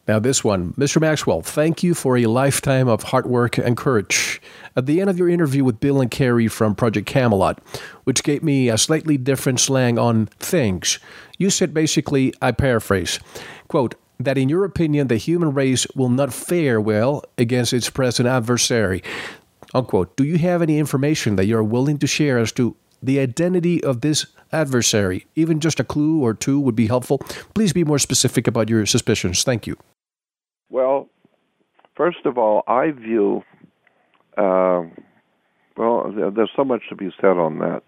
Now, 0.08 0.18
this 0.18 0.42
one, 0.42 0.72
Mr. 0.72 1.02
Maxwell, 1.02 1.42
thank 1.42 1.82
you 1.82 1.92
for 1.92 2.16
a 2.16 2.24
lifetime 2.24 2.88
of 2.88 3.02
hard 3.02 3.26
work 3.26 3.58
and 3.58 3.76
courage. 3.76 4.40
At 4.74 4.86
the 4.86 5.02
end 5.02 5.10
of 5.10 5.18
your 5.18 5.28
interview 5.28 5.64
with 5.64 5.80
Bill 5.80 6.00
and 6.00 6.10
Kerry 6.10 6.48
from 6.48 6.74
Project 6.74 7.06
Camelot, 7.06 7.60
which 8.04 8.22
gave 8.22 8.42
me 8.42 8.70
a 8.70 8.78
slightly 8.78 9.18
different 9.18 9.60
slang 9.60 9.98
on 9.98 10.26
things, 10.38 10.98
you 11.36 11.50
said 11.50 11.74
basically, 11.74 12.32
I 12.40 12.52
paraphrase, 12.52 13.20
quote, 13.68 13.96
that 14.18 14.38
in 14.38 14.48
your 14.48 14.64
opinion, 14.64 15.08
the 15.08 15.18
human 15.18 15.52
race 15.52 15.86
will 15.94 16.08
not 16.08 16.32
fare 16.32 16.80
well 16.80 17.22
against 17.36 17.74
its 17.74 17.90
present 17.90 18.26
adversary. 18.26 19.02
Unquote. 19.74 20.16
Do 20.16 20.24
you 20.24 20.38
have 20.38 20.62
any 20.62 20.78
information 20.78 21.36
that 21.36 21.44
you're 21.44 21.62
willing 21.62 21.98
to 21.98 22.06
share 22.06 22.38
as 22.38 22.50
to 22.52 22.74
the 23.02 23.18
identity 23.18 23.82
of 23.82 24.00
this 24.00 24.26
adversary. 24.52 25.26
Even 25.34 25.60
just 25.60 25.80
a 25.80 25.84
clue 25.84 26.22
or 26.22 26.34
two 26.34 26.58
would 26.60 26.76
be 26.76 26.86
helpful. 26.86 27.18
Please 27.54 27.72
be 27.72 27.84
more 27.84 27.98
specific 27.98 28.46
about 28.46 28.68
your 28.68 28.86
suspicions. 28.86 29.42
Thank 29.42 29.66
you. 29.66 29.76
Well, 30.70 31.08
first 31.96 32.24
of 32.24 32.38
all, 32.38 32.62
I 32.66 32.90
view, 32.90 33.42
uh, 34.36 34.82
well, 35.76 36.12
there's 36.34 36.50
so 36.56 36.64
much 36.64 36.82
to 36.88 36.96
be 36.96 37.10
said 37.20 37.36
on 37.38 37.58
that. 37.58 37.82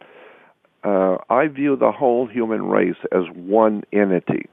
Uh, 0.82 1.18
I 1.28 1.48
view 1.48 1.76
the 1.76 1.92
whole 1.92 2.26
human 2.26 2.62
race 2.62 2.96
as 3.12 3.24
one 3.34 3.82
entity. 3.92 4.46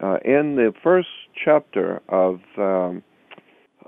Uh, 0.00 0.18
in 0.24 0.56
the 0.56 0.74
first 0.82 1.08
chapter 1.42 2.02
of 2.08 2.40
um, 2.58 3.02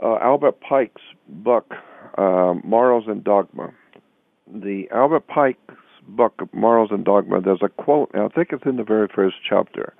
uh, 0.03 0.17
Albert 0.23 0.61
Pike's 0.61 1.03
book, 1.29 1.75
uh, 2.17 2.55
Morals 2.65 3.05
and 3.09 3.23
Dogma, 3.25 3.73
the 4.47 4.89
Albert 4.93 5.27
Pike's 5.27 5.75
book, 6.09 6.35
Morals 6.53 6.91
and 6.91 7.05
Dogma, 7.05 7.41
there's 7.41 7.63
a 7.63 7.69
quote, 7.69 8.11
I 8.15 8.29
think 8.29 8.49
it's 8.53 8.65
in 8.67 8.77
the 8.77 8.85
very 8.85 9.09
first 9.15 9.37
chapter, 9.49 9.95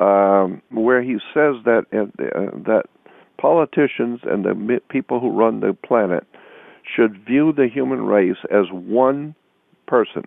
um, 0.00 0.62
where 0.70 1.02
he 1.02 1.14
says 1.32 1.56
that 1.64 1.84
uh, 1.92 2.06
that 2.64 2.84
politicians 3.38 4.20
and 4.24 4.44
the 4.44 4.80
people 4.88 5.20
who 5.20 5.30
run 5.30 5.60
the 5.60 5.76
planet 5.84 6.24
should 6.84 7.24
view 7.24 7.52
the 7.52 7.68
human 7.72 8.02
race 8.02 8.36
as 8.50 8.66
one 8.70 9.34
person, 9.86 10.24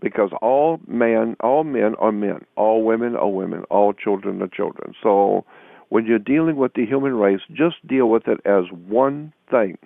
because 0.00 0.30
all 0.42 0.80
men, 0.86 1.36
all 1.40 1.64
men 1.64 1.94
are 1.98 2.12
men, 2.12 2.44
all 2.56 2.84
women 2.84 3.16
are 3.16 3.28
women, 3.28 3.64
all 3.70 3.92
children 3.92 4.42
are 4.42 4.48
children. 4.48 4.94
So 5.02 5.44
when 5.88 6.06
you're 6.06 6.18
dealing 6.18 6.56
with 6.56 6.74
the 6.74 6.86
human 6.86 7.14
race, 7.14 7.40
just 7.52 7.86
deal 7.86 8.08
with 8.08 8.28
it 8.28 8.40
as 8.44 8.64
one 8.86 9.32
thing, 9.50 9.78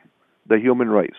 the 0.49 0.59
human 0.59 0.89
race 0.89 1.11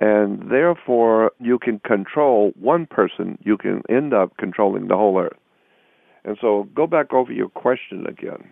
and 0.00 0.50
therefore 0.50 1.32
you 1.40 1.58
can 1.58 1.78
control 1.80 2.52
one 2.58 2.86
person, 2.86 3.38
you 3.42 3.56
can 3.56 3.82
end 3.88 4.12
up 4.12 4.36
controlling 4.36 4.88
the 4.88 4.96
whole 4.96 5.18
earth. 5.18 5.36
And 6.24 6.36
so 6.40 6.68
go 6.74 6.86
back 6.86 7.12
over 7.12 7.32
your 7.32 7.48
question 7.48 8.06
again. 8.06 8.50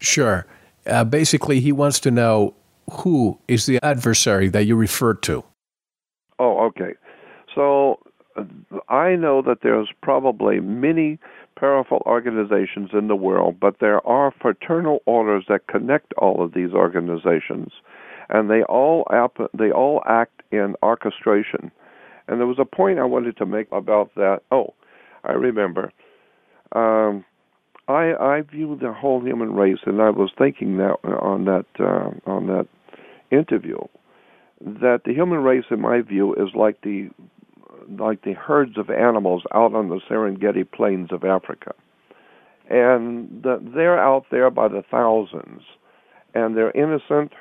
Sure. 0.00 0.46
Uh, 0.86 1.04
basically, 1.04 1.60
he 1.60 1.72
wants 1.72 2.00
to 2.00 2.10
know 2.10 2.54
who 2.90 3.38
is 3.48 3.66
the 3.66 3.78
adversary 3.82 4.48
that 4.48 4.64
you 4.64 4.76
referred 4.76 5.22
to. 5.22 5.44
Oh, 6.38 6.66
okay. 6.66 6.94
So 7.54 8.00
I 8.88 9.14
know 9.14 9.42
that 9.42 9.58
there's 9.62 9.88
probably 10.02 10.60
many 10.60 11.18
powerful 11.58 12.02
organizations 12.04 12.90
in 12.92 13.08
the 13.08 13.16
world, 13.16 13.60
but 13.60 13.76
there 13.80 14.04
are 14.06 14.32
fraternal 14.42 15.00
orders 15.06 15.44
that 15.48 15.68
connect 15.68 16.12
all 16.14 16.42
of 16.42 16.52
these 16.52 16.72
organizations 16.72 17.70
and 18.28 18.50
they 18.50 18.62
all 18.64 19.06
ap- 19.12 19.50
they 19.56 19.70
all 19.70 20.02
act 20.06 20.42
in 20.56 20.74
orchestration. 20.82 21.70
And 22.26 22.40
there 22.40 22.46
was 22.46 22.58
a 22.58 22.64
point 22.64 22.98
I 22.98 23.04
wanted 23.04 23.36
to 23.38 23.46
make 23.46 23.70
about 23.72 24.14
that. 24.14 24.40
Oh, 24.50 24.74
I 25.24 25.32
remember. 25.32 25.92
Um, 26.72 27.24
I 27.86 28.14
I 28.14 28.40
view 28.40 28.78
the 28.80 28.92
whole 28.92 29.20
human 29.20 29.54
race, 29.54 29.80
and 29.84 30.00
I 30.00 30.10
was 30.10 30.30
thinking 30.36 30.78
that 30.78 30.96
on 31.04 31.44
that 31.44 31.66
uh, 31.78 32.10
on 32.30 32.46
that 32.46 32.66
interview 33.30 33.78
that 34.60 35.02
the 35.04 35.12
human 35.12 35.42
race, 35.42 35.64
in 35.70 35.80
my 35.80 36.00
view, 36.00 36.34
is 36.34 36.54
like 36.54 36.80
the 36.82 37.10
like 37.98 38.22
the 38.22 38.32
herds 38.32 38.78
of 38.78 38.88
animals 38.88 39.42
out 39.52 39.74
on 39.74 39.90
the 39.90 40.00
Serengeti 40.08 40.70
plains 40.70 41.08
of 41.12 41.24
Africa, 41.24 41.74
and 42.70 43.42
the, 43.42 43.62
they're 43.74 43.98
out 43.98 44.24
there 44.30 44.50
by 44.50 44.68
the 44.68 44.82
thousands, 44.90 45.62
and 46.34 46.56
they're 46.56 46.70
innocent 46.70 47.32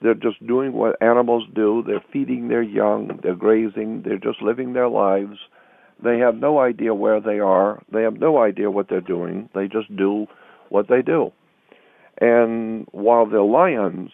they're 0.00 0.14
just 0.14 0.44
doing 0.46 0.72
what 0.72 1.00
animals 1.02 1.44
do. 1.54 1.82
They're 1.86 2.04
feeding 2.12 2.48
their 2.48 2.62
young, 2.62 3.18
they're 3.22 3.34
grazing, 3.34 4.02
they're 4.04 4.18
just 4.18 4.42
living 4.42 4.72
their 4.72 4.88
lives. 4.88 5.38
They 6.02 6.18
have 6.18 6.36
no 6.36 6.58
idea 6.60 6.94
where 6.94 7.20
they 7.20 7.38
are. 7.38 7.82
They 7.90 8.02
have 8.02 8.18
no 8.18 8.42
idea 8.42 8.70
what 8.70 8.88
they're 8.88 9.00
doing. 9.00 9.48
They 9.54 9.66
just 9.66 9.94
do 9.96 10.26
what 10.68 10.88
they 10.88 11.00
do. 11.00 11.32
And 12.20 12.86
while 12.92 13.26
the 13.26 13.42
lions 13.42 14.10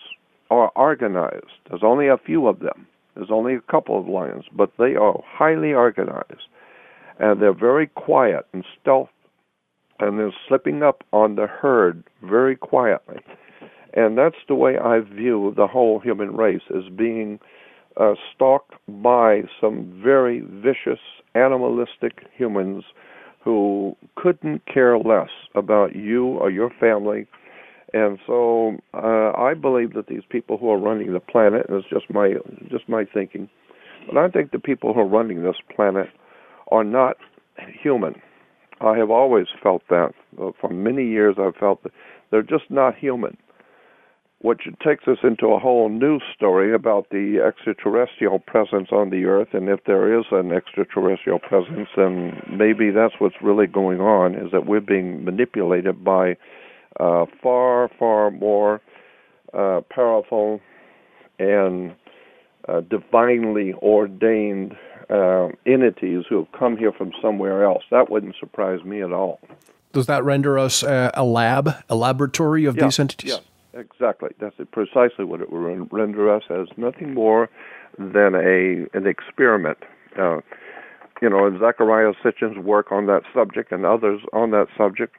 are 0.51 0.71
organized, 0.77 1.47
there's 1.69 1.83
only 1.83 2.09
a 2.09 2.19
few 2.19 2.47
of 2.47 2.61
them. 2.61 2.87
There's 3.15 3.31
only 3.31 3.55
a 3.55 3.61
couple 3.61 3.99
of 3.99 4.07
lions, 4.07 4.45
but 4.53 4.71
they 4.79 4.95
are 4.95 5.21
highly 5.27 5.73
organized. 5.73 6.47
And 7.19 7.43
they're 7.43 7.53
very 7.53 7.89
quiet 7.89 8.47
and 8.53 8.65
stealth. 8.81 9.11
And 9.99 10.19
they're 10.19 10.35
slipping 10.49 10.83
up 10.83 11.05
on 11.13 11.35
the 11.37 11.47
herd 11.47 12.05
very 12.23 12.57
quietly. 12.57 13.19
And 13.95 14.17
that's 14.17 14.37
the 14.49 14.55
way 14.55 14.79
I 14.79 15.01
view 15.01 15.53
the 15.57 15.67
whole 15.67 15.99
human 16.01 16.35
race 16.35 16.63
as 16.75 16.85
being 16.95 17.39
uh, 17.99 18.15
stalked 18.35 18.75
by 18.89 19.43
some 19.61 20.01
very 20.03 20.41
vicious, 20.41 21.01
animalistic 21.35 22.27
humans 22.35 22.85
who 23.45 23.97
couldn't 24.17 24.63
care 24.73 24.99
less 24.99 25.31
about 25.55 25.95
you 25.95 26.27
or 26.27 26.51
your 26.51 26.71
family. 26.81 27.27
And 27.93 28.19
so 28.27 28.77
uh, 28.95 29.33
I 29.37 29.53
believe 29.55 29.93
that 29.95 30.07
these 30.07 30.23
people 30.31 30.57
who 30.57 30.71
are 30.71 30.79
running 30.79 31.13
the 31.13 31.21
planet, 31.21 31.67
and 31.69 31.79
it's 31.79 31.89
just 31.91 32.09
my 32.09 32.35
just 32.71 32.89
my 32.89 33.05
thinking, 33.05 33.51
but 34.07 34.17
I 34.17 34.29
think 34.29 34.53
the 34.53 34.59
people 34.59 34.95
who 34.95 35.01
are 35.01 35.07
running 35.07 35.43
this 35.43 35.57
planet 35.75 36.09
are 36.71 36.85
not 36.85 37.19
human. 37.83 38.15
I 38.81 38.97
have 38.97 39.11
always 39.11 39.47
felt 39.63 39.83
that. 39.91 40.15
For 40.61 40.71
many 40.71 41.07
years, 41.07 41.37
I've 41.39 41.57
felt 41.57 41.83
that 41.83 41.93
they're 42.31 42.43
just 42.43 42.71
not 42.71 42.97
human 42.97 43.37
which 44.43 44.63
takes 44.85 45.07
us 45.07 45.19
into 45.23 45.47
a 45.47 45.59
whole 45.59 45.89
new 45.89 46.19
story 46.35 46.75
about 46.75 47.09
the 47.11 47.39
extraterrestrial 47.47 48.41
presence 48.41 48.89
on 48.91 49.11
the 49.11 49.25
earth 49.25 49.49
and 49.53 49.69
if 49.69 49.81
there 49.87 50.19
is 50.19 50.27
an 50.33 50.53
extraterrestrial 50.53 51.39
presence 51.39 51.89
then 51.97 52.43
maybe 52.51 52.91
that's 52.91 53.15
what's 53.19 53.37
really 53.41 53.67
going 53.67 54.01
on 54.01 54.35
is 54.35 54.51
that 54.51 54.67
we're 54.67 54.81
being 54.81 55.25
manipulated 55.25 56.05
by 56.05 56.37
uh, 57.01 57.25
far 57.43 57.89
far 57.99 58.31
more 58.31 58.81
uh, 59.55 59.81
powerful 59.95 60.61
and 61.39 61.95
uh, 62.69 62.81
divinely 62.81 63.73
ordained 63.75 64.77
uh, 65.09 65.49
entities 65.67 66.25
who 66.29 66.39
have 66.39 66.53
come 66.59 66.77
here 66.77 66.93
from 66.93 67.11
somewhere 67.21 67.65
else. 67.65 67.83
That 67.91 68.11
wouldn't 68.11 68.37
surprise 68.39 68.85
me 68.85 69.03
at 69.03 69.13
all. 69.13 69.41
Does 69.93 70.07
that 70.07 70.25
render 70.25 70.59
us 70.59 70.83
a 70.83 71.25
lab 71.25 71.71
a 71.89 71.95
laboratory 71.95 72.65
of 72.65 72.77
yeah, 72.77 72.85
these 72.85 72.99
entities? 72.99 73.33
yeah 73.33 73.39
Exactly. 73.75 74.31
That's 74.39 74.57
precisely 74.71 75.25
what 75.25 75.41
it 75.41 75.51
will 75.51 75.87
render 75.91 76.35
us 76.35 76.43
as 76.51 76.69
nothing 76.77 77.15
more 77.15 77.49
than 77.99 78.35
a 78.35 78.87
an 78.97 79.07
experiment. 79.07 79.79
Uh, 80.19 80.41
you 81.23 81.31
know, 81.31 81.51
Zecharia 81.53 82.13
Sitchin's 82.23 82.59
work 82.59 82.91
on 82.91 83.07
that 83.07 83.23
subject 83.33 83.73
and 83.73 83.87
others 83.87 84.21
on 84.33 84.51
that 84.51 84.67
subject. 84.77 85.17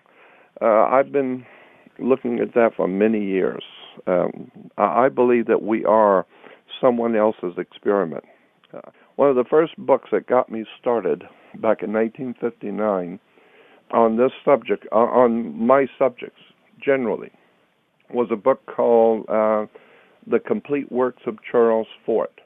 Uh, 0.62 0.84
I've 0.84 1.12
been 1.12 1.45
looking 1.99 2.39
at 2.39 2.54
that 2.54 2.72
for 2.76 2.88
many 2.88 3.24
years. 3.24 3.64
Um, 4.06 4.51
I 4.78 5.10
believe 5.10 5.47
that 5.47 5.64
we 5.64 5.86
are 5.86 6.26
someone 6.82 7.16
else's 7.16 7.54
experiment. 7.58 8.26
Uh, 8.74 8.82
one 9.16 9.30
of 9.30 9.36
the 9.36 9.43
first 9.49 9.78
books 9.78 10.10
that 10.12 10.28
got 10.28 10.51
me 10.51 10.66
started 10.80 11.24
back 11.56 11.84
in 11.84 11.93
1959 11.93 13.20
on 13.91 14.18
this 14.18 14.32
subject, 14.43 14.88
uh, 14.91 14.95
on 14.95 15.56
my 15.66 15.86
subjects 15.97 16.41
generally, 16.84 17.32
was 18.12 18.28
a 18.32 18.36
book 18.36 18.66
called 18.66 19.26
uh, 19.30 19.66
The 20.28 20.39
Complete 20.39 20.91
Works 20.91 21.24
of 21.26 21.38
Charles 21.49 21.88
Fort. 22.06 22.41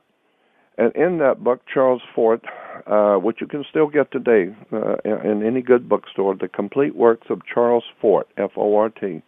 And 0.77 0.95
in 0.95 1.17
that 1.17 1.43
book, 1.43 1.61
Charles 1.73 2.03
Fort, 2.13 2.43
uh, 2.85 3.15
which 3.15 3.37
you 3.41 3.47
can 3.47 3.65
still 3.67 3.87
get 3.87 4.11
today 4.11 4.55
uh, 4.71 4.97
in 5.03 5.43
any 5.43 5.61
good 5.61 5.89
bookstore, 5.89 6.35
The 6.35 6.47
Complete 6.47 6.95
Works 6.95 7.27
of 7.29 7.41
Charles 7.51 7.85
Fort, 7.99 8.27
F 8.37 8.51
O 8.55 8.75
R 8.75 8.89
T, 8.89 9.23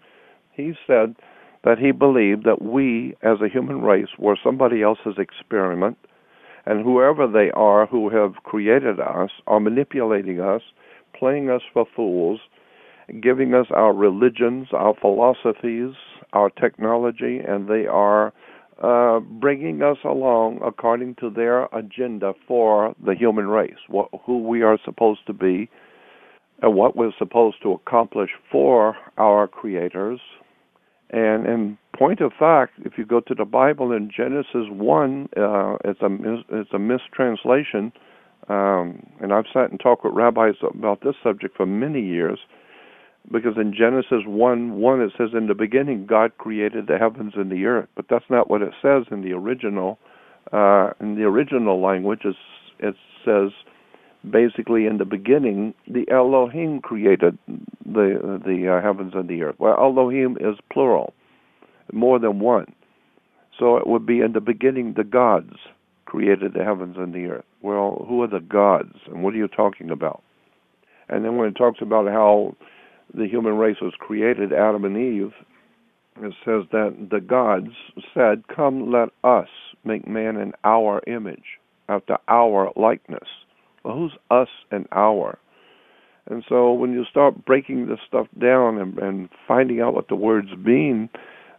he 0.53 0.73
said 0.85 1.15
that 1.63 1.79
he 1.79 1.91
believed 1.91 2.43
that 2.45 2.61
we, 2.61 3.15
as 3.23 3.41
a 3.41 3.49
human 3.49 3.81
race, 3.81 4.09
were 4.19 4.37
somebody 4.43 4.83
else's 4.83 5.17
experiment, 5.17 5.97
and 6.65 6.83
whoever 6.83 7.25
they 7.27 7.49
are 7.51 7.87
who 7.87 8.09
have 8.09 8.43
created 8.43 8.99
us 8.99 9.31
are 9.47 9.59
manipulating 9.59 10.39
us, 10.39 10.61
playing 11.17 11.49
us 11.49 11.61
for 11.73 11.85
fools, 11.95 12.39
giving 13.21 13.53
us 13.53 13.67
our 13.71 13.93
religions, 13.93 14.67
our 14.73 14.93
philosophies, 14.99 15.93
our 16.33 16.49
technology, 16.49 17.39
and 17.39 17.67
they 17.67 17.85
are 17.85 18.33
uh, 18.81 19.19
bringing 19.19 19.81
us 19.81 19.97
along 20.05 20.59
according 20.65 21.15
to 21.15 21.29
their 21.29 21.65
agenda 21.65 22.33
for 22.47 22.95
the 23.05 23.15
human 23.15 23.47
race, 23.47 23.79
what, 23.87 24.09
who 24.25 24.41
we 24.41 24.61
are 24.61 24.77
supposed 24.85 25.25
to 25.27 25.33
be, 25.33 25.69
and 26.61 26.75
what 26.75 26.95
we're 26.95 27.11
supposed 27.17 27.57
to 27.63 27.71
accomplish 27.71 28.29
for 28.51 28.95
our 29.17 29.47
creators. 29.47 30.19
And 31.09 31.47
in 31.47 31.77
point 31.97 32.21
of 32.21 32.31
fact, 32.37 32.73
if 32.85 32.93
you 32.97 33.05
go 33.05 33.19
to 33.21 33.33
the 33.33 33.45
Bible 33.45 33.91
in 33.91 34.11
Genesis 34.15 34.69
one, 34.69 35.27
uh, 35.35 35.77
it's 35.83 36.01
a 36.01 36.09
it's 36.49 36.69
a 36.71 36.79
mistranslation. 36.79 37.91
Um, 38.47 39.05
and 39.19 39.33
I've 39.33 39.45
sat 39.53 39.71
and 39.71 39.79
talked 39.79 40.05
with 40.05 40.13
rabbis 40.13 40.55
about 40.61 41.01
this 41.01 41.15
subject 41.23 41.57
for 41.57 41.65
many 41.65 42.01
years 42.01 42.39
because 43.31 43.57
in 43.57 43.73
Genesis 43.77 44.25
1 44.25 44.73
1 44.73 45.01
it 45.01 45.11
says, 45.17 45.29
In 45.33 45.47
the 45.47 45.55
beginning 45.55 46.05
God 46.05 46.37
created 46.37 46.87
the 46.87 46.97
heavens 46.97 47.33
and 47.35 47.51
the 47.51 47.65
earth. 47.65 47.89
But 47.95 48.05
that's 48.09 48.29
not 48.29 48.49
what 48.49 48.61
it 48.61 48.73
says 48.81 49.03
in 49.11 49.21
the 49.21 49.33
original. 49.33 49.99
Uh, 50.51 50.91
in 50.99 51.15
the 51.15 51.23
original 51.23 51.81
language, 51.81 52.21
it 52.79 52.95
says, 53.23 53.51
basically, 54.29 54.85
in 54.85 54.97
the 54.97 55.05
beginning, 55.05 55.73
the 55.87 56.05
Elohim 56.11 56.81
created 56.81 57.37
the, 57.85 58.39
the 58.43 58.67
uh, 58.67 58.81
heavens 58.81 59.13
and 59.13 59.29
the 59.29 59.43
earth. 59.43 59.55
Well, 59.59 59.75
Elohim 59.77 60.37
is 60.39 60.57
plural, 60.71 61.13
more 61.93 62.17
than 62.17 62.39
one. 62.39 62.73
So 63.59 63.77
it 63.77 63.85
would 63.85 64.05
be 64.05 64.21
in 64.21 64.33
the 64.33 64.41
beginning, 64.41 64.93
the 64.95 65.03
gods 65.03 65.53
created 66.05 66.53
the 66.53 66.63
heavens 66.63 66.95
and 66.97 67.13
the 67.13 67.25
earth. 67.25 67.45
Well, 67.61 68.05
who 68.07 68.23
are 68.23 68.27
the 68.27 68.39
gods, 68.39 68.95
and 69.07 69.23
what 69.23 69.33
are 69.33 69.37
you 69.37 69.47
talking 69.47 69.91
about? 69.91 70.23
And 71.09 71.25
then 71.25 71.37
when 71.37 71.49
it 71.49 71.55
talks 71.55 71.79
about 71.81 72.07
how 72.07 72.55
the 73.13 73.27
human 73.27 73.57
race 73.57 73.77
was 73.81 73.93
created, 73.97 74.53
Adam 74.53 74.85
and 74.85 74.97
Eve, 74.97 75.33
it 76.21 76.33
says 76.43 76.63
that 76.71 77.07
the 77.09 77.21
gods 77.21 77.71
said, 78.13 78.43
Come, 78.53 78.91
let 78.91 79.09
us 79.23 79.47
make 79.85 80.07
man 80.07 80.37
in 80.37 80.53
our 80.63 81.01
image, 81.07 81.59
after 81.87 82.17
our 82.27 82.71
likeness. 82.75 83.27
Well, 83.83 83.95
who's 83.95 84.13
us 84.29 84.49
and 84.71 84.87
our? 84.91 85.39
And 86.29 86.43
so 86.47 86.73
when 86.73 86.93
you 86.93 87.05
start 87.09 87.45
breaking 87.45 87.87
this 87.87 87.99
stuff 88.07 88.27
down 88.39 88.77
and, 88.77 88.97
and 88.99 89.29
finding 89.47 89.81
out 89.81 89.95
what 89.95 90.09
the 90.09 90.15
words 90.15 90.49
mean, 90.57 91.09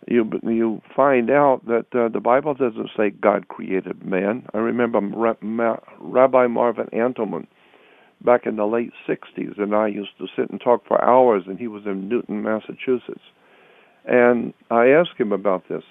you 0.06 0.30
you 0.42 0.80
find 0.94 1.30
out 1.30 1.62
that 1.66 1.86
uh, 1.94 2.08
the 2.08 2.20
Bible 2.20 2.54
doesn't 2.54 2.90
say 2.96 3.10
God 3.10 3.48
created 3.48 4.04
man. 4.04 4.46
I 4.54 4.58
remember 4.58 5.00
Rabbi 5.00 6.46
Marvin 6.46 6.86
Antelman 6.92 7.46
back 8.24 8.46
in 8.46 8.56
the 8.56 8.66
late 8.66 8.92
60s, 9.08 9.58
and 9.58 9.74
I 9.74 9.88
used 9.88 10.16
to 10.18 10.26
sit 10.36 10.50
and 10.50 10.60
talk 10.60 10.86
for 10.86 11.02
hours, 11.04 11.44
and 11.46 11.58
he 11.58 11.68
was 11.68 11.82
in 11.86 12.08
Newton, 12.08 12.42
Massachusetts. 12.42 13.24
And 14.04 14.52
I 14.70 14.88
asked 14.88 15.18
him 15.18 15.32
about 15.32 15.68
this, 15.68 15.82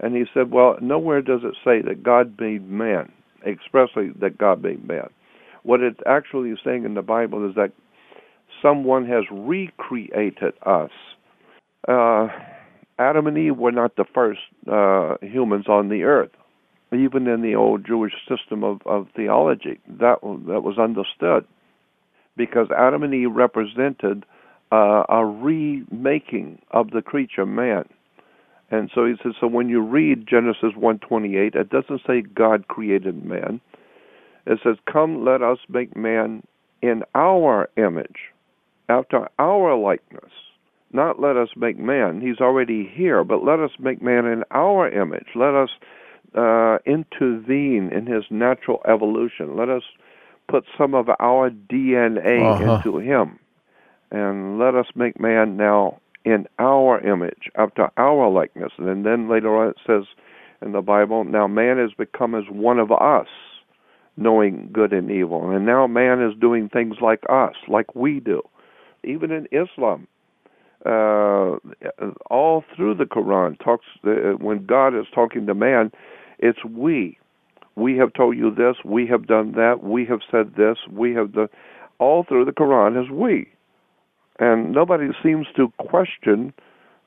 and 0.00 0.14
he 0.14 0.24
said, 0.32 0.50
Well, 0.50 0.76
nowhere 0.80 1.22
does 1.22 1.40
it 1.44 1.54
say 1.64 1.82
that 1.82 2.02
God 2.02 2.34
made 2.40 2.68
man, 2.68 3.10
expressly 3.46 4.10
that 4.20 4.38
God 4.38 4.62
made 4.62 4.86
man. 4.86 5.08
What 5.62 5.80
it's 5.80 6.00
actually 6.06 6.54
saying 6.64 6.84
in 6.84 6.94
the 6.94 7.02
Bible 7.02 7.48
is 7.48 7.54
that 7.54 7.72
someone 8.62 9.06
has 9.06 9.24
recreated 9.30 10.54
us. 10.66 10.90
Uh, 11.88 12.28
Adam 12.98 13.26
and 13.26 13.36
Eve 13.36 13.56
were 13.56 13.72
not 13.72 13.96
the 13.96 14.04
first 14.14 14.40
uh, 14.70 15.16
humans 15.22 15.66
on 15.68 15.88
the 15.88 16.02
earth 16.02 16.30
even 16.94 17.26
in 17.26 17.42
the 17.42 17.54
old 17.54 17.86
Jewish 17.86 18.12
system 18.28 18.64
of, 18.64 18.80
of 18.86 19.08
theology. 19.14 19.78
That 19.88 20.20
that 20.22 20.62
was 20.62 20.78
understood 20.78 21.46
because 22.36 22.68
Adam 22.76 23.02
and 23.02 23.14
Eve 23.14 23.32
represented 23.32 24.24
uh, 24.72 25.04
a 25.08 25.24
remaking 25.24 26.60
of 26.70 26.90
the 26.90 27.02
creature 27.02 27.46
man. 27.46 27.84
And 28.70 28.90
so 28.94 29.06
he 29.06 29.14
says, 29.22 29.34
so 29.40 29.46
when 29.46 29.68
you 29.68 29.80
read 29.80 30.26
Genesis 30.26 30.72
1:28, 30.76 31.54
it 31.54 31.70
doesn't 31.70 32.02
say 32.06 32.22
God 32.22 32.68
created 32.68 33.24
man. 33.24 33.60
It 34.46 34.58
says, 34.62 34.76
"Come, 34.90 35.24
let 35.24 35.42
us 35.42 35.58
make 35.68 35.96
man 35.96 36.42
in 36.82 37.02
our 37.14 37.68
image, 37.76 38.32
after 38.88 39.28
our 39.38 39.76
likeness." 39.76 40.32
Not 40.92 41.20
let 41.20 41.36
us 41.36 41.48
make 41.56 41.76
man. 41.76 42.20
He's 42.20 42.40
already 42.40 42.86
here, 42.86 43.24
but 43.24 43.42
let 43.42 43.58
us 43.58 43.72
make 43.80 44.00
man 44.00 44.26
in 44.26 44.44
our 44.52 44.88
image. 44.88 45.26
Let 45.34 45.54
us 45.54 45.70
uh, 46.34 46.78
intervene 46.86 47.90
in 47.92 48.06
his 48.06 48.24
natural 48.30 48.80
evolution. 48.86 49.56
Let 49.56 49.68
us 49.68 49.82
put 50.48 50.64
some 50.76 50.94
of 50.94 51.08
our 51.20 51.50
DNA 51.50 52.42
uh-huh. 52.42 52.76
into 52.76 52.98
him. 52.98 53.38
And 54.10 54.58
let 54.58 54.74
us 54.74 54.86
make 54.94 55.18
man 55.18 55.56
now 55.56 56.00
in 56.24 56.46
our 56.58 57.00
image, 57.00 57.50
after 57.56 57.90
our 57.96 58.30
likeness. 58.30 58.72
And 58.78 59.04
then 59.04 59.28
later 59.28 59.56
on 59.56 59.68
it 59.70 59.76
says 59.86 60.04
in 60.62 60.72
the 60.72 60.80
Bible, 60.80 61.24
now 61.24 61.46
man 61.46 61.78
has 61.78 61.90
become 61.96 62.34
as 62.34 62.44
one 62.48 62.78
of 62.78 62.90
us, 62.90 63.26
knowing 64.16 64.70
good 64.72 64.92
and 64.92 65.10
evil. 65.10 65.50
And 65.50 65.66
now 65.66 65.86
man 65.86 66.22
is 66.22 66.32
doing 66.40 66.68
things 66.68 66.96
like 67.02 67.22
us, 67.28 67.54
like 67.68 67.94
we 67.94 68.20
do. 68.20 68.42
Even 69.02 69.30
in 69.30 69.46
Islam, 69.52 70.06
uh, 70.86 71.56
all 72.30 72.64
through 72.74 72.94
the 72.94 73.04
Quran 73.04 73.58
talks 73.62 73.86
uh, 74.06 74.36
when 74.38 74.64
God 74.64 74.88
is 74.98 75.06
talking 75.14 75.46
to 75.46 75.54
man, 75.54 75.90
it's 76.44 76.62
we. 76.64 77.18
We 77.74 77.96
have 77.96 78.12
told 78.12 78.36
you 78.36 78.54
this, 78.54 78.76
we 78.84 79.06
have 79.06 79.26
done 79.26 79.52
that, 79.52 79.82
we 79.82 80.04
have 80.04 80.20
said 80.30 80.54
this, 80.56 80.76
we 80.90 81.14
have 81.14 81.32
done 81.32 81.48
all 81.98 82.22
through 82.22 82.44
the 82.44 82.52
Quran 82.52 83.02
is 83.02 83.10
we. 83.10 83.48
And 84.38 84.72
nobody 84.72 85.08
seems 85.22 85.46
to 85.56 85.72
question 85.78 86.52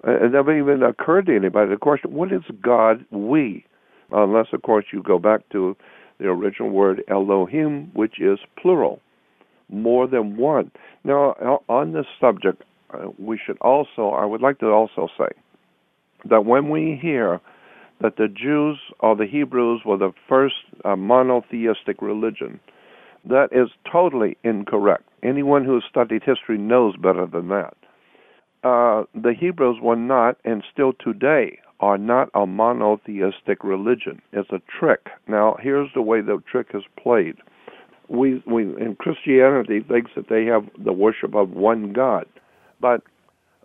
uh, 0.05 0.25
it 0.25 0.31
never 0.31 0.57
even 0.57 0.83
occurred 0.83 1.27
to 1.27 1.35
anybody 1.35 1.69
to 1.69 1.77
question 1.77 2.13
what 2.13 2.33
is 2.33 2.41
God 2.61 3.05
we? 3.11 3.63
Unless 4.11 4.47
of 4.53 4.63
course 4.63 4.85
you 4.91 5.03
go 5.03 5.19
back 5.19 5.47
to 5.51 5.77
the 6.19 6.25
original 6.25 6.71
word 6.71 7.03
Elohim, 7.07 7.91
which 7.93 8.19
is 8.19 8.39
plural, 8.59 8.99
more 9.69 10.07
than 10.07 10.35
one. 10.37 10.71
Now, 11.03 11.61
on 11.69 11.93
this 11.93 12.05
subject, 12.19 12.63
uh, 12.91 13.09
we 13.19 13.39
should 13.43 13.57
also, 13.59 14.09
I 14.09 14.25
would 14.25 14.41
like 14.41 14.59
to 14.59 14.67
also 14.67 15.09
say 15.17 15.29
that 16.25 16.45
when 16.45 16.69
we 16.69 16.97
hear 16.99 17.39
that 18.01 18.17
the 18.17 18.27
Jews 18.27 18.77
or 18.99 19.15
the 19.15 19.25
Hebrews 19.25 19.81
were 19.85 19.97
the 19.97 20.13
first 20.27 20.55
uh, 20.85 20.95
monotheistic 20.95 22.01
religion. 22.01 22.59
That 23.25 23.49
is 23.51 23.69
totally 23.91 24.37
incorrect. 24.43 25.03
Anyone 25.23 25.65
who 25.65 25.73
has 25.75 25.83
studied 25.89 26.23
history 26.23 26.57
knows 26.57 26.95
better 26.95 27.25
than 27.25 27.49
that. 27.49 27.75
Uh, 28.63 29.03
the 29.13 29.33
Hebrews 29.37 29.77
were 29.81 29.95
not, 29.95 30.37
and 30.45 30.63
still 30.71 30.93
today 30.93 31.59
are 31.79 31.97
not, 31.97 32.29
a 32.33 32.45
monotheistic 32.45 33.63
religion. 33.63 34.21
It's 34.33 34.49
a 34.51 34.61
trick. 34.79 35.07
Now, 35.27 35.57
here's 35.61 35.89
the 35.93 36.01
way 36.01 36.21
the 36.21 36.41
trick 36.49 36.67
is 36.73 36.83
played. 37.01 37.35
We, 38.09 38.41
we 38.47 38.63
in 38.63 38.95
Christianity 38.99 39.81
thinks 39.81 40.11
that 40.15 40.29
they 40.29 40.45
have 40.45 40.65
the 40.83 40.93
worship 40.93 41.35
of 41.35 41.51
one 41.51 41.93
God, 41.93 42.25
but 42.79 43.01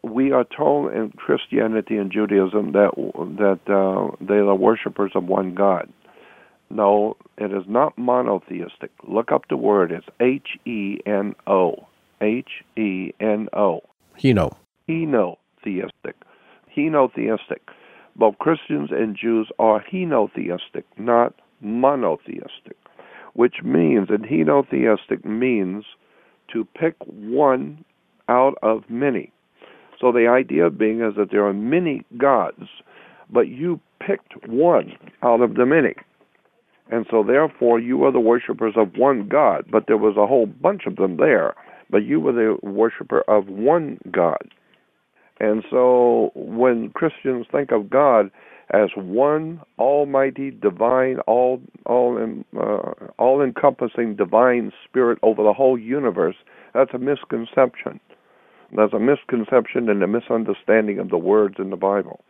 we 0.02 0.32
are 0.32 0.44
told 0.44 0.92
in 0.92 1.12
Christianity 1.16 1.96
and 1.96 2.10
Judaism 2.10 2.72
that 2.72 2.90
that 2.96 3.60
uh, 3.72 4.16
they 4.20 4.38
are 4.38 4.54
worshippers 4.54 5.12
of 5.14 5.24
one 5.24 5.54
God. 5.54 5.88
No, 6.70 7.16
it 7.36 7.52
is 7.52 7.64
not 7.68 7.96
monotheistic. 7.98 8.90
Look 9.06 9.30
up 9.30 9.48
the 9.48 9.56
word. 9.56 9.92
It's 9.92 10.06
H 10.20 10.58
E 10.64 10.98
N 11.06 11.34
O. 11.46 11.86
H 12.20 12.48
E 12.76 13.12
N 13.20 13.48
O. 13.52 13.80
Heno. 14.20 14.56
Henotheistic. 14.88 16.14
Henotheistic. 16.76 17.60
Both 18.16 18.38
Christians 18.38 18.90
and 18.90 19.16
Jews 19.16 19.50
are 19.58 19.82
henotheistic, 19.92 20.84
not 20.98 21.34
monotheistic, 21.60 22.76
which 23.34 23.62
means, 23.62 24.08
and 24.10 24.24
henotheistic 24.24 25.24
means 25.24 25.84
to 26.52 26.66
pick 26.78 26.94
one 27.06 27.84
out 28.28 28.54
of 28.62 28.88
many. 28.88 29.32
So 30.02 30.10
the 30.10 30.26
idea 30.26 30.68
being 30.68 31.00
is 31.00 31.14
that 31.16 31.30
there 31.30 31.46
are 31.46 31.52
many 31.54 32.02
gods, 32.18 32.66
but 33.30 33.46
you 33.46 33.78
picked 34.04 34.48
one 34.48 34.92
out 35.22 35.40
of 35.40 35.54
the 35.54 35.64
many. 35.64 35.94
And 36.90 37.06
so 37.08 37.22
therefore 37.22 37.78
you 37.78 38.04
are 38.04 38.10
the 38.10 38.18
worshippers 38.18 38.74
of 38.76 38.96
one 38.96 39.28
God, 39.28 39.64
but 39.70 39.84
there 39.86 39.96
was 39.96 40.16
a 40.16 40.26
whole 40.26 40.46
bunch 40.46 40.86
of 40.86 40.96
them 40.96 41.18
there, 41.18 41.54
but 41.88 42.04
you 42.04 42.18
were 42.18 42.32
the 42.32 42.58
worshiper 42.62 43.22
of 43.28 43.46
one 43.46 43.98
God. 44.10 44.42
And 45.38 45.62
so 45.70 46.32
when 46.34 46.90
Christians 46.90 47.46
think 47.52 47.70
of 47.70 47.88
God 47.88 48.28
as 48.70 48.90
one 48.96 49.60
almighty 49.78 50.50
divine 50.50 51.18
all 51.28 51.60
all 51.86 52.16
in, 52.16 52.44
uh, 52.58 52.92
all 53.18 53.40
encompassing 53.40 54.16
divine 54.16 54.72
spirit 54.84 55.18
over 55.22 55.44
the 55.44 55.52
whole 55.52 55.78
universe, 55.78 56.36
that's 56.74 56.92
a 56.92 56.98
misconception. 56.98 58.00
That's 58.76 58.92
a 58.92 58.98
misconception 58.98 59.88
and 59.88 60.02
a 60.02 60.06
misunderstanding 60.06 60.98
of 60.98 61.10
the 61.10 61.18
words 61.18 61.56
in 61.58 61.70
the 61.70 61.76
Bible. 61.76 62.20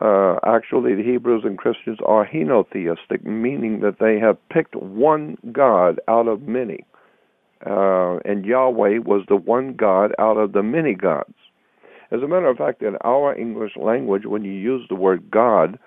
Uh, 0.00 0.36
actually, 0.44 0.94
the 0.94 1.02
Hebrews 1.02 1.42
and 1.44 1.58
Christians 1.58 1.98
are 2.04 2.26
henotheistic, 2.26 3.24
meaning 3.24 3.80
that 3.80 3.98
they 4.00 4.18
have 4.18 4.36
picked 4.48 4.74
one 4.74 5.36
God 5.52 6.00
out 6.08 6.26
of 6.28 6.42
many. 6.42 6.84
Uh, 7.64 8.16
and 8.24 8.44
Yahweh 8.44 8.98
was 8.98 9.24
the 9.28 9.36
one 9.36 9.74
God 9.74 10.12
out 10.18 10.36
of 10.36 10.52
the 10.52 10.62
many 10.62 10.94
gods. 10.94 11.34
As 12.10 12.20
a 12.22 12.28
matter 12.28 12.48
of 12.48 12.56
fact, 12.56 12.82
in 12.82 12.96
our 13.04 13.34
English 13.34 13.72
language, 13.76 14.26
when 14.26 14.44
you 14.44 14.52
use 14.52 14.84
the 14.88 14.96
word 14.96 15.30
God, 15.30 15.78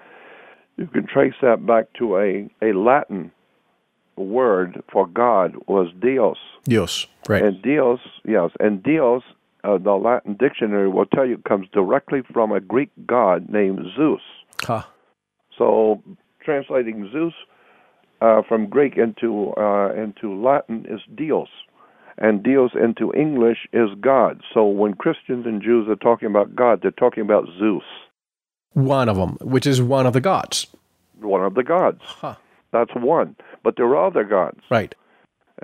you 0.77 0.87
can 0.87 1.05
trace 1.05 1.35
that 1.41 1.65
back 1.65 1.91
to 1.99 2.17
a, 2.17 2.49
a 2.61 2.73
Latin 2.73 3.31
word 4.15 4.81
for 4.91 5.07
God 5.07 5.55
was 5.67 5.91
Dios. 6.01 6.37
Dios, 6.63 7.07
right. 7.27 7.43
And 7.43 7.61
Dios, 7.61 7.99
yes, 8.25 8.51
and 8.59 8.81
Dios 8.81 9.23
uh, 9.65 9.77
the 9.77 9.93
Latin 9.93 10.35
dictionary 10.35 10.89
will 10.89 11.05
tell 11.05 11.25
you 11.25 11.37
comes 11.47 11.67
directly 11.73 12.21
from 12.31 12.51
a 12.51 12.59
Greek 12.59 12.89
god 13.07 13.49
named 13.49 13.79
Zeus. 13.95 14.21
Huh. 14.61 14.83
So 15.57 16.01
translating 16.43 17.09
Zeus 17.11 17.33
uh, 18.21 18.41
from 18.47 18.67
Greek 18.67 18.97
into 18.97 19.53
uh, 19.57 19.93
into 19.93 20.41
Latin 20.41 20.85
is 20.89 21.01
Dios, 21.15 21.49
and 22.17 22.43
Dios 22.43 22.71
into 22.81 23.13
English 23.13 23.67
is 23.73 23.89
God. 23.99 24.41
So 24.53 24.65
when 24.65 24.93
Christians 24.93 25.45
and 25.45 25.61
Jews 25.61 25.87
are 25.89 25.95
talking 25.95 26.27
about 26.27 26.55
God, 26.55 26.79
they're 26.81 26.91
talking 26.91 27.23
about 27.23 27.45
Zeus. 27.59 27.83
One 28.73 29.09
of 29.09 29.17
them, 29.17 29.37
which 29.41 29.65
is 29.65 29.81
one 29.81 30.05
of 30.05 30.13
the 30.13 30.21
gods. 30.21 30.67
One 31.19 31.43
of 31.43 31.53
the 31.53 31.63
gods. 31.63 32.01
Huh. 32.03 32.35
That's 32.71 32.91
one, 32.93 33.37
but 33.63 33.77
there 33.77 33.85
are 33.85 34.07
other 34.07 34.25
gods. 34.25 34.59
Right. 34.69 34.93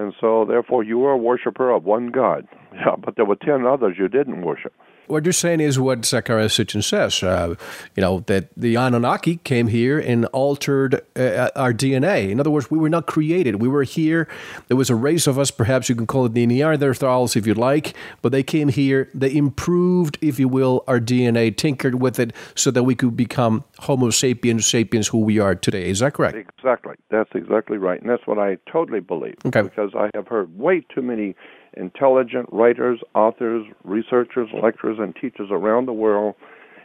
And 0.01 0.13
so, 0.19 0.45
therefore, 0.45 0.83
you 0.83 0.97
were 0.97 1.11
a 1.11 1.17
worshiper 1.17 1.69
of 1.69 1.83
one 1.83 2.07
God. 2.09 2.47
Yeah, 2.73 2.95
but 2.95 3.17
there 3.17 3.25
were 3.25 3.35
ten 3.35 3.65
others 3.65 3.97
you 3.99 4.07
didn't 4.07 4.43
worship. 4.43 4.73
What 5.12 5.26
you're 5.26 5.34
saying 5.34 5.59
is 5.59 5.78
what 5.78 6.01
Zecharia 6.01 6.45
Sitchin 6.45 6.82
says. 6.82 7.22
Uh, 7.22 7.55
you 7.97 8.01
know 8.01 8.22
that 8.28 8.47
the 8.55 8.76
Anunnaki 8.76 9.38
came 9.43 9.68
here 9.68 9.99
and 9.99 10.24
altered 10.28 11.01
uh, 11.18 11.49
our 11.57 11.74
DNA. 11.74 12.30
In 12.30 12.39
other 12.39 12.49
words, 12.49 12.72
we 12.72 12.80
were 12.80 12.88
not 12.88 13.07
created. 13.07 13.55
We 13.55 13.68
were 13.68 13.84
here. 13.84 14.30
There 14.70 14.78
was 14.78 14.89
a 14.89 14.95
race 14.95 15.28
of 15.28 15.38
us. 15.38 15.51
Perhaps 15.51 15.89
you 15.89 15.95
can 15.95 16.07
call 16.07 16.28
it 16.28 16.34
the 16.34 16.47
Neanderthals 16.47 17.36
if 17.36 17.45
you 17.45 17.53
like. 17.53 17.93
But 18.22 18.32
they 18.32 18.41
came 18.41 18.70
here. 18.70 19.09
They 19.14 19.36
improved, 19.36 20.18
if 20.22 20.39
you 20.39 20.47
will, 20.47 20.86
our 20.88 21.01
DNA, 21.01 21.57
tinkered 21.57 21.95
with 21.95 22.18
it 22.18 22.32
so 22.55 22.72
that 22.72 22.84
we 22.84 22.95
could 22.95 23.18
become 23.18 23.66
Homo 23.80 24.12
sapiens, 24.12 24.66
sapiens, 24.66 25.09
who 25.09 25.20
we 25.20 25.39
are 25.39 25.55
today. 25.55 25.89
Is 25.89 25.99
that 25.99 26.14
correct? 26.14 26.38
Exactly. 26.38 26.95
That's 27.09 27.32
exactly 27.36 27.78
right, 27.78 27.99
and 27.99 28.09
that's 28.09 28.26
what 28.26 28.39
I 28.39 28.59
totally 28.72 29.01
believe. 29.01 29.36
Okay. 29.45 29.64
Because 29.64 29.91
I 29.93 30.09
have 30.16 30.30
heard 30.30 30.57
way 30.57 30.86
too 30.95 31.01
many 31.01 31.36
intelligent 31.76 32.47
writers, 32.51 32.99
authors, 33.15 33.65
researchers, 33.84 34.49
lecturers, 34.61 34.97
and 34.99 35.15
teachers 35.15 35.49
around 35.51 35.86
the 35.86 35.93
world 35.93 36.36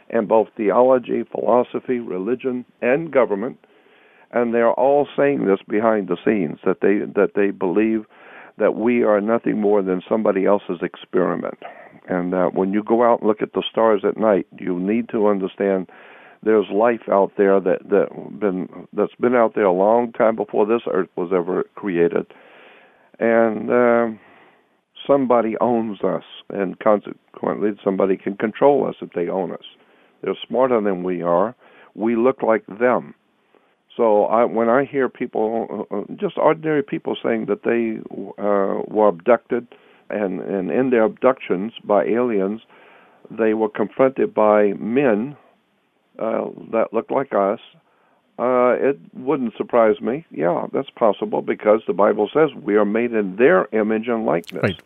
in 0.09 0.27
both 0.27 0.47
theology, 0.55 1.23
philosophy, 1.31 1.99
religion, 1.99 2.65
and 2.81 3.11
government. 3.11 3.57
And 4.31 4.53
they're 4.53 4.71
all 4.71 5.07
saying 5.17 5.45
this 5.45 5.59
behind 5.67 6.07
the 6.07 6.17
scenes 6.25 6.59
that 6.65 6.81
they 6.81 6.99
that 7.19 7.31
they 7.35 7.51
believe 7.51 8.05
that 8.57 8.75
we 8.75 9.03
are 9.03 9.21
nothing 9.21 9.59
more 9.59 9.81
than 9.81 10.01
somebody 10.07 10.45
else's 10.45 10.79
experiment. 10.81 11.59
And 12.09 12.33
that 12.33 12.53
when 12.53 12.73
you 12.73 12.83
go 12.83 13.03
out 13.03 13.19
and 13.19 13.27
look 13.27 13.41
at 13.41 13.53
the 13.53 13.63
stars 13.69 14.01
at 14.07 14.17
night, 14.17 14.47
you 14.57 14.79
need 14.79 15.09
to 15.09 15.27
understand 15.27 15.89
there's 16.43 16.67
life 16.73 17.01
out 17.11 17.33
there 17.37 17.59
that 17.59 17.89
that 17.89 18.39
been 18.39 18.87
that's 18.93 19.15
been 19.19 19.35
out 19.35 19.55
there 19.55 19.65
a 19.65 19.73
long 19.73 20.11
time 20.11 20.35
before 20.35 20.65
this 20.65 20.81
earth 20.91 21.09
was 21.15 21.31
ever 21.33 21.63
created. 21.75 22.27
And 23.19 23.69
uh, 23.69 24.07
somebody 25.07 25.55
owns 25.61 26.01
us, 26.01 26.23
and 26.49 26.77
consequently, 26.79 27.71
somebody 27.83 28.17
can 28.17 28.35
control 28.37 28.87
us 28.87 28.95
if 29.01 29.13
they 29.13 29.29
own 29.29 29.51
us. 29.51 29.63
They're 30.21 30.35
smarter 30.47 30.81
than 30.81 31.03
we 31.03 31.21
are. 31.21 31.55
We 31.95 32.15
look 32.15 32.43
like 32.43 32.65
them. 32.67 33.15
So 33.95 34.25
I, 34.25 34.45
when 34.45 34.69
I 34.69 34.85
hear 34.85 35.09
people, 35.09 35.87
uh, 35.91 35.95
uh, 35.95 36.03
just 36.15 36.37
ordinary 36.37 36.83
people, 36.83 37.17
saying 37.23 37.47
that 37.47 37.63
they 37.63 37.99
uh, 38.41 38.83
were 38.87 39.07
abducted, 39.07 39.67
and, 40.09 40.41
and 40.41 40.69
in 40.69 40.91
their 40.91 41.03
abductions 41.03 41.73
by 41.83 42.05
aliens, 42.05 42.61
they 43.31 43.53
were 43.53 43.69
confronted 43.69 44.33
by 44.33 44.73
men 44.73 45.35
uh, 46.19 46.45
that 46.71 46.93
looked 46.93 47.11
like 47.11 47.33
us, 47.33 47.59
uh, 48.39 48.73
it 48.77 48.99
wouldn't 49.13 49.53
surprise 49.57 49.99
me. 49.99 50.25
Yeah, 50.29 50.67
that's 50.71 50.89
possible 50.91 51.41
because 51.41 51.81
the 51.87 51.93
Bible 51.93 52.29
says 52.31 52.49
we 52.55 52.75
are 52.75 52.85
made 52.85 53.11
in 53.13 53.35
their 53.35 53.67
image 53.71 54.07
and 54.07 54.25
likeness. 54.25 54.61
Right. 54.63 54.81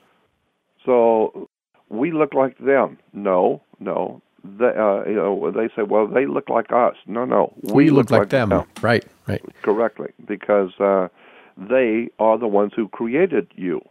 So 0.86 1.50
we 1.90 2.12
look 2.12 2.34
like 2.34 2.58
them. 2.58 2.98
No, 3.14 3.62
no. 3.80 4.22
They, 4.44 4.66
uh, 4.66 5.04
you 5.06 5.16
know, 5.16 5.52
they 5.52 5.68
say, 5.76 5.84
well, 5.84 6.08
they 6.08 6.26
look 6.26 6.50
like 6.50 6.72
us. 6.74 6.96
No, 7.06 7.26
no. 7.26 7.54
We, 7.62 7.74
we 7.74 7.90
look, 7.92 8.10
look, 8.10 8.22
like, 8.22 8.30
them. 8.30 8.50
them. 8.50 8.66
Right, 8.82 9.06
right. 9.28 9.42
Correctly, 9.62 10.10
because 10.28 10.72
uh, 10.80 11.10
they 11.58 12.10
are 12.18 12.40
the 12.40 12.48
ones 12.48 12.72
who 12.76 12.88
created 12.88 13.48
you, 13.56 13.82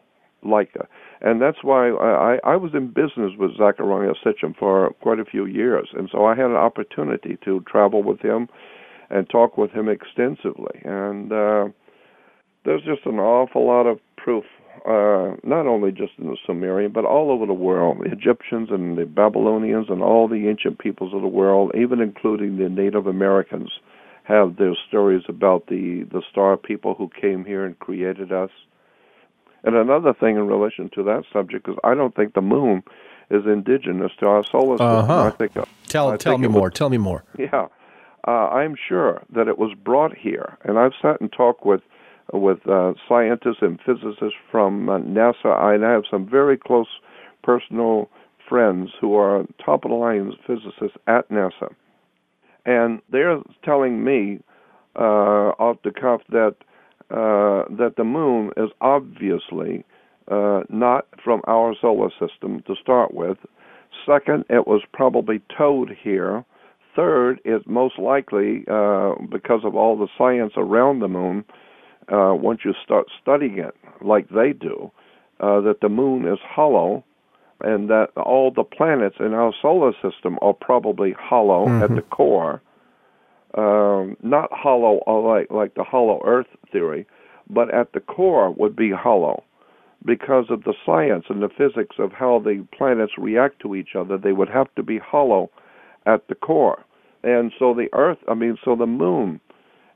like. 0.43 0.71
Uh, 0.79 0.85
and 1.21 1.41
that's 1.41 1.59
why 1.63 1.91
I, 1.91 2.39
I 2.45 2.57
was 2.57 2.73
in 2.75 2.89
business 2.89 3.33
with 3.39 3.57
Zecharia 3.59 4.15
Sitchin 4.25 4.57
for 4.59 4.91
quite 5.03 5.21
a 5.21 5.25
few 5.25 5.45
years, 5.47 5.89
and 5.93 6.09
so 6.11 6.25
I 6.25 6.35
had 6.35 6.47
an 6.47 6.57
opportunity 6.57 7.39
to 7.45 7.61
travel 7.61 8.03
with 8.03 8.21
him 8.21 8.49
and 9.11 9.29
talk 9.29 9.59
with 9.59 9.71
him 9.71 9.89
extensively. 9.89 10.81
And 10.85 11.31
uh, 11.31 11.69
there's 12.65 12.83
just 12.83 13.05
an 13.05 13.19
awful 13.19 13.67
lot 13.67 13.87
of 13.87 14.01
proof 14.17 14.45
uh, 14.87 15.37
not 15.43 15.67
only 15.67 15.93
just 15.93 16.13
in 16.19 16.27
the 16.27 16.37
Sumerian, 16.47 16.93
but 16.93 17.05
all 17.05 17.31
over 17.31 17.47
the 17.47 17.53
world. 17.53 17.99
The 18.01 18.13
Egyptians 18.13 18.69
and 18.71 18.97
the 18.97 19.05
Babylonians 19.05 19.87
and 19.89 20.03
all 20.03 20.29
the 20.29 20.49
ancient 20.49 20.79
peoples 20.79 21.13
of 21.15 21.23
the 21.23 21.29
world, 21.29 21.73
even 21.75 22.01
including 22.01 22.57
the 22.57 22.69
Native 22.69 23.07
Americans, 23.07 23.71
have 24.25 24.57
their 24.57 24.75
stories 24.89 25.23
about 25.29 25.67
the, 25.67 26.07
the 26.11 26.23
star 26.31 26.57
people 26.57 26.95
who 26.95 27.11
came 27.21 27.45
here 27.45 27.65
and 27.65 27.79
created 27.79 28.33
us. 28.33 28.51
And 29.65 29.77
another 29.77 30.15
thing 30.15 30.37
in 30.37 30.47
relation 30.47 30.89
to 30.95 31.03
that 31.05 31.25
subject 31.33 31.69
is 31.69 31.75
I 31.85 31.95
don't 31.95 32.15
think 32.15 32.35
the 32.35 32.41
moon 32.41 32.83
is 33.31 33.45
indigenous 33.47 34.13
to 34.21 34.27
our 34.27 34.45
solar 34.45 34.75
system. 34.75 34.87
Uh-huh. 34.87 35.25
I 35.25 35.31
think, 35.31 35.53
tell 35.87 36.09
I 36.09 36.17
tell 36.17 36.33
think 36.33 36.43
me 36.43 36.49
was, 36.49 36.55
more. 36.55 36.71
Tell 36.71 36.91
me 36.91 36.99
more. 36.99 37.25
Yeah, 37.39 37.67
uh, 38.27 38.31
I'm 38.31 38.75
sure 38.89 39.23
that 39.35 39.49
it 39.49 39.59
was 39.59 39.73
brought 39.85 40.17
here, 40.17 40.57
and 40.65 40.79
I've 40.79 40.93
sat 41.01 41.21
and 41.21 41.31
talked 41.33 41.67
with 41.67 41.83
with 42.33 42.59
uh, 42.69 42.93
scientists 43.09 43.59
and 43.61 43.79
physicists 43.85 44.39
from 44.51 44.89
uh, 44.89 44.99
NASA. 44.99 45.47
I 45.47 45.73
have 45.93 46.05
some 46.11 46.29
very 46.29 46.57
close 46.57 46.89
personal 47.43 48.11
friends 48.49 48.91
who 49.01 49.15
are 49.17 49.45
top 49.65 49.85
of 49.85 49.91
the 49.91 49.97
line 49.97 50.33
physicists 50.47 50.97
at 51.07 51.29
NASA, 51.31 51.73
and 52.67 53.01
they're 53.11 53.41
telling 53.65 54.05
me 54.05 54.41
uh, 54.97 55.53
off 55.59 55.77
the 55.85 55.93
cuff 55.93 56.21
that 56.31 56.57
uh, 57.11 57.65
that 57.77 57.95
the 57.97 58.05
moon 58.05 58.51
is 58.57 58.71
obviously 58.81 59.85
uh, 60.31 60.61
not 60.69 61.07
from 61.25 61.43
our 61.49 61.75
solar 61.81 62.11
system 62.11 62.63
to 62.67 62.75
start 62.81 63.13
with. 63.13 63.39
Second, 64.07 64.45
it 64.49 64.67
was 64.67 64.83
probably 64.93 65.41
towed 65.57 65.91
here. 66.03 66.45
Third, 66.95 67.41
it 67.45 67.67
most 67.67 67.99
likely, 67.99 68.65
uh, 68.71 69.15
because 69.31 69.61
of 69.65 69.75
all 69.75 69.97
the 69.97 70.09
science 70.17 70.53
around 70.57 71.01
the 71.01 71.09
moon, 71.09 71.45
uh, 72.11 72.35
once 72.35 72.61
you 72.65 72.75
start 72.83 73.07
studying 73.21 73.59
it 73.59 73.75
like 74.01 74.29
they 74.31 74.53
do, 74.53 74.91
uh, 75.41 75.61
that 75.61 75.81
the 75.81 75.89
moon 75.89 76.27
is 76.27 76.39
hollow 76.43 77.05
and 77.63 77.89
that 77.91 78.09
all 78.17 78.51
the 78.51 78.65
planets 78.65 79.17
in 79.21 79.35
our 79.35 79.53
solar 79.61 79.93
system 80.03 80.39
are 80.43 80.55
probably 80.55 81.15
hollow 81.19 81.67
mm-hmm. 81.67 81.83
at 81.83 81.95
the 81.95 82.03
core. 82.03 82.63
Um, 83.55 84.17
not 84.23 84.49
hollow 84.53 85.01
uh, 85.07 85.21
like 85.21 85.51
like 85.51 85.75
the 85.75 85.83
hollow 85.83 86.23
Earth 86.25 86.47
theory, 86.71 87.07
but 87.49 87.73
at 87.75 87.93
the 87.93 88.01
core 88.01 88.51
would 88.53 88.77
be 88.77 88.93
hollow 88.93 89.43
because 90.05 90.47
of 90.51 90.63
the 90.65 90.75
science 90.87 91.25
and 91.29 91.43
the 91.43 91.49
physics 91.49 91.97
of 91.99 92.13
how 92.13 92.39
the 92.39 92.67
planets 92.77 93.13
react 93.19 93.61
to 93.61 93.75
each 93.75 93.97
other. 93.99 94.17
They 94.17 94.33
would 94.33 94.49
have 94.49 94.73
to 94.77 94.83
be 94.83 94.99
hollow 94.99 95.51
at 96.07 96.29
the 96.29 96.35
core. 96.35 96.85
And 97.23 97.53
so 97.59 97.75
the 97.75 97.89
Earth, 97.93 98.19
I 98.29 98.35
mean, 98.35 98.57
so 98.65 98.77
the 98.77 98.87
Moon 98.87 99.41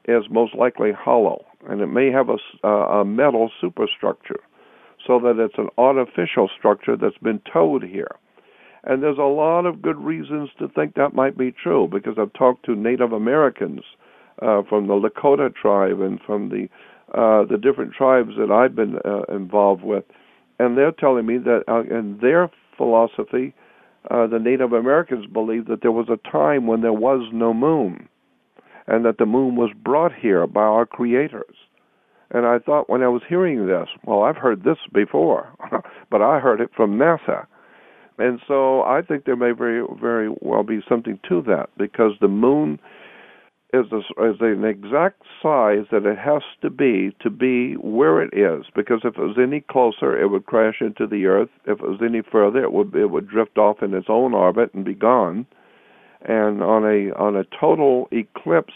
is 0.06 0.24
most 0.30 0.54
likely 0.54 0.92
hollow, 0.92 1.46
and 1.68 1.80
it 1.80 1.86
may 1.86 2.10
have 2.10 2.28
a, 2.28 2.68
a 2.68 3.04
metal 3.04 3.50
superstructure, 3.60 4.40
so 5.06 5.18
that 5.20 5.38
it's 5.38 5.58
an 5.58 5.68
artificial 5.78 6.48
structure 6.56 6.96
that's 6.96 7.18
been 7.18 7.40
towed 7.52 7.82
here. 7.82 8.16
And 8.84 9.02
there's 9.02 9.18
a 9.18 9.22
lot 9.22 9.64
of 9.64 9.80
good 9.80 9.96
reasons 9.96 10.50
to 10.58 10.68
think 10.68 10.94
that 10.94 11.14
might 11.14 11.38
be 11.38 11.52
true 11.52 11.88
because 11.90 12.16
I've 12.18 12.32
talked 12.34 12.66
to 12.66 12.74
Native 12.74 13.12
Americans 13.12 13.80
uh, 14.42 14.62
from 14.68 14.88
the 14.88 14.94
Lakota 14.94 15.54
tribe 15.54 16.00
and 16.00 16.20
from 16.26 16.50
the 16.50 16.68
uh, 17.14 17.44
the 17.44 17.58
different 17.58 17.92
tribes 17.92 18.30
that 18.38 18.50
I've 18.50 18.74
been 18.74 18.96
uh, 19.04 19.22
involved 19.34 19.84
with, 19.84 20.04
and 20.58 20.76
they're 20.76 20.90
telling 20.90 21.26
me 21.26 21.38
that 21.38 21.62
uh, 21.68 21.82
in 21.82 22.18
their 22.20 22.50
philosophy, 22.76 23.54
uh, 24.10 24.26
the 24.26 24.38
Native 24.38 24.72
Americans 24.72 25.26
believe 25.26 25.66
that 25.66 25.80
there 25.82 25.92
was 25.92 26.08
a 26.08 26.30
time 26.30 26.66
when 26.66 26.80
there 26.80 26.92
was 26.92 27.28
no 27.32 27.54
moon, 27.54 28.08
and 28.86 29.04
that 29.04 29.18
the 29.18 29.26
moon 29.26 29.56
was 29.56 29.70
brought 29.84 30.12
here 30.14 30.46
by 30.46 30.62
our 30.62 30.86
creators. 30.86 31.56
And 32.30 32.46
I 32.46 32.58
thought 32.58 32.90
when 32.90 33.02
I 33.02 33.08
was 33.08 33.22
hearing 33.28 33.66
this, 33.66 33.88
well, 34.04 34.22
I've 34.22 34.36
heard 34.36 34.64
this 34.64 34.78
before, 34.92 35.48
but 36.10 36.22
I 36.22 36.40
heard 36.40 36.60
it 36.60 36.70
from 36.74 36.98
NASA. 36.98 37.46
And 38.18 38.40
so 38.46 38.82
I 38.82 39.02
think 39.02 39.24
there 39.24 39.36
may 39.36 39.52
very, 39.52 39.84
very 40.00 40.34
well 40.40 40.62
be 40.62 40.80
something 40.88 41.18
to 41.28 41.42
that 41.42 41.70
because 41.76 42.12
the 42.20 42.28
moon 42.28 42.78
is, 43.72 43.86
a, 43.90 43.98
is 44.24 44.36
an 44.40 44.64
exact 44.64 45.22
size 45.42 45.86
that 45.90 46.06
it 46.06 46.18
has 46.18 46.42
to 46.62 46.70
be 46.70 47.14
to 47.20 47.30
be 47.30 47.74
where 47.74 48.22
it 48.22 48.32
is. 48.32 48.66
Because 48.74 49.00
if 49.04 49.16
it 49.16 49.20
was 49.20 49.36
any 49.40 49.60
closer, 49.60 50.20
it 50.20 50.28
would 50.28 50.46
crash 50.46 50.76
into 50.80 51.06
the 51.06 51.26
Earth. 51.26 51.50
If 51.66 51.80
it 51.80 51.88
was 51.88 52.00
any 52.04 52.22
further, 52.22 52.62
it 52.62 52.72
would 52.72 52.94
it 52.94 53.10
would 53.10 53.28
drift 53.28 53.58
off 53.58 53.82
in 53.82 53.94
its 53.94 54.06
own 54.08 54.32
orbit 54.32 54.72
and 54.74 54.84
be 54.84 54.94
gone. 54.94 55.46
And 56.24 56.62
on 56.62 56.84
a 56.84 57.12
on 57.16 57.36
a 57.36 57.44
total 57.60 58.08
eclipse, 58.10 58.72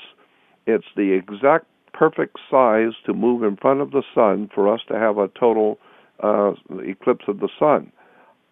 it's 0.66 0.86
the 0.96 1.12
exact 1.12 1.66
perfect 1.92 2.36
size 2.51 2.92
to 3.07 3.14
move 3.14 3.42
in 3.42 3.57
front 3.57 3.80
of 3.80 3.90
the 3.90 4.03
sun 4.14 4.51
for 4.55 4.72
us 4.72 4.80
to 4.88 4.94
have 4.99 5.18
a 5.18 5.28
total 5.28 5.78
uh, 6.22 6.53
eclipse 6.80 7.24
of 7.26 7.40
the 7.40 7.49
sun. 7.59 7.90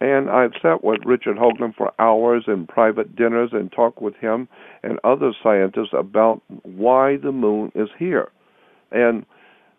And 0.00 0.28
I've 0.28 0.52
sat 0.60 0.84
with 0.84 1.00
Richard 1.06 1.36
Hoagland 1.36 1.74
for 1.74 1.92
hours 1.98 2.44
in 2.46 2.66
private 2.66 3.16
dinners 3.16 3.50
and 3.52 3.72
talked 3.72 4.02
with 4.02 4.14
him 4.16 4.48
and 4.82 4.98
other 5.04 5.32
scientists 5.42 5.94
about 5.94 6.42
why 6.62 7.16
the 7.16 7.32
moon 7.32 7.72
is 7.74 7.88
here. 7.98 8.30
And 8.92 9.24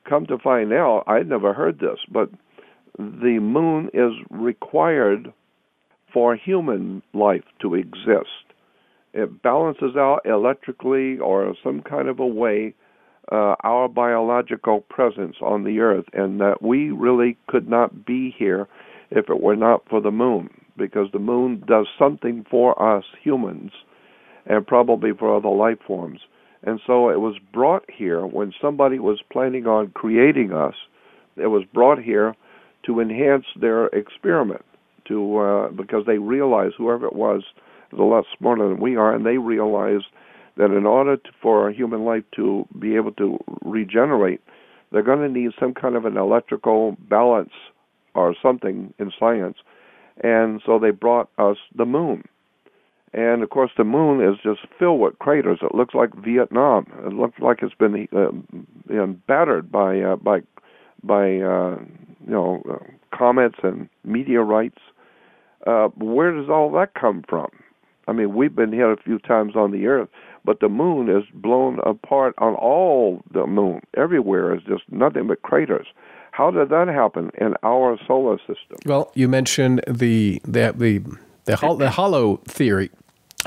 come 0.09 0.26
to 0.28 0.39
find 0.39 0.74
out, 0.74 1.03
I'd 1.07 1.30
never 1.30 1.53
heard 1.53 1.80
this, 1.80 1.99
but 2.11 2.30
the 2.97 3.39
moon 3.39 3.89
is 3.93 4.11
required 4.32 5.32
for 6.11 6.36
human 6.36 7.03
life 7.13 7.43
to 7.61 7.76
exist. 7.76 8.47
It 9.18 9.41
balances 9.41 9.95
out 9.95 10.22
electrically 10.26 11.18
or 11.18 11.55
some 11.63 11.82
kind 11.82 12.07
of 12.07 12.20
a 12.20 12.28
way 12.28 12.76
uh, 13.32 13.55
our 13.63 13.89
biological 13.89 14.82
presence 14.82 15.38
on 15.41 15.63
the 15.63 15.80
earth, 15.80 16.05
and 16.13 16.39
that 16.39 16.61
we 16.61 16.91
really 16.91 17.36
could 17.47 17.68
not 17.68 18.05
be 18.05 18.36
here 18.38 18.68
if 19.09 19.28
it 19.28 19.41
were 19.41 19.55
not 19.55 19.89
for 19.89 20.01
the 20.01 20.11
moon, 20.11 20.51
because 20.78 21.07
the 21.11 21.20
moon 21.20 21.63
does 21.65 21.88
something 21.97 22.45
for 22.47 22.80
us 22.80 23.05
humans 23.24 23.72
and 24.45 24.68
probably 24.68 25.09
for 25.18 25.36
other 25.36 25.49
life 25.49 25.80
forms. 25.88 26.20
And 26.61 26.80
so 26.86 27.09
it 27.09 27.20
was 27.20 27.38
brought 27.51 27.86
here 27.91 28.24
when 28.28 28.53
somebody 28.61 28.99
was 28.99 29.20
planning 29.32 29.65
on 29.65 29.89
creating 29.95 30.53
us, 30.53 30.76
it 31.38 31.47
was 31.47 31.63
brought 31.74 32.03
here 32.03 32.36
to 32.86 32.99
enhance 32.99 33.45
their 33.59 33.88
experiment 33.88 34.63
to 35.07 35.38
uh, 35.39 35.70
because 35.72 36.05
they 36.05 36.20
realized 36.20 36.76
whoever 36.78 37.07
it 37.07 37.15
was 37.15 37.41
is 37.91 37.99
a 37.99 38.03
lot 38.03 38.25
smarter 38.38 38.67
than 38.67 38.79
we 38.79 38.95
are 38.95 39.13
and 39.13 39.25
they 39.25 39.38
realize 39.38 40.01
that 40.57 40.75
in 40.75 40.85
order 40.85 41.17
to, 41.17 41.29
for 41.41 41.69
a 41.69 41.73
human 41.73 42.03
life 42.03 42.23
to 42.35 42.67
be 42.79 42.95
able 42.95 43.11
to 43.11 43.38
regenerate 43.63 44.41
they're 44.91 45.03
going 45.03 45.19
to 45.19 45.29
need 45.29 45.51
some 45.59 45.73
kind 45.73 45.95
of 45.95 46.05
an 46.05 46.17
electrical 46.17 46.95
balance 47.09 47.51
or 48.15 48.35
something 48.41 48.93
in 48.99 49.11
science. 49.17 49.57
And 50.23 50.61
so 50.65 50.79
they 50.79 50.91
brought 50.91 51.29
us 51.38 51.57
the 51.75 51.85
moon. 51.85 52.23
And 53.13 53.43
of 53.43 53.49
course, 53.49 53.71
the 53.77 53.83
moon 53.83 54.21
is 54.21 54.38
just 54.43 54.59
filled 54.77 54.99
with 54.99 55.19
craters. 55.19 55.59
It 55.61 55.75
looks 55.75 55.93
like 55.93 56.13
Vietnam. 56.15 56.88
It 57.05 57.13
looks 57.13 57.39
like 57.39 57.59
it's 57.61 57.73
been 57.75 58.07
uh, 58.15 59.05
battered 59.27 59.71
by 59.71 60.01
uh, 60.01 60.15
by 60.17 60.41
by 61.03 61.38
uh, 61.38 61.77
you 62.25 62.31
know 62.31 62.61
uh, 62.69 63.17
comets 63.17 63.55
and 63.63 63.88
meteorites. 64.03 64.81
Uh, 65.65 65.88
where 65.97 66.33
does 66.33 66.49
all 66.49 66.71
that 66.73 66.93
come 66.95 67.23
from? 67.29 67.49
I 68.08 68.14
mean, 68.14 68.34
we've 68.34 68.55
been 68.55 68.72
hit 68.72 68.88
a 68.88 68.97
few 68.97 69.20
times 69.20 69.55
on 69.55 69.72
the 69.72 69.88
Earth, 69.88 70.10
but 70.45 70.60
the 70.60 70.70
moon 70.70 71.10
is 71.10 71.24
blown 71.34 71.80
apart 71.86 72.34
on 72.38 72.55
all 72.55 73.22
the 73.34 73.45
moon. 73.45 73.82
Everywhere 73.95 74.55
is 74.55 74.62
just 74.64 74.84
nothing 74.89 75.28
but 75.28 75.41
craters. 75.41 75.88
How 76.32 76.51
did 76.51 76.70
that 76.70 76.88
happen 76.88 77.32
in 77.39 77.55
our 77.64 77.97
solar 78.08 78.38
system? 78.39 78.78
Well, 78.86 79.12
you 79.16 79.28
mentioned 79.28 79.84
the 79.88 80.41
the 80.45 80.74
the 80.76 80.99
the, 81.45 81.76
the 81.78 81.89
hollow 81.89 82.38
theory. 82.47 82.91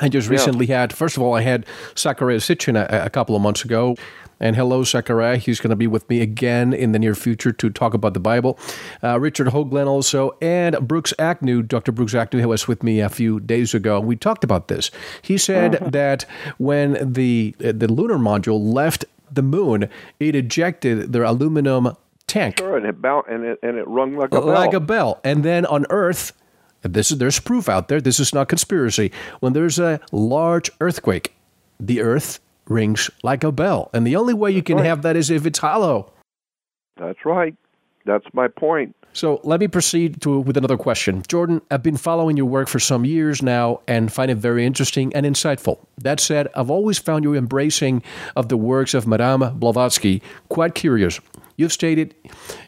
I 0.01 0.09
just 0.09 0.29
recently 0.29 0.67
yeah. 0.67 0.81
had, 0.81 0.93
first 0.93 1.17
of 1.17 1.23
all, 1.23 1.35
I 1.35 1.43
had 1.43 1.67
Zecharia 1.95 2.39
Sitchin 2.39 2.77
a, 2.77 3.07
a, 3.07 3.11
couple 3.11 3.37
of 3.37 3.43
months 3.43 3.65
ago. 3.65 3.97
And 4.43 4.57
hello, 4.57 4.83
Zecharia. 4.83 5.37
He's 5.37 5.61
going 5.61 5.71
to 5.71 5.77
be 5.77 5.87
with 5.87 6.09
me 6.09 6.23
again 6.23 6.73
in 6.73 6.93
the 6.93 6.99
near 6.99 7.15
future 7.15 7.53
to 7.53 7.69
talk 7.69 7.93
about 7.93 8.15
the 8.15 8.21
Bible. 8.21 8.59
Uh, 9.03 9.21
Richard 9.21 9.49
Hoagland 9.49 9.87
also, 9.87 10.35
and 10.41 10.89
Brooks 10.89 11.13
Agnew, 11.19 11.63
Dr. 11.63 11.93
Brooks 11.93 12.15
Agnew, 12.15 12.41
who 12.41 12.49
was 12.49 12.67
with 12.67 12.83
me 12.83 13.01
a 13.01 13.11
few 13.11 13.39
days 13.41 13.75
ago. 13.75 14.01
We 14.01 14.17
talked 14.17 14.43
about 14.43 14.69
this. 14.69 14.91
He 15.21 15.37
said 15.37 15.77
uh-huh. 15.77 15.91
that 15.91 16.25
when 16.57 17.13
the, 17.13 17.55
the 17.59 17.93
lunar 17.93 18.17
module 18.17 18.73
left 18.73 19.05
the 19.31 19.43
moon, 19.43 19.91
it 20.19 20.35
ejected 20.35 21.13
their 21.13 21.25
aluminum 21.25 21.95
tank. 22.27 22.59
Sure, 22.59 22.77
and 22.77 22.87
it 22.87 23.03
bounced, 23.03 23.29
and 23.29 23.45
it 23.45 23.59
and 23.63 23.77
it 23.77 23.87
rung 23.87 24.17
like 24.17 24.33
a 24.33 24.41
bell. 24.41 24.47
Like 24.47 24.73
a 24.73 24.81
bell. 24.81 25.21
And 25.23 25.45
then 25.45 25.67
on 25.67 25.85
Earth, 25.91 26.33
this 26.83 27.11
is 27.11 27.19
there's 27.19 27.41
proof 27.41 27.69
out 27.69 27.89
there. 27.89 28.01
This 28.01 28.21
is 28.21 28.35
not 28.35 28.49
conspiracy. 28.49 29.13
When 29.41 29.53
there's 29.53 29.79
a 29.79 30.01
large 30.13 30.71
earthquake, 30.81 31.35
the 31.79 32.01
Earth 32.01 32.41
rings 32.67 33.11
like 33.23 33.45
a 33.45 33.53
bell, 33.53 33.91
and 33.93 34.07
the 34.07 34.17
only 34.17 34.35
way 34.35 34.51
you 34.51 34.63
can 34.63 34.77
right. 34.77 34.87
have 34.87 35.03
that 35.03 35.17
is 35.17 35.31
if 35.31 35.47
it's 35.47 35.59
hollow. 35.59 36.13
That's 36.97 37.25
right. 37.25 37.55
That's 38.07 38.27
my 38.33 38.49
point. 38.49 38.95
So 39.13 39.41
let 39.43 39.59
me 39.59 39.67
proceed 39.67 40.21
to, 40.23 40.39
with 40.39 40.57
another 40.57 40.77
question. 40.77 41.23
Jordan, 41.27 41.61
I've 41.71 41.83
been 41.83 41.97
following 41.97 42.37
your 42.37 42.47
work 42.47 42.69
for 42.69 42.79
some 42.79 43.05
years 43.05 43.43
now 43.43 43.81
and 43.89 44.13
find 44.13 44.31
it 44.31 44.37
very 44.37 44.65
interesting 44.65 45.13
and 45.15 45.27
insightful. 45.27 45.79
That 45.99 46.21
said, 46.21 46.47
I've 46.55 46.71
always 46.71 46.99
found 46.99 47.25
your 47.25 47.35
embracing 47.35 48.03
of 48.37 48.49
the 48.49 48.57
works 48.57 48.95
of 48.95 49.09
Madame 49.09 49.59
Blavatsky 49.59 50.23
quite 50.49 50.77
curious. 50.77 51.19
You've 51.61 51.75
stated 51.75 52.15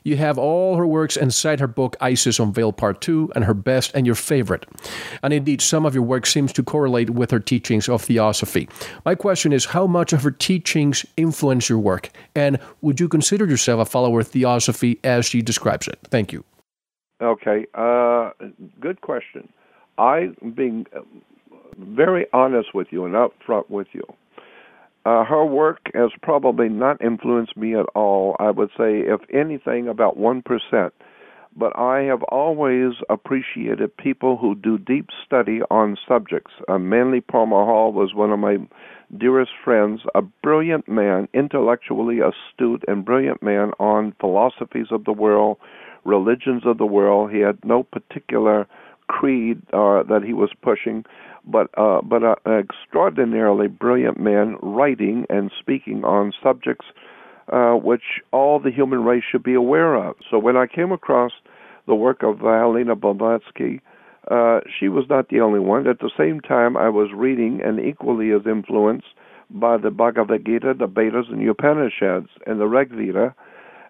you 0.05 0.19
have 0.19 0.37
all 0.37 0.77
her 0.77 0.87
works 0.87 1.17
cite 1.31 1.61
her 1.61 1.67
book 1.67 1.97
Isis 2.03 2.39
Unveiled 2.39 2.77
Part 2.77 3.01
2 3.01 3.33
and 3.35 3.43
her 3.45 3.55
best 3.55 3.91
and 3.95 4.05
your 4.05 4.15
favorite. 4.15 4.67
And 5.23 5.33
indeed, 5.33 5.63
some 5.63 5.87
of 5.87 5.95
your 5.95 6.03
work 6.03 6.27
seems 6.27 6.53
to 6.53 6.63
correlate 6.63 7.09
with 7.09 7.31
her 7.31 7.41
teachings 7.41 7.89
of 7.89 8.03
theosophy. 8.03 8.69
My 9.07 9.15
question 9.15 9.51
is 9.51 9.65
how 9.65 9.87
much 9.87 10.13
of 10.13 10.23
her 10.23 10.31
teachings 10.31 11.07
influence 11.17 11.71
your 11.71 11.79
work? 11.79 12.11
And 12.35 12.59
would 12.83 13.01
you 13.01 13.09
consider 13.09 13.47
yourself 13.47 13.81
a 13.81 13.91
follower 13.91 14.21
of 14.21 14.29
theosophy 14.29 15.01
as 15.03 15.25
she 15.25 15.41
describes 15.41 15.89
it? 15.89 15.99
Thank 16.11 16.31
you. 16.31 16.45
Okay, 17.23 17.65
uh, 17.73 18.33
good 18.79 19.01
question. 19.01 19.49
I'm 19.97 20.37
being 20.55 20.85
very 21.79 22.27
honest 22.35 22.75
with 22.75 22.89
you 22.91 23.07
and 23.07 23.15
upfront 23.15 23.71
with 23.71 23.87
you. 23.93 24.05
Uh, 25.05 25.25
her 25.25 25.45
work 25.45 25.91
has 25.95 26.11
probably 26.23 26.69
not 26.69 27.03
influenced 27.03 27.57
me 27.57 27.75
at 27.75 27.87
all. 27.95 28.37
I 28.39 28.51
would 28.51 28.71
say, 28.71 29.01
if 29.01 29.21
anything, 29.33 29.89
about 29.89 30.19
1%. 30.19 30.91
But 31.55 31.79
I 31.79 32.03
have 32.03 32.23
always 32.25 32.93
appreciated 33.11 33.97
people 33.97 34.39
who 34.39 34.55
do 34.55 34.79
deep 34.79 35.09
study 35.27 35.61
on 35.71 35.99
subjects. 36.09 36.53
Uh, 36.69 36.79
Manly 36.79 37.21
Palmer 37.21 37.65
Hall 37.65 37.93
was 37.93 38.15
one 38.15 38.31
of 38.33 38.39
my 38.39 38.57
dearest 39.19 39.51
friends, 39.63 40.01
a 40.15 40.23
brilliant 40.23 40.89
man, 40.89 41.29
intellectually 41.35 42.21
astute 42.21 42.85
and 42.89 43.05
brilliant 43.05 43.43
man 43.43 43.73
on 43.79 44.15
philosophies 44.21 44.87
of 44.91 45.05
the 45.05 45.13
world, 45.13 45.59
religions 46.05 46.63
of 46.65 46.79
the 46.79 46.87
world. 46.87 47.31
He 47.31 47.41
had 47.41 47.59
no 47.65 47.83
particular 47.83 48.67
creed 49.09 49.61
uh, 49.75 50.05
that 50.05 50.23
he 50.25 50.33
was 50.33 50.51
pushing 50.63 51.05
but 51.47 51.69
uh, 51.77 52.01
but 52.03 52.23
uh, 52.23 52.37
an 52.45 52.59
extraordinarily 52.59 53.69
brilliant 53.69 54.19
man 54.21 54.57
writing 54.63 55.27
and 55.29 55.51
speaking 55.61 56.05
on 56.05 56.33
subjects 56.43 56.87
uh, 57.51 57.73
which 57.73 58.21
all 58.33 58.59
the 58.61 58.71
human 58.71 59.05
race 59.05 59.25
should 59.31 59.43
be 59.43 59.55
aware 59.55 59.95
of. 59.95 60.17
So 60.31 60.39
when 60.39 60.57
I 60.57 60.67
came 60.67 60.93
across 60.93 61.33
the 61.87 61.95
work 61.95 62.23
of 62.23 62.41
Helena 62.41 62.95
Blavatsky, 62.95 63.81
uh, 64.31 64.61
she 64.79 64.89
was 64.89 65.07
not 65.11 65.29
the 65.29 65.41
only 65.41 65.61
one. 65.61 65.89
At 65.89 65.99
the 65.99 66.11
same 66.17 66.41
time, 66.41 66.77
I 66.77 66.89
was 66.89 67.09
reading 67.15 67.61
and 67.65 67.81
equally 67.81 68.31
as 68.31 68.47
influenced 68.47 69.09
by 69.51 69.77
the 69.77 69.91
Bhagavad 69.91 70.47
Gita, 70.47 70.75
the 70.79 70.87
Vedas, 70.87 71.27
and 71.29 71.47
Upanishads, 71.47 72.29
and 72.47 72.61
the 72.61 72.67
Rig 72.67 72.91
Veda. 72.91 73.35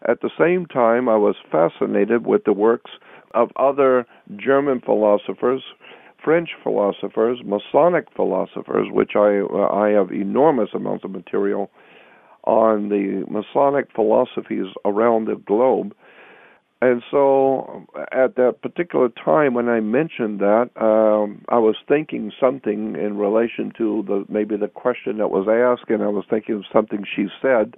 At 0.08 0.22
the 0.22 0.30
same 0.36 0.66
time, 0.66 1.08
I 1.08 1.16
was 1.16 1.36
fascinated 1.50 2.26
with 2.26 2.44
the 2.44 2.52
works 2.52 2.90
of 3.34 3.50
other 3.56 4.06
German 4.36 4.80
philosophers 4.80 5.62
French 6.22 6.50
philosophers, 6.62 7.38
Masonic 7.44 8.06
philosophers, 8.14 8.88
which 8.90 9.12
I 9.16 9.40
uh, 9.40 9.68
I 9.72 9.90
have 9.90 10.10
enormous 10.12 10.70
amounts 10.74 11.04
of 11.04 11.10
material 11.10 11.70
on 12.44 12.88
the 12.88 13.24
Masonic 13.28 13.88
philosophies 13.94 14.66
around 14.84 15.26
the 15.26 15.36
globe. 15.36 15.94
And 16.80 17.00
so, 17.12 17.86
at 18.10 18.34
that 18.34 18.56
particular 18.60 19.08
time 19.08 19.54
when 19.54 19.68
I 19.68 19.78
mentioned 19.78 20.40
that, 20.40 20.70
um, 20.80 21.44
I 21.48 21.58
was 21.58 21.76
thinking 21.86 22.32
something 22.40 22.96
in 22.96 23.16
relation 23.18 23.72
to 23.78 24.02
the 24.04 24.24
maybe 24.28 24.56
the 24.56 24.66
question 24.66 25.18
that 25.18 25.28
was 25.30 25.46
asked, 25.46 25.90
and 25.90 26.02
I 26.02 26.08
was 26.08 26.24
thinking 26.28 26.56
of 26.56 26.64
something 26.72 27.04
she 27.04 27.28
said, 27.40 27.76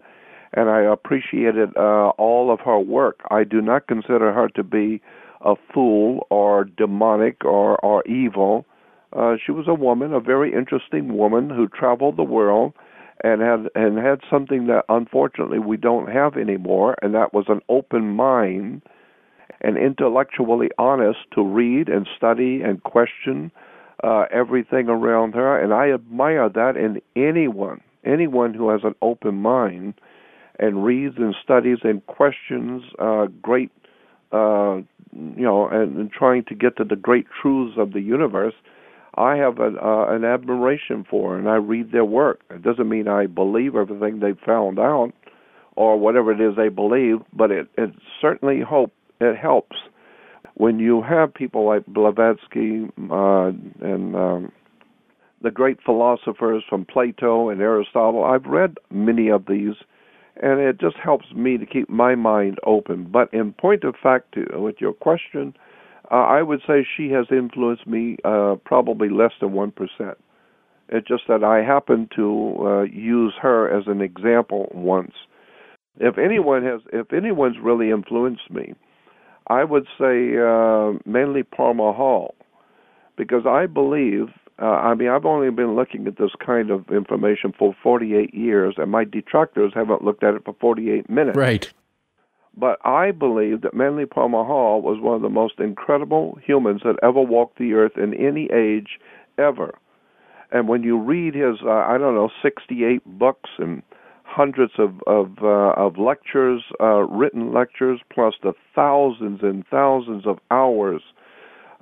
and 0.55 0.71
I 0.71 0.81
appreciated 0.81 1.77
uh, 1.77 2.13
all 2.17 2.51
of 2.51 2.61
her 2.61 2.79
work. 2.79 3.21
I 3.31 3.45
do 3.45 3.61
not 3.61 3.89
consider 3.89 4.33
her 4.33 4.49
to 4.57 4.63
be 4.63 5.03
a 5.45 5.55
fool 5.73 6.27
or 6.31 6.65
demonic 6.65 7.45
or 7.45 7.77
or 7.85 8.05
evil. 8.07 8.65
Uh, 9.13 9.37
she 9.45 9.53
was 9.53 9.67
a 9.69 9.75
woman, 9.75 10.13
a 10.13 10.21
very 10.21 10.53
interesting 10.53 11.17
woman 11.17 11.49
who 11.49 11.69
traveled 11.69 12.17
the 12.17 12.25
world 12.25 12.73
and 13.23 13.41
had 13.41 13.69
and 13.75 13.99
had 13.99 14.21
something 14.29 14.67
that 14.67 14.85
unfortunately 14.89 15.59
we 15.59 15.77
don't 15.77 16.11
have 16.11 16.37
anymore, 16.37 16.97
and 17.01 17.15
that 17.15 17.33
was 17.33 17.45
an 17.49 17.61
open 17.69 18.17
mind 18.17 18.83
and 19.61 19.79
intellectually 19.79 20.69
honest 20.79 21.21
to 21.35 21.43
read 21.43 21.89
and 21.89 22.09
study 22.17 22.61
and 22.61 22.83
question 22.83 23.51
uh, 24.03 24.25
everything 24.31 24.89
around 24.89 25.35
her. 25.35 25.59
And 25.59 25.73
I 25.73 25.91
admire 25.91 26.49
that 26.51 26.77
in 26.77 27.01
anyone, 27.17 27.81
anyone 28.05 28.53
who 28.53 28.69
has 28.69 28.83
an 28.85 28.95
open 29.01 29.37
mind 29.37 29.95
and 30.59 30.85
reads 30.85 31.17
and 31.17 31.35
studies 31.43 31.79
and 31.83 32.05
questions 32.07 32.83
uh, 32.99 33.27
great, 33.41 33.71
uh, 34.33 34.81
you 35.15 35.45
know, 35.45 35.69
and, 35.69 35.97
and 35.97 36.11
trying 36.11 36.45
to 36.45 36.55
get 36.55 36.77
to 36.77 36.85
the 36.85 36.97
great 36.97 37.27
truths 37.41 37.77
of 37.79 37.93
the 37.93 38.01
universe. 38.01 38.55
I 39.17 39.37
have 39.37 39.61
an, 39.61 39.79
uh, 39.81 40.07
an 40.09 40.25
admiration 40.25 41.07
for, 41.09 41.39
and 41.39 41.49
I 41.49 41.55
read 41.55 41.93
their 41.93 42.05
work. 42.05 42.41
It 42.51 42.63
doesn't 42.63 42.89
mean 42.89 43.07
I 43.07 43.27
believe 43.27 43.77
everything 43.77 44.19
they've 44.19 44.39
found 44.45 44.79
out 44.79 45.13
or 45.77 45.99
whatever 45.99 46.33
it 46.33 46.41
is 46.41 46.57
they 46.57 46.69
believe, 46.69 47.19
but 47.33 47.51
it, 47.51 47.69
it 47.79 47.91
certainly 48.21 48.61
hope 48.61 48.93
it 49.21 49.37
helps 49.37 49.77
when 50.55 50.79
you 50.79 51.03
have 51.03 51.35
people 51.35 51.67
like 51.67 51.87
Blavatsky 51.87 52.85
uh, 53.11 53.51
and 53.81 54.17
um, 54.17 54.53
the 55.43 55.51
great 55.51 55.79
philosophers 55.85 56.63
from 56.69 56.85
Plato 56.85 57.51
and 57.51 57.61
Aristotle. 57.61 58.25
I've 58.25 58.47
read 58.47 58.77
many 58.91 59.29
of 59.29 59.47
these, 59.47 59.75
and 60.43 60.61
it 60.61 60.81
just 60.81 60.97
helps 60.97 61.27
me 61.33 61.59
to 61.59 61.67
keep 61.67 61.89
my 61.89 62.15
mind 62.15 62.59
open. 62.65 63.09
But 63.11 63.33
in 63.33 63.53
point 63.53 63.85
of 63.85 63.95
fact, 64.03 64.35
to, 64.35 64.61
with 64.61 64.77
your 64.81 64.93
question, 64.93 65.55
uh, 66.11 66.15
I 66.15 66.43
would 66.43 66.61
say 66.67 66.87
she 66.97 67.11
has 67.11 67.27
influenced 67.31 67.87
me 67.87 68.17
uh, 68.25 68.57
probably 68.65 69.09
less 69.09 69.33
than 69.41 69.53
one 69.53 69.71
percent. 69.71 70.19
It's 70.89 71.09
just 71.09 71.23
that 71.29 71.43
I 71.43 71.63
happen 71.65 72.09
to 72.17 72.57
uh, 72.61 72.83
use 72.83 73.35
her 73.41 73.71
as 73.75 73.85
an 73.87 74.01
example 74.01 74.71
once. 74.75 75.13
If 75.99 76.19
anyone 76.19 76.63
has, 76.65 76.81
if 76.93 77.13
anyone's 77.13 77.57
really 77.63 77.91
influenced 77.91 78.51
me, 78.51 78.75
I 79.47 79.65
would 79.65 79.87
say 79.99 80.37
uh, 80.37 80.93
Manly 81.07 81.43
Palmer 81.43 81.93
Hall, 81.93 82.35
because 83.17 83.47
I 83.47 83.67
believe. 83.67 84.27
Uh, 84.61 84.67
I 84.67 84.95
mean, 84.95 85.09
I've 85.09 85.25
only 85.25 85.51
been 85.51 85.75
looking 85.75 86.07
at 86.07 86.17
this 86.17 86.31
kind 86.45 86.71
of 86.71 86.89
information 86.91 87.53
for 87.59 87.75
48 87.83 88.33
years, 88.33 88.75
and 88.79 88.91
my 88.91 89.05
detractors 89.05 89.73
haven't 89.75 90.05
looked 90.05 90.23
at 90.23 90.35
it 90.35 90.45
for 90.45 90.55
48 90.61 91.11
minutes. 91.11 91.37
Right. 91.37 91.73
But 92.57 92.79
I 92.87 93.11
believe 93.11 93.63
that 93.63 93.75
Manly 93.75 94.07
Palmer 94.07 94.45
Hall 94.45 94.81
was 94.81 95.01
one 95.01 95.17
of 95.17 95.23
the 95.23 95.29
most 95.29 95.59
incredible 95.59 96.39
humans 96.45 96.83
that 96.85 96.97
ever 97.03 97.21
walked 97.21 97.59
the 97.59 97.73
earth 97.75 97.97
in 97.97 98.15
any 98.15 98.49
age 98.53 99.01
ever. 99.39 99.77
And 100.53 100.69
when 100.69 100.85
you 100.85 100.99
read 100.99 101.35
his, 101.35 101.57
uh, 101.65 101.71
I 101.71 101.99
don't 101.99 102.15
know, 102.15 102.31
68 102.41 103.03
books 103.19 103.51
and 103.59 103.83
hundreds 104.23 104.75
of 104.79 105.03
of, 105.07 105.39
uh, 105.43 105.73
of 105.77 105.99
lectures, 105.99 106.63
uh, 106.81 107.03
written 107.09 107.53
lectures, 107.53 108.01
plus 108.09 108.35
the 108.43 108.53
thousands 108.73 109.41
and 109.43 109.67
thousands 109.67 110.27
of 110.27 110.39
hours 110.53 111.03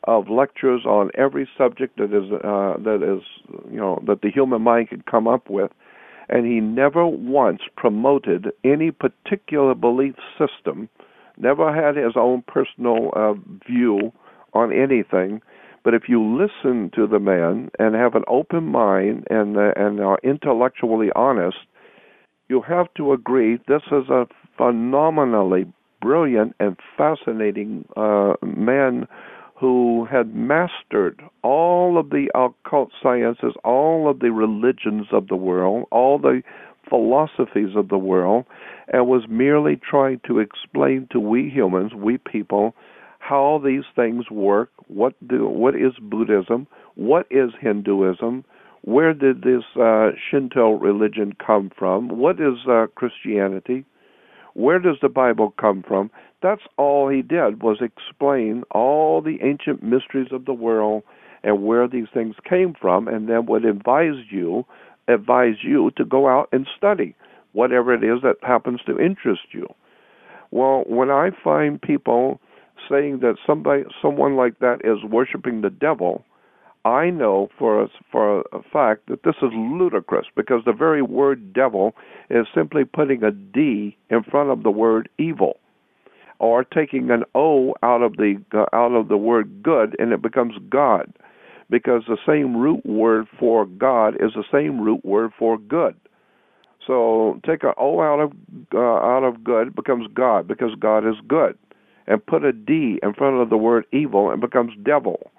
of 0.05 0.29
lectures 0.29 0.85
on 0.85 1.11
every 1.17 1.49
subject 1.57 1.97
that 1.99 2.13
is 2.13 2.31
uh, 2.33 2.77
that 2.83 3.03
is 3.03 3.23
you 3.71 3.79
know 3.79 4.03
that 4.07 4.23
the 4.23 4.31
human 4.31 4.63
mind 4.63 4.89
could 4.89 5.07
come 5.07 5.29
up 5.29 5.49
with, 5.49 5.71
and 6.29 6.47
he 6.47 6.61
never 6.61 7.07
once 7.07 7.61
promoted 7.77 8.49
any 8.65 8.91
particular 8.91 9.75
belief 9.75 10.15
system, 10.39 10.89
never 11.37 11.73
had 11.73 11.97
his 11.97 12.15
own 12.17 12.43
personal 12.47 13.11
uh, 13.15 13.35
view 13.67 14.13
on 14.55 14.73
anything. 14.73 15.41
But 15.85 15.95
if 15.95 16.03
you 16.09 16.23
listen 16.23 16.91
to 16.95 17.07
the 17.07 17.19
man 17.19 17.71
and 17.79 17.95
have 17.95 18.15
an 18.15 18.25
open 18.29 18.65
mind 18.65 19.27
and 19.31 19.57
uh, 19.57 19.73
and 19.77 20.01
are 20.01 20.19
intellectually 20.23 21.11
honest, 21.15 21.59
you 22.49 22.61
have 22.63 22.93
to 22.97 23.13
agree 23.13 23.59
this 23.69 23.83
is 23.91 24.09
a 24.09 24.27
phenomenally 24.57 25.67
brilliant 26.01 26.55
and 26.61 26.77
fascinating 26.97 27.87
uh, 27.97 28.35
man 28.43 29.07
who 29.63 30.09
had 30.11 30.35
mastered 30.35 31.23
all 31.45 31.97
of 31.97 32.11
the 32.11 32.29
occult 32.35 32.91
sciences, 33.01 33.55
all 33.63 34.11
of 34.11 34.19
the 34.19 34.33
religions 34.33 35.07
of 35.13 35.29
the 35.29 35.37
world, 35.37 35.87
all 35.93 36.19
the 36.19 36.43
philosophies 36.89 37.77
of 37.77 37.89
the 37.89 37.97
world, 37.97 38.45
and 38.93 39.07
was 39.07 39.23
merely 39.29 39.77
trying 39.77 40.21
to 40.27 40.41
explain 40.41 41.07
to 41.13 41.21
we 41.21 41.49
humans, 41.49 41.95
we 41.95 42.19
people, 42.19 42.75
how 43.21 43.63
these 43.65 43.85
things 43.95 44.29
work, 44.33 44.71
what 44.89 45.15
do 45.29 45.47
what 45.47 45.77
is 45.77 45.93
Buddhism, 46.03 46.67
what 46.97 47.29
is 47.31 47.51
Hinduism, 47.61 48.45
where 48.81 49.15
did 49.15 49.43
this 49.43 49.63
uh, 49.81 50.11
Shinto 50.29 50.73
religion 50.73 51.35
come 51.35 51.71
from? 51.79 52.09
What 52.09 52.41
is 52.41 52.67
uh, 52.69 52.87
Christianity? 52.97 53.85
Where 54.55 54.79
does 54.79 54.97
the 55.01 55.09
Bible 55.09 55.55
come 55.59 55.83
from? 55.87 56.11
That's 56.43 56.63
all 56.77 57.09
he 57.09 57.23
did 57.23 57.63
was 57.63 57.79
explain 57.81 58.65
all 58.71 59.21
the 59.23 59.39
ancient 59.43 59.83
mysteries 59.83 60.33
of 60.33 60.45
the 60.45 60.53
world 60.53 61.03
and 61.43 61.65
where 61.65 61.89
these 61.89 62.07
things 62.13 62.37
came 62.49 62.75
from, 62.81 63.09
and 63.09 63.29
then 63.29 63.47
would 63.47 63.65
advise 63.65 64.31
you, 64.31 64.65
advise 65.09 65.57
you 65.63 65.91
to 65.97 66.05
go 66.05 66.29
out 66.29 66.49
and 66.53 66.69
study 66.77 67.17
whatever 67.53 67.93
it 67.93 68.05
is 68.05 68.23
that 68.23 68.37
happens 68.43 68.81
to 68.87 68.99
interest 68.99 69.43
you. 69.53 69.67
Well, 70.51 70.85
when 70.87 71.11
I 71.11 71.31
find 71.43 71.81
people 71.81 72.41
saying 72.89 73.21
that 73.21 73.37
somebody, 73.47 73.85
someone 74.01 74.37
like 74.37 74.59
that 74.61 74.81
is 74.85 75.03
worshiping 75.05 75.63
the 75.63 75.71
devil, 75.71 76.25
I 76.85 77.11
know 77.11 77.49
for 77.59 77.83
a, 77.83 77.89
for 78.11 78.41
a 78.53 78.63
fact 78.73 79.07
that 79.07 79.23
this 79.23 79.37
is 79.41 79.51
ludicrous 79.53 80.27
because 80.35 80.63
the 80.65 80.73
very 80.73 81.03
word 81.03 81.53
devil 81.53 81.95
is 82.29 82.47
simply 82.53 82.85
putting 82.85 83.23
a 83.23 83.31
D 83.31 83.97
in 84.11 84.25
front 84.25 84.51
of 84.51 84.65
the 84.65 84.71
word 84.71 85.09
evil, 85.17 85.61
or 86.41 86.65
taking 86.65 87.11
an 87.11 87.23
O 87.37 87.75
out 87.85 88.03
of 88.03 88.17
the 88.17 88.43
uh, 88.53 88.67
out 88.73 88.93
of 88.93 89.07
the 89.07 89.17
word 89.17 89.63
good 89.63 89.95
and 90.01 90.13
it 90.13 90.23
becomes 90.23 90.55
God, 90.69 91.13
because 91.71 92.03
the 92.09 92.19
same 92.27 92.57
root 92.57 92.85
word 92.85 93.29
for 93.39 93.65
God 93.65 94.17
is 94.17 94.33
the 94.35 94.45
same 94.51 94.81
root 94.81 95.05
word 95.05 95.31
for 95.39 95.59
good. 95.59 95.95
So 96.85 97.41
take 97.47 97.63
an 97.63 97.75
O 97.79 98.01
out 98.01 98.19
of 98.19 98.33
uh, 98.75 98.79
out 98.79 99.23
of 99.23 99.45
good 99.45 99.77
becomes 99.77 100.09
God 100.13 100.49
because 100.49 100.75
God 100.81 101.07
is 101.07 101.15
good, 101.29 101.57
and 102.09 102.27
put 102.27 102.45
a 102.45 102.53
D 102.53 102.99
in 103.05 103.15
front 103.15 103.41
of 103.41 103.51
the 103.51 103.57
word 103.57 103.87
evil 103.93 104.33
and 104.33 104.41
becomes 104.41 104.73
devil 104.83 105.31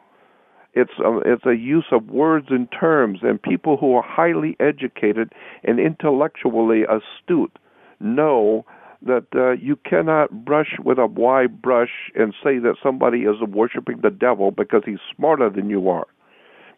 it's 0.74 0.94
a, 1.04 1.20
it's 1.26 1.46
a 1.46 1.56
use 1.56 1.86
of 1.92 2.08
words 2.08 2.48
and 2.50 2.68
terms, 2.72 3.20
and 3.22 3.42
people 3.42 3.78
who 3.78 3.94
are 3.96 4.04
highly 4.04 4.56
educated 4.60 5.32
and 5.64 5.80
intellectually 5.80 6.84
astute 6.84 7.58
know 8.00 8.66
that 9.06 9.26
uh, 9.36 9.52
you 9.52 9.78
cannot 9.86 10.46
brush 10.46 10.78
with 10.84 10.98
a 10.98 11.06
wide 11.06 11.62
brush 11.62 12.12
and 12.16 12.34
say 12.44 12.58
that 12.58 12.76
somebody 12.82 13.20
is 13.20 13.36
worshiping 13.50 14.00
the 14.02 14.10
devil 14.10 14.52
because 14.52 14.82
he's 14.86 15.00
smarter 15.16 15.50
than 15.50 15.70
you 15.70 15.90
are, 15.90 16.08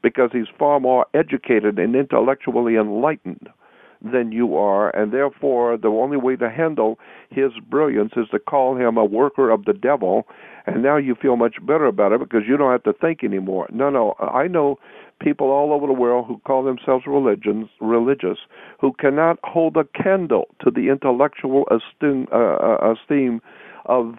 because 0.01 0.29
he's 0.33 0.47
far 0.57 0.79
more 0.79 1.05
educated 1.13 1.77
and 1.77 1.95
intellectually 1.95 2.75
enlightened 2.75 3.47
than 4.01 4.31
you 4.31 4.55
are, 4.55 4.89
and 4.95 5.11
therefore 5.11 5.77
the 5.77 5.87
only 5.87 6.17
way 6.17 6.35
to 6.35 6.49
handle 6.49 6.99
his 7.29 7.51
brilliance 7.69 8.13
is 8.15 8.27
to 8.31 8.39
call 8.39 8.75
him 8.77 8.97
a 8.97 9.05
worker 9.05 9.49
of 9.49 9.65
the 9.65 9.73
devil, 9.73 10.27
and 10.65 10.83
now 10.83 10.97
you 10.97 11.15
feel 11.15 11.35
much 11.35 11.55
better 11.65 11.85
about 11.85 12.11
it 12.11 12.19
because 12.19 12.41
you 12.47 12.57
don't 12.57 12.71
have 12.71 12.83
to 12.83 12.93
think 12.93 13.23
anymore. 13.23 13.67
No, 13.71 13.89
no, 13.89 14.15
I 14.19 14.47
know 14.47 14.79
people 15.19 15.47
all 15.47 15.73
over 15.73 15.87
the 15.87 15.93
world 15.93 16.25
who 16.27 16.39
call 16.45 16.63
themselves 16.63 17.05
religions 17.07 17.69
religious 17.79 18.37
who 18.79 18.91
cannot 18.93 19.39
hold 19.43 19.77
a 19.77 19.85
candle 19.85 20.47
to 20.61 20.69
the 20.69 20.89
intellectual 20.89 21.65
esteem, 21.71 22.27
uh, 22.31 22.35
uh 22.35 22.93
esteem 22.93 23.41
of 23.85 24.15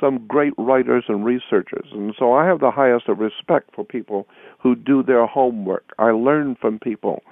some 0.00 0.26
great 0.26 0.54
writers 0.56 1.04
and 1.08 1.24
researchers. 1.24 1.88
And 1.92 2.14
so 2.18 2.32
I 2.32 2.46
have 2.46 2.60
the 2.60 2.70
highest 2.70 3.08
of 3.08 3.18
respect 3.18 3.70
for 3.74 3.84
people 3.84 4.26
who 4.58 4.74
do 4.74 5.02
their 5.02 5.26
homework. 5.26 5.92
I 5.98 6.10
learn 6.10 6.56
from 6.60 6.78
people 6.78 7.22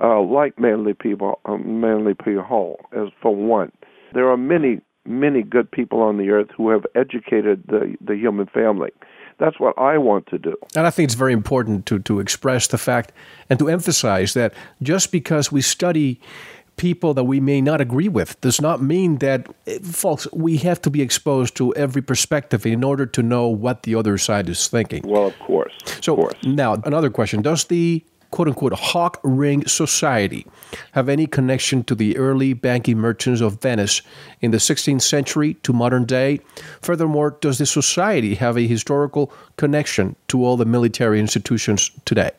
uh, 0.00 0.20
like 0.20 0.58
Manly 0.58 0.94
people, 0.94 1.40
um, 1.44 1.80
Manly 1.80 2.14
P. 2.14 2.34
Hall, 2.34 2.80
as 2.92 3.08
for 3.20 3.34
one. 3.34 3.72
There 4.14 4.30
are 4.30 4.36
many, 4.36 4.80
many 5.06 5.42
good 5.42 5.70
people 5.70 6.00
on 6.00 6.18
the 6.18 6.30
earth 6.30 6.48
who 6.56 6.70
have 6.70 6.86
educated 6.94 7.64
the 7.66 7.96
the 8.00 8.16
human 8.16 8.46
family. 8.46 8.90
That's 9.38 9.60
what 9.60 9.78
I 9.78 9.98
want 9.98 10.26
to 10.28 10.38
do. 10.38 10.56
And 10.74 10.86
I 10.86 10.90
think 10.90 11.06
it's 11.06 11.14
very 11.14 11.32
important 11.32 11.86
to, 11.86 12.00
to 12.00 12.18
express 12.18 12.66
the 12.66 12.78
fact 12.78 13.12
and 13.48 13.56
to 13.60 13.68
emphasize 13.68 14.34
that 14.34 14.52
just 14.82 15.12
because 15.12 15.52
we 15.52 15.60
study 15.60 16.20
people 16.76 17.14
that 17.14 17.24
we 17.24 17.38
may 17.40 17.60
not 17.60 17.80
agree 17.80 18.08
with 18.08 18.40
does 18.40 18.60
not 18.60 18.82
mean 18.82 19.18
that, 19.18 19.46
folks, 19.84 20.26
we 20.32 20.56
have 20.58 20.80
to 20.82 20.90
be 20.90 21.02
exposed 21.02 21.56
to 21.56 21.74
every 21.74 22.02
perspective 22.02 22.66
in 22.66 22.82
order 22.82 23.06
to 23.06 23.22
know 23.22 23.48
what 23.48 23.84
the 23.84 23.94
other 23.94 24.18
side 24.18 24.48
is 24.48 24.66
thinking. 24.66 25.02
Well, 25.06 25.26
of 25.26 25.38
course. 25.38 25.72
So 26.00 26.14
of 26.14 26.20
course. 26.20 26.34
now 26.42 26.74
another 26.84 27.10
question: 27.10 27.42
Does 27.42 27.64
the 27.64 28.04
quote 28.30 28.48
unquote 28.48 28.72
Hawk 28.72 29.20
Ring 29.22 29.66
Society 29.66 30.46
have 30.92 31.08
any 31.08 31.26
connection 31.26 31.82
to 31.84 31.94
the 31.94 32.16
early 32.16 32.52
banking 32.52 32.98
merchants 32.98 33.40
of 33.40 33.60
Venice 33.60 34.02
in 34.40 34.50
the 34.50 34.58
16th 34.58 35.02
century 35.02 35.54
to 35.54 35.72
modern 35.72 36.04
day? 36.04 36.40
Furthermore, 36.80 37.36
does 37.40 37.58
the 37.58 37.66
society 37.66 38.34
have 38.34 38.56
a 38.56 38.66
historical 38.66 39.32
connection 39.56 40.16
to 40.28 40.44
all 40.44 40.56
the 40.56 40.64
military 40.64 41.20
institutions 41.20 41.90
today? 42.04 42.30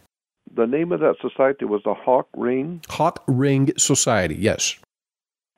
The 0.55 0.65
name 0.65 0.91
of 0.91 0.99
that 1.01 1.15
society 1.21 1.65
was 1.65 1.81
the 1.85 1.93
Hawk 1.93 2.27
Ring? 2.35 2.81
Hawk 2.89 3.23
Ring 3.27 3.71
Society, 3.77 4.35
yes. 4.35 4.77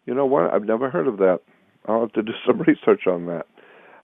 You 0.05 0.13
know 0.13 0.25
what? 0.25 0.53
I've 0.53 0.65
never 0.65 0.89
heard 0.89 1.07
of 1.07 1.17
that. 1.17 1.39
I'll 1.87 2.01
have 2.01 2.13
to 2.13 2.21
do 2.21 2.33
some 2.45 2.59
research 2.67 3.07
on 3.07 3.25
that. 3.27 3.47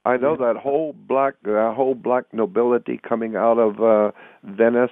I 0.05 0.15
know 0.15 0.37
that 0.37 0.55
whole 0.55 0.93
black 0.93 1.33
that 1.43 1.73
whole 1.75 1.93
black 1.93 2.23
nobility 2.31 2.97
coming 2.97 3.35
out 3.35 3.57
of 3.59 3.81
uh, 3.81 4.11
Venice 4.43 4.89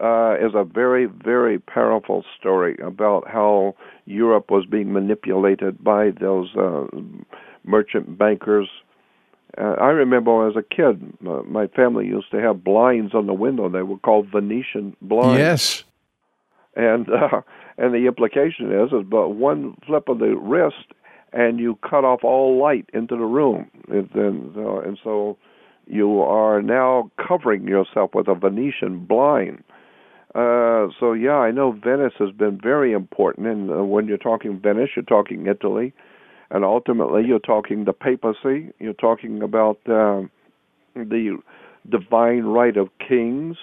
uh, 0.00 0.34
is 0.34 0.52
a 0.54 0.64
very 0.64 1.06
very 1.06 1.58
powerful 1.58 2.24
story 2.38 2.76
about 2.82 3.28
how 3.28 3.74
Europe 4.06 4.50
was 4.50 4.66
being 4.66 4.92
manipulated 4.92 5.82
by 5.82 6.10
those 6.10 6.54
uh, 6.56 6.86
merchant 7.64 8.18
bankers. 8.18 8.68
Uh, 9.56 9.74
I 9.80 9.90
remember 9.90 10.48
as 10.48 10.56
a 10.56 10.62
kid, 10.62 11.14
uh, 11.26 11.42
my 11.44 11.68
family 11.68 12.06
used 12.06 12.30
to 12.32 12.40
have 12.40 12.64
blinds 12.64 13.14
on 13.14 13.26
the 13.26 13.34
window. 13.34 13.68
They 13.68 13.82
were 13.82 13.98
called 13.98 14.28
Venetian 14.28 14.96
blinds. 15.00 15.38
Yes. 15.38 15.84
And 16.76 17.08
uh, 17.10 17.42
and 17.78 17.94
the 17.94 18.06
implication 18.06 18.72
is 18.72 18.92
is 18.92 19.06
but 19.08 19.30
one 19.30 19.76
flip 19.86 20.08
of 20.08 20.18
the 20.18 20.36
wrist 20.36 20.92
and 21.34 21.58
you 21.58 21.76
cut 21.88 22.04
off 22.04 22.22
all 22.22 22.58
light 22.62 22.88
into 22.94 23.16
the 23.16 23.24
room. 23.24 23.68
And, 23.88 24.08
and, 24.14 24.56
uh, 24.56 24.78
and 24.80 24.98
so 25.02 25.36
you 25.86 26.20
are 26.20 26.62
now 26.62 27.10
covering 27.18 27.66
yourself 27.66 28.14
with 28.14 28.28
a 28.28 28.34
Venetian 28.34 29.04
blind. 29.04 29.62
Uh, 30.34 30.88
so 30.98 31.12
yeah, 31.12 31.36
I 31.36 31.52
know 31.52 31.72
Venice 31.72 32.14
has 32.18 32.32
been 32.32 32.58
very 32.60 32.92
important, 32.92 33.46
and 33.46 33.70
uh, 33.70 33.84
when 33.84 34.08
you're 34.08 34.18
talking 34.18 34.58
Venice, 34.60 34.90
you're 34.96 35.04
talking 35.04 35.46
Italy, 35.46 35.92
and 36.50 36.64
ultimately 36.64 37.22
you're 37.24 37.38
talking 37.38 37.84
the 37.84 37.92
papacy. 37.92 38.72
You're 38.80 38.94
talking 38.94 39.42
about 39.42 39.78
uh, 39.86 40.22
the 40.96 41.38
divine 41.88 42.44
right 42.44 42.76
of 42.76 42.88
kings, 42.98 43.56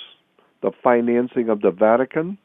the 0.61 0.71
financing 0.81 1.49
of 1.49 1.59
the 1.59 1.71
Vatican, 1.71 2.37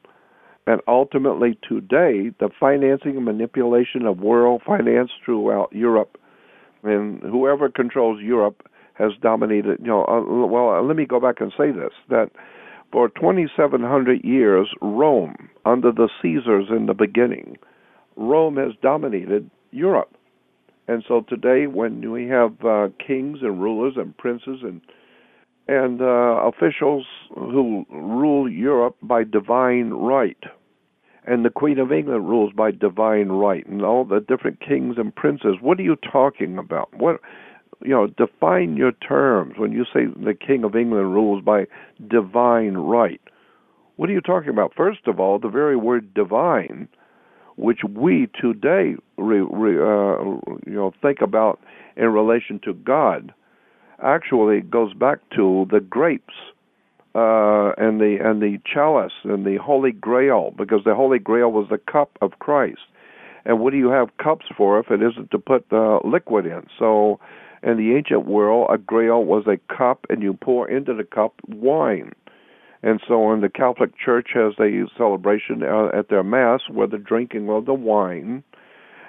and 0.65 0.81
ultimately 0.89 1.57
today 1.67 2.31
the 2.39 2.49
financing 2.59 3.15
and 3.15 3.25
manipulation 3.25 4.05
of 4.05 4.19
world 4.19 4.61
finance 4.65 5.11
throughout 5.23 5.71
Europe. 5.71 6.17
And 6.83 7.21
whoever 7.21 7.69
controls 7.69 8.21
Europe 8.21 8.67
has 8.95 9.11
dominated. 9.21 9.79
You 9.79 9.87
know, 9.87 10.05
uh, 10.05 10.47
well, 10.47 10.71
uh, 10.71 10.81
let 10.81 10.97
me 10.97 11.05
go 11.05 11.19
back 11.21 11.39
and 11.39 11.53
say 11.57 11.71
this: 11.71 11.93
that 12.09 12.29
for 12.91 13.09
2,700 13.09 14.23
years, 14.23 14.69
Rome, 14.81 15.49
under 15.65 15.91
the 15.91 16.09
Caesars 16.21 16.67
in 16.69 16.85
the 16.85 16.93
beginning, 16.93 17.57
Rome 18.15 18.57
has 18.57 18.71
dominated 18.81 19.49
Europe. 19.71 20.11
And 20.87 21.03
so 21.07 21.21
today, 21.27 21.67
when 21.67 22.11
we 22.11 22.27
have 22.27 22.53
uh, 22.65 22.87
kings 23.05 23.39
and 23.41 23.61
rulers 23.61 23.93
and 23.97 24.15
princes 24.17 24.59
and 24.63 24.81
and 25.69 26.01
uh, 26.01 26.47
officials 26.47 27.05
who 27.35 27.85
rule 27.89 28.49
Europe 28.49 28.95
by 29.01 29.25
divine 29.25 29.89
right, 29.89 30.41
and 31.25 31.43
the 31.43 31.49
Queen 31.49 31.77
of 31.77 31.91
England 31.91 32.29
rules 32.29 32.53
by 32.53 32.71
divine 32.71 33.27
right, 33.27 33.67
and 33.67 33.83
all 33.83 34.05
the 34.05 34.21
different 34.21 34.61
kings 34.61 34.95
and 34.97 35.13
princes. 35.13 35.57
What 35.59 35.77
are 35.77 35.83
you 35.83 35.97
talking 35.97 36.57
about? 36.57 36.93
What 36.93 37.19
you 37.83 37.91
know, 37.91 38.07
define 38.07 38.75
your 38.75 38.91
terms 38.91 39.55
when 39.57 39.71
you 39.71 39.85
say 39.85 40.05
the 40.05 40.33
King 40.33 40.63
of 40.63 40.75
England 40.75 41.13
rules 41.13 41.43
by 41.43 41.65
divine 42.07 42.75
right. 42.75 43.21
What 43.95 44.09
are 44.09 44.13
you 44.13 44.21
talking 44.21 44.49
about? 44.49 44.73
First 44.75 45.07
of 45.07 45.19
all, 45.19 45.39
the 45.39 45.49
very 45.49 45.75
word 45.75 46.13
divine, 46.13 46.87
which 47.55 47.79
we 47.89 48.27
today 48.39 48.95
re, 49.17 49.39
re, 49.39 49.75
uh, 49.75 50.23
you 50.65 50.73
know 50.73 50.93
think 51.01 51.21
about 51.21 51.59
in 51.95 52.09
relation 52.09 52.59
to 52.63 52.73
God, 52.73 53.33
actually 54.03 54.61
goes 54.61 54.93
back 54.93 55.19
to 55.35 55.67
the 55.71 55.79
grapes 55.79 56.35
uh, 57.15 57.71
and 57.77 57.99
the 57.99 58.17
and 58.23 58.41
the 58.41 58.59
chalice 58.71 59.13
and 59.23 59.45
the 59.45 59.57
Holy 59.57 59.91
Grail, 59.91 60.53
because 60.55 60.81
the 60.85 60.93
Holy 60.93 61.19
Grail 61.19 61.51
was 61.51 61.67
the 61.69 61.79
cup 61.91 62.11
of 62.21 62.39
Christ. 62.39 62.81
And 63.45 63.59
what 63.59 63.71
do 63.71 63.77
you 63.77 63.89
have 63.89 64.09
cups 64.17 64.45
for 64.55 64.77
if 64.77 64.91
it 64.91 65.01
isn't 65.01 65.31
to 65.31 65.39
put 65.39 65.65
uh, 65.71 65.99
liquid 66.03 66.45
in? 66.45 66.67
So 66.77 67.19
in 67.63 67.77
the 67.77 67.95
ancient 67.95 68.25
world, 68.25 68.67
a 68.71 68.77
grail 68.77 69.23
was 69.23 69.45
a 69.47 69.57
cup, 69.73 70.05
and 70.09 70.21
you 70.21 70.33
pour 70.33 70.69
into 70.69 70.93
the 70.93 71.03
cup 71.03 71.33
wine. 71.47 72.11
And 72.83 73.01
so, 73.07 73.31
in 73.33 73.41
the 73.41 73.49
Catholic 73.49 73.97
Church 73.97 74.29
has 74.33 74.53
a 74.59 74.85
celebration 74.97 75.63
uh, 75.63 75.89
at 75.97 76.09
their 76.09 76.23
mass 76.23 76.61
where 76.69 76.87
the 76.87 76.99
drinking 76.99 77.49
of 77.49 77.65
the 77.65 77.73
wine 77.73 78.43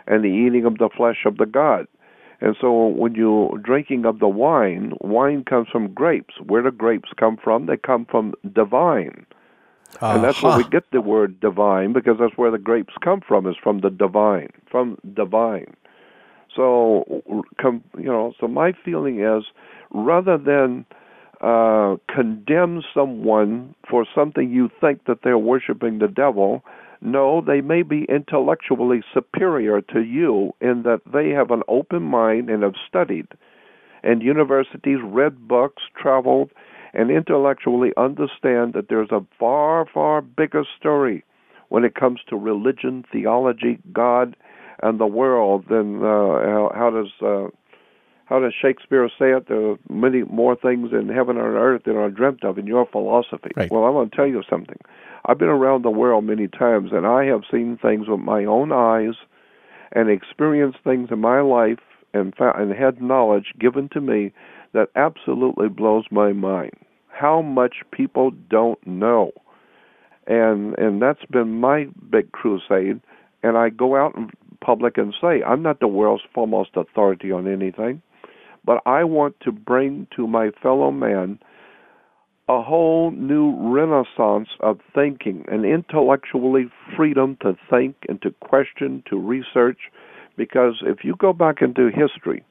and 0.06 0.24
the 0.24 0.28
eating 0.28 0.64
of 0.64 0.78
the 0.78 0.88
flesh 0.96 1.24
of 1.26 1.36
the 1.36 1.46
God. 1.46 1.86
And 2.40 2.56
so, 2.60 2.86
when 2.86 3.14
you're 3.14 3.58
drinking 3.58 4.06
of 4.06 4.20
the 4.20 4.28
wine, 4.28 4.92
wine 5.00 5.44
comes 5.44 5.68
from 5.68 5.92
grapes. 5.92 6.34
Where 6.44 6.62
do 6.62 6.70
grapes 6.70 7.10
come 7.18 7.36
from? 7.36 7.66
They 7.66 7.76
come 7.76 8.06
from 8.06 8.34
divine. 8.52 9.26
Uh-huh. 10.00 10.14
And 10.14 10.24
that's 10.24 10.42
where 10.42 10.56
we 10.56 10.64
get 10.64 10.84
the 10.92 11.00
word 11.00 11.40
divine 11.40 11.92
because 11.92 12.16
that's 12.18 12.36
where 12.36 12.50
the 12.50 12.58
grapes 12.58 12.94
come 13.02 13.20
from, 13.26 13.46
is 13.46 13.56
from 13.62 13.80
the 13.80 13.90
divine, 13.90 14.50
from 14.70 14.98
divine. 15.14 15.74
So, 16.54 17.22
you 17.98 18.04
know, 18.04 18.32
so 18.40 18.48
my 18.48 18.72
feeling 18.84 19.20
is 19.20 19.44
rather 19.90 20.38
than 20.38 20.84
uh, 21.40 21.96
condemn 22.12 22.82
someone 22.92 23.74
for 23.88 24.06
something 24.14 24.50
you 24.50 24.70
think 24.80 25.04
that 25.06 25.18
they're 25.22 25.38
worshiping 25.38 25.98
the 25.98 26.08
devil, 26.08 26.64
no, 27.00 27.40
they 27.40 27.60
may 27.60 27.82
be 27.82 28.06
intellectually 28.08 29.02
superior 29.14 29.80
to 29.82 30.00
you 30.00 30.52
in 30.60 30.82
that 30.82 31.00
they 31.12 31.30
have 31.30 31.50
an 31.50 31.62
open 31.68 32.02
mind 32.02 32.50
and 32.50 32.64
have 32.64 32.74
studied, 32.88 33.28
and 34.02 34.22
universities 34.22 34.98
read 35.04 35.46
books, 35.46 35.84
traveled, 35.96 36.50
and 36.92 37.10
intellectually 37.10 37.92
understand 37.96 38.72
that 38.72 38.86
there's 38.88 39.10
a 39.12 39.24
far, 39.38 39.86
far 39.86 40.20
bigger 40.20 40.64
story 40.78 41.24
when 41.68 41.84
it 41.84 41.94
comes 41.94 42.20
to 42.28 42.36
religion, 42.36 43.04
theology, 43.12 43.78
God, 43.92 44.36
and 44.82 45.00
the 45.00 45.06
world, 45.06 45.64
then 45.68 45.98
uh, 46.02 46.06
how, 46.06 46.72
how 46.74 46.90
does 46.90 47.10
uh, 47.22 47.48
how 48.26 48.40
does 48.40 48.52
Shakespeare 48.60 49.08
say 49.18 49.32
it? 49.32 49.48
There 49.48 49.70
are 49.70 49.76
many 49.88 50.22
more 50.24 50.54
things 50.54 50.90
in 50.92 51.08
heaven 51.08 51.38
and 51.38 51.56
earth 51.56 51.84
than 51.86 51.96
are 51.96 52.10
dreamt 52.10 52.44
of 52.44 52.58
in 52.58 52.66
your 52.66 52.86
philosophy. 52.86 53.50
Right. 53.56 53.70
Well, 53.70 53.84
I'm 53.84 53.94
going 53.94 54.10
to 54.10 54.16
tell 54.16 54.26
you 54.26 54.42
something. 54.48 54.78
I've 55.24 55.38
been 55.38 55.48
around 55.48 55.82
the 55.82 55.90
world 55.90 56.24
many 56.24 56.46
times, 56.46 56.90
and 56.92 57.06
I 57.06 57.24
have 57.24 57.42
seen 57.50 57.78
things 57.80 58.06
with 58.06 58.20
my 58.20 58.44
own 58.44 58.70
eyes, 58.70 59.14
and 59.92 60.10
experienced 60.10 60.78
things 60.84 61.08
in 61.10 61.20
my 61.20 61.40
life, 61.40 61.78
and 62.12 62.34
found, 62.34 62.60
and 62.60 62.78
had 62.78 63.00
knowledge 63.00 63.54
given 63.58 63.88
to 63.90 64.00
me 64.00 64.32
that 64.74 64.90
absolutely 64.94 65.68
blows 65.68 66.04
my 66.10 66.32
mind. 66.32 66.72
How 67.08 67.40
much 67.40 67.76
people 67.90 68.30
don't 68.50 68.84
know, 68.86 69.32
and 70.26 70.78
and 70.78 71.00
that's 71.00 71.24
been 71.30 71.60
my 71.60 71.86
big 72.10 72.32
crusade. 72.32 73.00
And 73.42 73.56
I 73.56 73.68
go 73.68 73.96
out 73.96 74.16
and 74.16 74.30
public 74.60 74.98
and 74.98 75.14
say, 75.20 75.42
I'm 75.42 75.62
not 75.62 75.80
the 75.80 75.88
world's 75.88 76.22
foremost 76.34 76.70
authority 76.76 77.32
on 77.32 77.46
anything, 77.46 78.02
but 78.64 78.82
I 78.86 79.04
want 79.04 79.38
to 79.40 79.52
bring 79.52 80.06
to 80.16 80.26
my 80.26 80.50
fellow 80.62 80.90
man 80.90 81.38
a 82.48 82.62
whole 82.62 83.10
new 83.10 83.54
renaissance 83.58 84.48
of 84.60 84.80
thinking, 84.94 85.44
an 85.48 85.64
intellectually 85.64 86.70
freedom 86.96 87.36
to 87.42 87.56
think 87.68 87.96
and 88.08 88.20
to 88.22 88.30
question, 88.40 89.02
to 89.10 89.18
research. 89.18 89.78
Because 90.36 90.76
if 90.82 91.04
you 91.04 91.14
go 91.18 91.32
back 91.32 91.60
into 91.60 91.90
history 91.90 92.44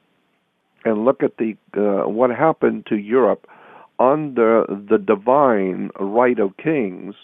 and 0.84 1.04
look 1.04 1.22
at 1.22 1.38
the 1.38 1.56
uh, 1.76 2.08
what 2.08 2.30
happened 2.30 2.86
to 2.86 2.96
Europe 2.96 3.46
under 3.98 4.64
the 4.68 4.98
divine 4.98 5.90
right 5.98 6.38
of 6.38 6.56
kings, 6.58 7.14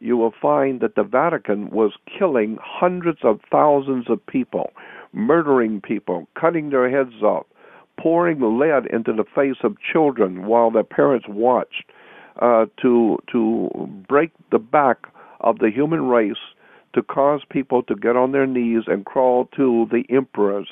you 0.00 0.16
will 0.16 0.32
find 0.40 0.80
that 0.80 0.94
the 0.94 1.04
Vatican 1.04 1.70
was 1.70 1.92
killing 2.18 2.58
hundreds 2.60 3.20
of 3.22 3.40
thousands 3.50 4.06
of 4.08 4.24
people, 4.26 4.72
murdering 5.12 5.80
people, 5.80 6.26
cutting 6.38 6.70
their 6.70 6.90
heads 6.90 7.22
off, 7.22 7.46
pouring 7.98 8.58
lead 8.58 8.86
into 8.86 9.12
the 9.12 9.24
face 9.34 9.58
of 9.62 9.76
children 9.80 10.46
while 10.46 10.70
their 10.70 10.82
parents 10.82 11.26
watched, 11.28 11.84
uh, 12.40 12.64
to 12.80 13.18
to 13.30 13.68
break 14.08 14.30
the 14.50 14.58
back 14.58 15.06
of 15.40 15.58
the 15.58 15.70
human 15.70 16.08
race, 16.08 16.54
to 16.94 17.02
cause 17.02 17.42
people 17.50 17.82
to 17.82 17.94
get 17.94 18.16
on 18.16 18.32
their 18.32 18.46
knees 18.46 18.84
and 18.86 19.04
crawl 19.04 19.48
to 19.56 19.86
the 19.90 20.04
emperors 20.14 20.68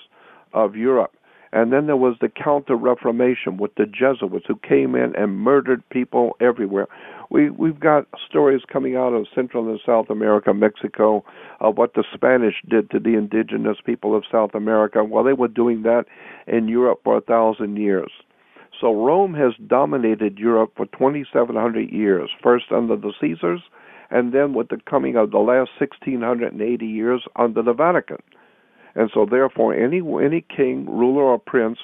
of 0.55 0.75
Europe. 0.75 1.15
And 1.53 1.73
then 1.73 1.87
there 1.87 1.97
was 1.97 2.17
the 2.21 2.29
Counter 2.29 2.77
Reformation 2.77 3.57
with 3.57 3.75
the 3.77 3.87
Jesuits 3.87 4.47
who 4.47 4.57
came 4.57 4.95
in 4.95 5.15
and 5.17 5.39
murdered 5.39 5.83
people 5.91 6.37
everywhere. 6.41 6.89
We 7.31 7.51
we've 7.51 7.81
got 7.81 8.07
stories 8.29 8.63
coming 8.71 8.97
out 8.97 9.13
of 9.13 9.27
Central 9.35 9.69
and 9.69 9.81
South 9.85 10.11
America, 10.11 10.53
Mexico, 10.53 11.25
of 11.61 11.77
what 11.77 11.95
the 11.95 12.05
Spanish 12.15 12.57
did 12.69 12.91
to 12.91 12.99
the 12.99 13.15
indigenous 13.15 13.79
people 13.85 14.17
of 14.17 14.25
South 14.31 14.55
America. 14.55 15.05
Well, 15.05 15.25
they 15.25 15.33
were 15.33 15.49
doing 15.49 15.83
that 15.83 16.05
in 16.47 16.69
Europe 16.69 17.01
for 17.05 17.17
a 17.17 17.23
thousand 17.23 17.77
years. 17.77 18.11
So 18.81 18.95
Rome 18.95 19.35
has 19.35 19.55
dominated 19.67 20.39
Europe 20.39 20.73
for 20.77 20.87
2,700 20.87 21.91
years, 21.91 22.31
first 22.43 22.67
under 22.71 22.97
the 22.97 23.13
Caesars, 23.21 23.61
and 24.11 24.33
then 24.33 24.55
with 24.55 24.69
the 24.69 24.79
coming 24.89 25.17
of 25.17 25.31
the 25.33 25.39
last 25.39 25.71
1,680 25.81 26.87
years 26.87 27.25
under 27.37 27.63
the 27.63 27.73
Vatican. 27.73 28.19
And 28.99 29.11
so, 29.15 29.25
therefore, 29.25 29.75
any 29.75 30.01
any 30.01 30.41
king, 30.41 30.85
ruler, 30.85 31.23
or 31.23 31.39
prince 31.39 31.79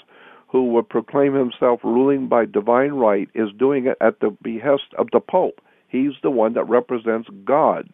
who 0.49 0.65
would 0.73 0.89
proclaim 0.89 1.33
himself 1.33 1.79
ruling 1.85 2.27
by 2.27 2.45
divine 2.45 2.93
right 2.93 3.29
is 3.35 3.51
doing 3.57 3.87
it 3.87 3.97
at 4.01 4.19
the 4.19 4.37
behest 4.43 4.93
of 4.99 5.09
the 5.13 5.21
Pope. 5.21 5.61
He's 5.87 6.15
the 6.25 6.31
one 6.31 6.55
that 6.55 6.69
represents 6.69 7.29
God, 7.45 7.89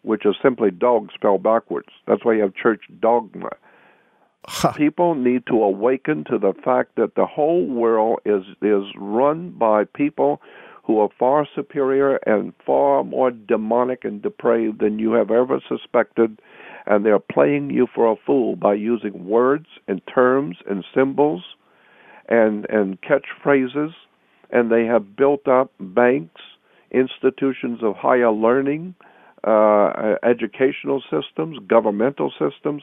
which 0.00 0.24
is 0.24 0.36
simply 0.42 0.70
dog 0.70 1.10
spelled 1.14 1.42
backwards. 1.42 1.90
That's 2.06 2.24
why 2.24 2.34
you 2.34 2.40
have 2.40 2.54
church 2.54 2.80
dogma. 2.98 3.50
People 4.74 5.14
need 5.14 5.46
to 5.48 5.62
awaken 5.62 6.24
to 6.30 6.38
the 6.38 6.54
fact 6.64 6.96
that 6.96 7.16
the 7.16 7.26
whole 7.26 7.66
world 7.66 8.20
is 8.24 8.44
is 8.62 8.84
run 8.96 9.50
by 9.50 9.84
people 9.84 10.40
who 10.84 10.98
are 10.98 11.10
far 11.18 11.46
superior 11.54 12.16
and 12.26 12.54
far 12.64 13.04
more 13.04 13.30
demonic 13.30 14.02
and 14.02 14.22
depraved 14.22 14.80
than 14.80 14.98
you 14.98 15.12
have 15.12 15.30
ever 15.30 15.60
suspected, 15.68 16.40
and 16.86 17.04
they're 17.04 17.18
playing 17.18 17.70
you 17.70 17.86
for 17.94 18.10
a 18.10 18.16
fool 18.26 18.56
by 18.56 18.74
using 18.74 19.26
words 19.26 19.66
and 19.88 20.00
terms 20.12 20.56
and 20.68 20.84
symbols 20.94 21.42
and 22.28 22.66
and 22.70 22.98
catchphrases, 23.02 23.92
and 24.50 24.70
they 24.70 24.84
have 24.84 25.16
built 25.16 25.46
up 25.48 25.72
banks, 25.80 26.40
institutions 26.90 27.80
of 27.82 27.96
higher 27.96 28.30
learning, 28.32 28.94
uh, 29.44 30.14
educational 30.22 31.02
systems, 31.10 31.58
governmental 31.66 32.32
systems. 32.38 32.82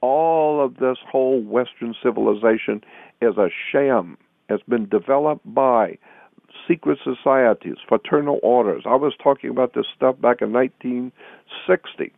All 0.00 0.64
of 0.64 0.76
this 0.76 0.98
whole 1.10 1.40
Western 1.42 1.94
civilization 2.02 2.82
is 3.20 3.36
a 3.36 3.48
sham. 3.72 4.16
It's 4.48 4.62
been 4.62 4.88
developed 4.88 5.42
by 5.52 5.98
secret 6.66 6.98
societies, 7.02 7.76
fraternal 7.88 8.38
orders. 8.42 8.84
I 8.86 8.94
was 8.94 9.14
talking 9.22 9.50
about 9.50 9.74
this 9.74 9.86
stuff 9.94 10.20
back 10.20 10.40
in 10.40 10.52
1960. 10.52 12.12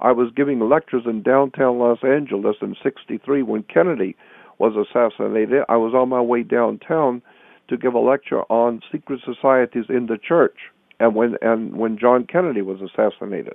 I 0.00 0.12
was 0.12 0.30
giving 0.34 0.60
lectures 0.60 1.04
in 1.06 1.22
downtown 1.22 1.78
Los 1.78 1.98
Angeles 2.04 2.56
in 2.62 2.76
63 2.82 3.42
when 3.42 3.64
Kennedy 3.64 4.16
was 4.58 4.74
assassinated, 4.76 5.62
I 5.68 5.76
was 5.76 5.94
on 5.94 6.08
my 6.08 6.20
way 6.20 6.42
downtown 6.42 7.22
to 7.68 7.76
give 7.76 7.94
a 7.94 7.98
lecture 7.98 8.42
on 8.42 8.80
secret 8.90 9.20
societies 9.24 9.84
in 9.88 10.06
the 10.06 10.18
church 10.18 10.56
and 11.00 11.14
when 11.14 11.36
and 11.42 11.76
when 11.76 11.98
John 11.98 12.26
Kennedy 12.26 12.62
was 12.62 12.80
assassinated. 12.80 13.54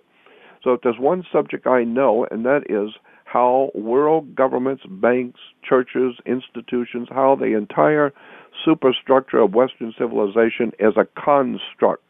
So 0.64 0.74
if 0.74 0.82
there's 0.82 1.00
one 1.00 1.26
subject 1.32 1.68
I 1.68 1.84
know 1.84 2.26
and 2.32 2.46
that 2.46 2.64
is 2.70 2.96
how 3.26 3.72
world 3.74 4.36
governments, 4.36 4.84
banks, 4.88 5.40
churches, 5.68 6.16
institutions, 6.26 7.08
how 7.10 7.36
the 7.36 7.58
entire 7.58 8.14
superstructure 8.64 9.40
of 9.40 9.54
Western 9.54 9.94
civilization 9.98 10.72
is 10.80 10.94
a 10.96 11.08
construct 11.20 12.04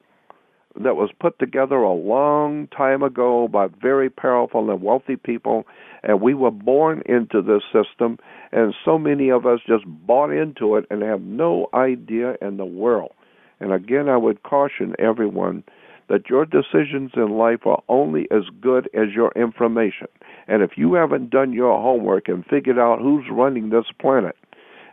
that 0.82 0.95
was 0.95 1.12
put 1.20 1.38
together 1.40 1.78
a 1.78 1.94
long 1.94 2.68
time 2.68 3.04
ago 3.04 3.48
by 3.48 3.68
very 3.82 4.10
powerful 4.10 4.70
and 4.70 4.82
wealthy 4.82 5.16
people, 5.16 5.66
and 6.02 6.22
we 6.22 6.34
were 6.34 6.52
born 6.52 7.04
into 7.06 7.41
this 7.41 7.64
system, 7.72 8.18
and 8.52 8.74
so 8.84 8.98
many 8.98 9.30
of 9.30 9.45
us 9.45 9.60
just 9.68 9.84
bought 9.86 10.32
into 10.32 10.76
it 10.76 10.86
and 10.90 11.02
have 11.04 11.22
no 11.22 11.68
idea 11.74 12.36
in 12.41 12.58
the 12.58 12.66
world. 12.66 13.12
And 13.60 13.72
again, 13.72 14.10
I 14.10 14.18
would 14.18 14.44
caution 14.44 14.95
everyone 15.00 15.64
that 16.10 16.30
your 16.30 16.45
decisions 16.45 17.12
in 17.16 17.30
life 17.38 17.66
are 17.66 17.82
only 17.88 18.28
as 18.30 18.44
good 18.62 18.90
as 18.94 19.14
your 19.16 19.32
information. 19.36 20.08
And 20.48 20.62
if 20.62 20.72
you 20.76 20.95
haven't 20.95 21.30
done 21.30 21.54
your 21.54 21.80
homework 21.82 22.28
and 22.28 22.45
figured 22.45 22.78
out 22.78 23.00
who's 23.00 23.26
running 23.32 23.70
this 23.70 23.86
planet 24.00 24.36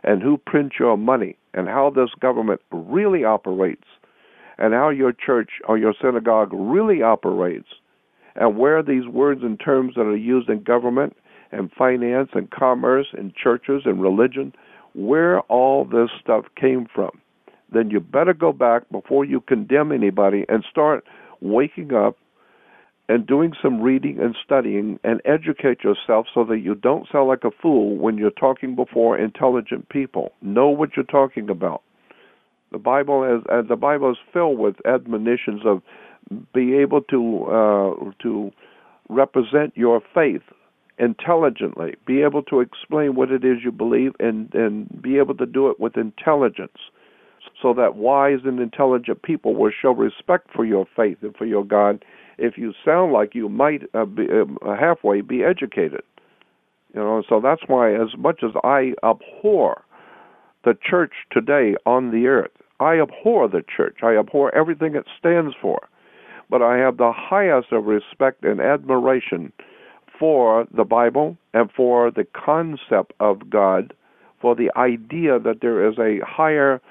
and 0.03 0.21
who 0.21 0.37
prints 0.37 0.77
your 0.79 0.97
money 0.97 1.37
and 1.53 1.67
how 1.67 1.89
this 1.89 2.11
government 2.19 2.61
really 2.71 3.25
operates, 3.25 3.83
and 4.61 4.75
how 4.75 4.89
your 4.89 5.11
church 5.11 5.49
or 5.67 5.75
your 5.75 5.93
synagogue 5.99 6.51
really 6.53 7.01
operates 7.01 7.67
and 8.35 8.57
where 8.57 8.83
these 8.83 9.07
words 9.07 9.41
and 9.43 9.59
terms 9.59 9.95
that 9.95 10.01
are 10.01 10.15
used 10.15 10.49
in 10.49 10.61
government 10.61 11.17
and 11.51 11.71
finance 11.71 12.29
and 12.33 12.51
commerce 12.51 13.07
and 13.13 13.33
churches 13.35 13.81
and 13.85 14.01
religion, 14.01 14.53
where 14.93 15.39
all 15.41 15.83
this 15.83 16.09
stuff 16.21 16.45
came 16.55 16.85
from, 16.93 17.09
then 17.73 17.89
you 17.89 17.99
better 17.99 18.33
go 18.35 18.53
back 18.53 18.83
before 18.91 19.25
you 19.25 19.41
condemn 19.41 19.91
anybody 19.91 20.45
and 20.47 20.63
start 20.69 21.03
waking 21.41 21.91
up 21.93 22.15
and 23.09 23.25
doing 23.25 23.53
some 23.61 23.81
reading 23.81 24.19
and 24.19 24.35
studying 24.45 24.99
and 25.03 25.21
educate 25.25 25.83
yourself 25.83 26.27
so 26.33 26.45
that 26.45 26.59
you 26.59 26.75
don't 26.75 27.07
sound 27.11 27.27
like 27.27 27.43
a 27.43 27.51
fool 27.61 27.97
when 27.97 28.15
you're 28.15 28.29
talking 28.29 28.75
before 28.75 29.17
intelligent 29.17 29.89
people. 29.89 30.31
Know 30.41 30.69
what 30.69 30.91
you're 30.95 31.03
talking 31.03 31.49
about. 31.49 31.81
The 32.71 32.79
Bible 32.79 33.23
is 33.23 33.43
uh, 33.49 33.61
the 33.67 33.75
Bible 33.75 34.11
is 34.11 34.17
filled 34.31 34.57
with 34.57 34.75
admonitions 34.85 35.61
of 35.65 35.81
be 36.53 36.75
able 36.77 37.01
to 37.03 37.45
uh, 37.45 38.11
to 38.23 38.51
represent 39.09 39.73
your 39.75 40.01
faith 40.13 40.41
intelligently, 40.97 41.95
be 42.05 42.21
able 42.21 42.43
to 42.43 42.59
explain 42.61 43.15
what 43.15 43.31
it 43.31 43.43
is 43.43 43.57
you 43.63 43.71
believe, 43.71 44.13
and 44.19 44.53
and 44.53 45.01
be 45.01 45.17
able 45.17 45.35
to 45.35 45.45
do 45.45 45.69
it 45.69 45.79
with 45.79 45.97
intelligence, 45.97 46.77
so 47.61 47.73
that 47.73 47.95
wise 47.95 48.39
and 48.45 48.59
intelligent 48.59 49.21
people 49.21 49.53
will 49.55 49.71
show 49.81 49.91
respect 49.91 50.47
for 50.55 50.63
your 50.63 50.85
faith 50.95 51.17
and 51.21 51.35
for 51.35 51.45
your 51.45 51.65
God. 51.65 52.05
If 52.37 52.57
you 52.57 52.73
sound 52.85 53.11
like 53.11 53.35
you 53.35 53.49
might 53.49 53.81
uh, 53.93 54.05
be 54.05 54.27
uh, 54.29 54.75
halfway 54.75 55.21
be 55.21 55.43
educated, 55.43 56.03
you 56.93 57.01
know, 57.01 57.21
so 57.27 57.41
that's 57.41 57.63
why 57.67 57.93
as 57.93 58.17
much 58.17 58.41
as 58.43 58.51
I 58.63 58.93
abhor 59.03 59.83
the 60.63 60.77
church 60.89 61.13
today 61.31 61.75
on 61.85 62.11
the 62.11 62.27
earth. 62.27 62.51
I 62.81 62.99
abhor 62.99 63.47
the 63.47 63.63
church. 63.63 63.99
I 64.01 64.17
abhor 64.17 64.53
everything 64.55 64.95
it 64.95 65.05
stands 65.17 65.55
for. 65.61 65.87
But 66.49 66.61
I 66.61 66.77
have 66.77 66.97
the 66.97 67.13
highest 67.15 67.71
of 67.71 67.85
respect 67.85 68.43
and 68.43 68.59
admiration 68.59 69.53
for 70.19 70.65
the 70.75 70.83
Bible 70.83 71.37
and 71.53 71.71
for 71.71 72.11
the 72.11 72.25
concept 72.25 73.13
of 73.19 73.49
God, 73.49 73.93
for 74.41 74.55
the 74.55 74.71
idea 74.75 75.39
that 75.39 75.61
there 75.61 75.87
is 75.87 75.97
a 75.97 76.19
higher 76.25 76.81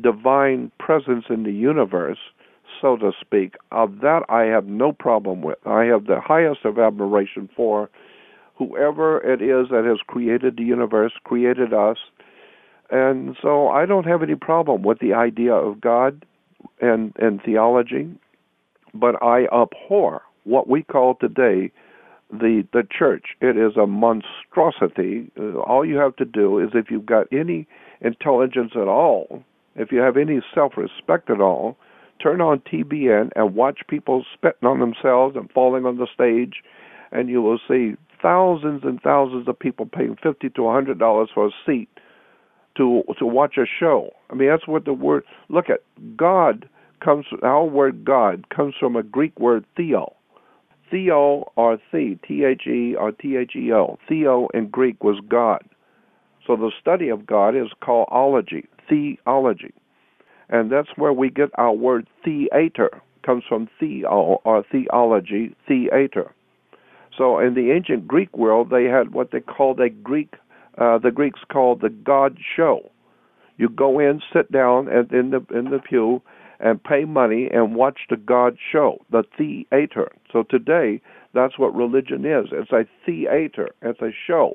divine 0.00 0.70
presence 0.78 1.24
in 1.28 1.42
the 1.42 1.52
universe, 1.52 2.18
so 2.80 2.96
to 2.96 3.10
speak. 3.20 3.56
Of 3.72 4.00
that, 4.00 4.22
I 4.28 4.42
have 4.44 4.66
no 4.66 4.92
problem 4.92 5.42
with. 5.42 5.58
I 5.66 5.84
have 5.84 6.06
the 6.06 6.20
highest 6.20 6.64
of 6.64 6.78
admiration 6.78 7.48
for 7.56 7.90
whoever 8.56 9.18
it 9.20 9.42
is 9.42 9.68
that 9.70 9.84
has 9.84 9.98
created 10.06 10.56
the 10.56 10.64
universe, 10.64 11.12
created 11.24 11.72
us, 11.72 11.98
and 12.90 13.36
so 13.40 13.68
I 13.68 13.86
don't 13.86 14.06
have 14.06 14.22
any 14.22 14.34
problem 14.34 14.82
with 14.82 14.98
the 14.98 15.14
idea 15.14 15.54
of 15.54 15.80
God 15.80 16.24
and 16.80 17.14
and 17.16 17.40
theology, 17.42 18.08
but 18.94 19.22
I 19.22 19.44
abhor 19.46 20.22
what 20.44 20.68
we 20.68 20.82
call 20.82 21.14
today 21.14 21.70
the 22.30 22.66
the 22.72 22.86
church. 22.90 23.36
It 23.40 23.56
is 23.56 23.76
a 23.76 23.86
monstrosity. 23.86 25.30
All 25.66 25.84
you 25.84 25.96
have 25.96 26.16
to 26.16 26.24
do 26.24 26.58
is 26.58 26.70
if 26.74 26.90
you've 26.90 27.06
got 27.06 27.26
any 27.32 27.66
intelligence 28.00 28.72
at 28.74 28.88
all, 28.88 29.42
if 29.76 29.92
you 29.92 29.98
have 30.00 30.16
any 30.16 30.40
self-respect 30.54 31.30
at 31.30 31.40
all, 31.40 31.76
turn 32.22 32.40
on 32.40 32.60
TBN 32.60 33.30
and 33.36 33.54
watch 33.54 33.80
people 33.88 34.24
spitting 34.34 34.68
on 34.68 34.80
themselves 34.80 35.36
and 35.36 35.50
falling 35.52 35.86
on 35.86 35.98
the 35.98 36.06
stage, 36.12 36.62
and 37.12 37.28
you 37.28 37.42
will 37.42 37.58
see 37.68 37.94
thousands 38.22 38.82
and 38.84 39.00
thousands 39.00 39.48
of 39.48 39.58
people 39.58 39.86
paying 39.86 40.16
fifty 40.22 40.50
to 40.50 40.66
a 40.66 40.72
hundred 40.72 40.98
dollars 40.98 41.28
for 41.32 41.46
a 41.46 41.50
seat 41.66 41.88
to 42.76 43.02
to 43.18 43.26
watch 43.26 43.56
a 43.56 43.66
show. 43.66 44.10
I 44.30 44.34
mean, 44.34 44.48
that's 44.48 44.66
what 44.66 44.84
the 44.84 44.92
word. 44.92 45.24
Look 45.48 45.70
at 45.70 45.80
God 46.16 46.68
comes. 47.04 47.26
Our 47.42 47.64
word 47.64 48.04
God 48.04 48.48
comes 48.50 48.74
from 48.78 48.96
a 48.96 49.02
Greek 49.02 49.38
word 49.38 49.64
theo. 49.76 50.14
Theo 50.90 51.52
or 51.56 51.78
the 51.92 52.18
T 52.26 52.44
H 52.44 52.66
E 52.66 52.94
or 52.96 53.12
T 53.12 53.36
H 53.36 53.52
E 53.56 53.72
O. 53.72 53.98
Theo 54.08 54.48
in 54.54 54.68
Greek 54.68 55.02
was 55.04 55.20
God. 55.28 55.62
So 56.46 56.56
the 56.56 56.72
study 56.80 57.08
of 57.08 57.26
God 57.26 57.54
is 57.54 57.68
called 57.80 58.08
ology, 58.10 58.66
theology, 58.88 59.74
and 60.48 60.72
that's 60.72 60.88
where 60.96 61.12
we 61.12 61.30
get 61.30 61.50
our 61.56 61.72
word 61.72 62.08
theater. 62.24 62.90
Comes 63.24 63.44
from 63.48 63.68
theo 63.78 64.40
or 64.44 64.64
theology, 64.72 65.54
theater. 65.68 66.32
So 67.16 67.38
in 67.38 67.54
the 67.54 67.70
ancient 67.70 68.08
Greek 68.08 68.36
world, 68.36 68.70
they 68.70 68.84
had 68.84 69.12
what 69.12 69.30
they 69.30 69.40
called 69.40 69.78
a 69.78 69.90
Greek 69.90 70.34
uh, 70.78 70.98
the 70.98 71.10
Greeks 71.10 71.40
called 71.50 71.80
the 71.80 71.90
God 71.90 72.38
show. 72.56 72.90
You 73.56 73.68
go 73.68 73.98
in, 73.98 74.20
sit 74.32 74.50
down 74.50 74.88
and 74.88 75.10
in 75.12 75.30
the 75.30 75.44
in 75.54 75.70
the 75.70 75.78
pew, 75.78 76.22
and 76.60 76.82
pay 76.82 77.04
money 77.04 77.48
and 77.52 77.74
watch 77.74 78.00
the 78.08 78.16
God 78.16 78.56
show, 78.72 78.98
the 79.10 79.24
theater. 79.36 80.10
So 80.32 80.44
today, 80.48 81.00
that's 81.34 81.58
what 81.58 81.74
religion 81.74 82.24
is. 82.24 82.46
It's 82.52 82.72
a 82.72 82.86
theater. 83.04 83.70
It's 83.82 84.00
a 84.00 84.10
show. 84.26 84.54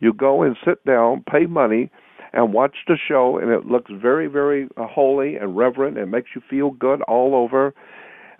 You 0.00 0.12
go 0.12 0.42
and 0.42 0.56
sit 0.64 0.84
down, 0.84 1.24
pay 1.30 1.46
money, 1.46 1.90
and 2.32 2.52
watch 2.52 2.76
the 2.86 2.96
show, 2.96 3.38
and 3.38 3.50
it 3.50 3.66
looks 3.66 3.90
very, 3.94 4.26
very 4.26 4.68
holy 4.76 5.36
and 5.36 5.56
reverent 5.56 5.98
and 5.98 6.10
makes 6.10 6.30
you 6.34 6.42
feel 6.48 6.70
good 6.70 7.02
all 7.02 7.34
over. 7.34 7.74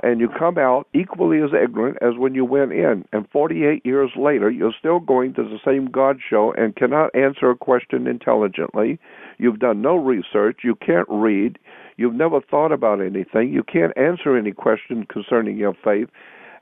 And 0.03 0.21
you 0.21 0.29
come 0.29 0.57
out 0.57 0.87
equally 0.95 1.43
as 1.43 1.51
ignorant 1.53 1.99
as 2.01 2.17
when 2.17 2.35
you 2.35 2.45
went 2.45 2.73
in. 2.73 3.05
And 3.13 3.29
48 3.31 3.85
years 3.85 4.11
later, 4.17 4.51
you're 4.51 4.75
still 4.79 4.99
going 5.01 5.35
to 5.35 5.43
the 5.43 5.59
same 5.65 5.91
God 5.91 6.19
show 6.29 6.53
and 6.57 6.75
cannot 6.75 7.15
answer 7.15 7.51
a 7.51 7.57
question 7.57 8.07
intelligently. 8.07 8.99
You've 9.39 9.59
done 9.59 9.83
no 9.83 9.97
research. 9.97 10.61
You 10.65 10.75
can't 10.75 11.09
read. 11.11 11.59
You've 11.97 12.15
never 12.15 12.41
thought 12.41 12.73
about 12.73 13.01
anything. 13.03 13.53
You 13.53 13.63
can't 13.63 13.97
answer 13.97 14.37
any 14.37 14.53
question 14.53 15.07
concerning 15.07 15.59
your 15.59 15.75
faith. 15.85 16.09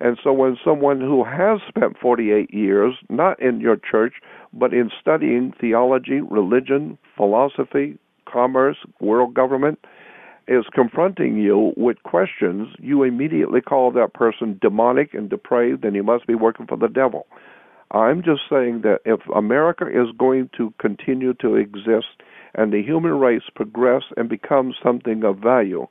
And 0.00 0.18
so 0.22 0.32
when 0.32 0.56
someone 0.64 1.00
who 1.00 1.24
has 1.24 1.60
spent 1.68 1.98
48 1.98 2.52
years, 2.52 2.94
not 3.08 3.40
in 3.40 3.60
your 3.60 3.76
church, 3.76 4.14
but 4.52 4.72
in 4.72 4.90
studying 5.00 5.52
theology, 5.60 6.20
religion, 6.20 6.98
philosophy, 7.16 7.98
commerce, 8.26 8.76
world 9.00 9.34
government, 9.34 9.78
is 10.48 10.64
confronting 10.74 11.36
you 11.36 11.72
with 11.76 12.02
questions, 12.02 12.68
you 12.78 13.02
immediately 13.02 13.60
call 13.60 13.92
that 13.92 14.14
person 14.14 14.58
demonic 14.60 15.12
and 15.12 15.28
depraved 15.28 15.84
and 15.84 15.94
he 15.94 16.02
must 16.02 16.26
be 16.26 16.34
working 16.34 16.66
for 16.66 16.76
the 16.76 16.88
devil. 16.88 17.26
I'm 17.90 18.22
just 18.22 18.42
saying 18.50 18.82
that 18.82 19.00
if 19.04 19.20
America 19.34 19.86
is 19.86 20.08
going 20.18 20.50
to 20.56 20.72
continue 20.78 21.34
to 21.34 21.54
exist 21.56 22.22
and 22.54 22.72
the 22.72 22.82
human 22.82 23.18
race 23.18 23.42
progress 23.54 24.02
and 24.16 24.28
become 24.28 24.74
something 24.82 25.22
of 25.24 25.38
value, 25.38 25.86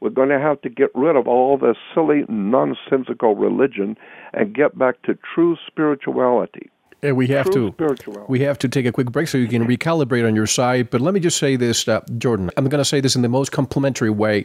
we're 0.00 0.10
going 0.10 0.30
to 0.30 0.38
have 0.38 0.60
to 0.62 0.70
get 0.70 0.90
rid 0.94 1.16
of 1.16 1.28
all 1.28 1.58
this 1.58 1.76
silly, 1.94 2.24
nonsensical 2.28 3.36
religion 3.36 3.96
and 4.32 4.54
get 4.54 4.78
back 4.78 5.02
to 5.02 5.18
true 5.34 5.56
spirituality. 5.66 6.70
And 7.02 7.16
we 7.16 7.28
have 7.28 7.50
True 7.50 7.70
to 7.70 7.72
spirituality. 7.72 8.26
we 8.28 8.40
have 8.40 8.58
to 8.58 8.68
take 8.68 8.84
a 8.84 8.92
quick 8.92 9.10
break 9.10 9.28
so 9.28 9.38
you 9.38 9.48
can 9.48 9.66
recalibrate 9.66 10.26
on 10.26 10.36
your 10.36 10.46
side. 10.46 10.90
But 10.90 11.00
let 11.00 11.14
me 11.14 11.20
just 11.20 11.38
say 11.38 11.56
this, 11.56 11.88
uh, 11.88 12.00
Jordan. 12.18 12.50
I'm 12.56 12.68
going 12.68 12.80
to 12.80 12.84
say 12.84 13.00
this 13.00 13.16
in 13.16 13.22
the 13.22 13.28
most 13.28 13.52
complimentary 13.52 14.10
way, 14.10 14.44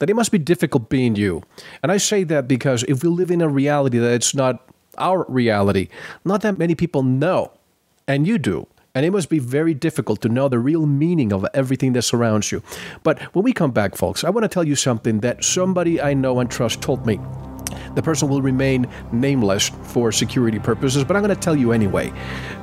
that 0.00 0.10
it 0.10 0.14
must 0.14 0.30
be 0.30 0.38
difficult 0.38 0.90
being 0.90 1.16
you. 1.16 1.42
And 1.82 1.90
I 1.90 1.96
say 1.96 2.24
that 2.24 2.46
because 2.46 2.82
if 2.84 3.02
we 3.02 3.08
live 3.08 3.30
in 3.30 3.40
a 3.40 3.48
reality 3.48 3.98
that 3.98 4.12
it's 4.12 4.34
not 4.34 4.68
our 4.98 5.24
reality, 5.28 5.88
not 6.24 6.42
that 6.42 6.58
many 6.58 6.74
people 6.74 7.02
know, 7.02 7.52
and 8.06 8.26
you 8.26 8.38
do. 8.38 8.66
And 8.94 9.04
it 9.04 9.10
must 9.10 9.28
be 9.28 9.40
very 9.40 9.74
difficult 9.74 10.20
to 10.22 10.28
know 10.28 10.48
the 10.48 10.60
real 10.60 10.86
meaning 10.86 11.32
of 11.32 11.44
everything 11.52 11.94
that 11.94 12.02
surrounds 12.02 12.52
you. 12.52 12.62
But 13.02 13.20
when 13.34 13.44
we 13.44 13.52
come 13.52 13.72
back, 13.72 13.96
folks, 13.96 14.22
I 14.22 14.30
want 14.30 14.44
to 14.44 14.48
tell 14.48 14.62
you 14.62 14.76
something 14.76 15.18
that 15.20 15.42
somebody 15.42 16.00
I 16.00 16.14
know 16.14 16.38
and 16.38 16.48
trust 16.48 16.80
told 16.80 17.04
me. 17.04 17.18
The 17.94 18.02
person 18.02 18.28
will 18.28 18.42
remain 18.42 18.86
nameless 19.12 19.70
for 19.84 20.12
security 20.12 20.58
purposes, 20.58 21.04
but 21.04 21.16
I'm 21.16 21.22
going 21.22 21.34
to 21.34 21.40
tell 21.40 21.56
you 21.56 21.72
anyway. 21.72 22.12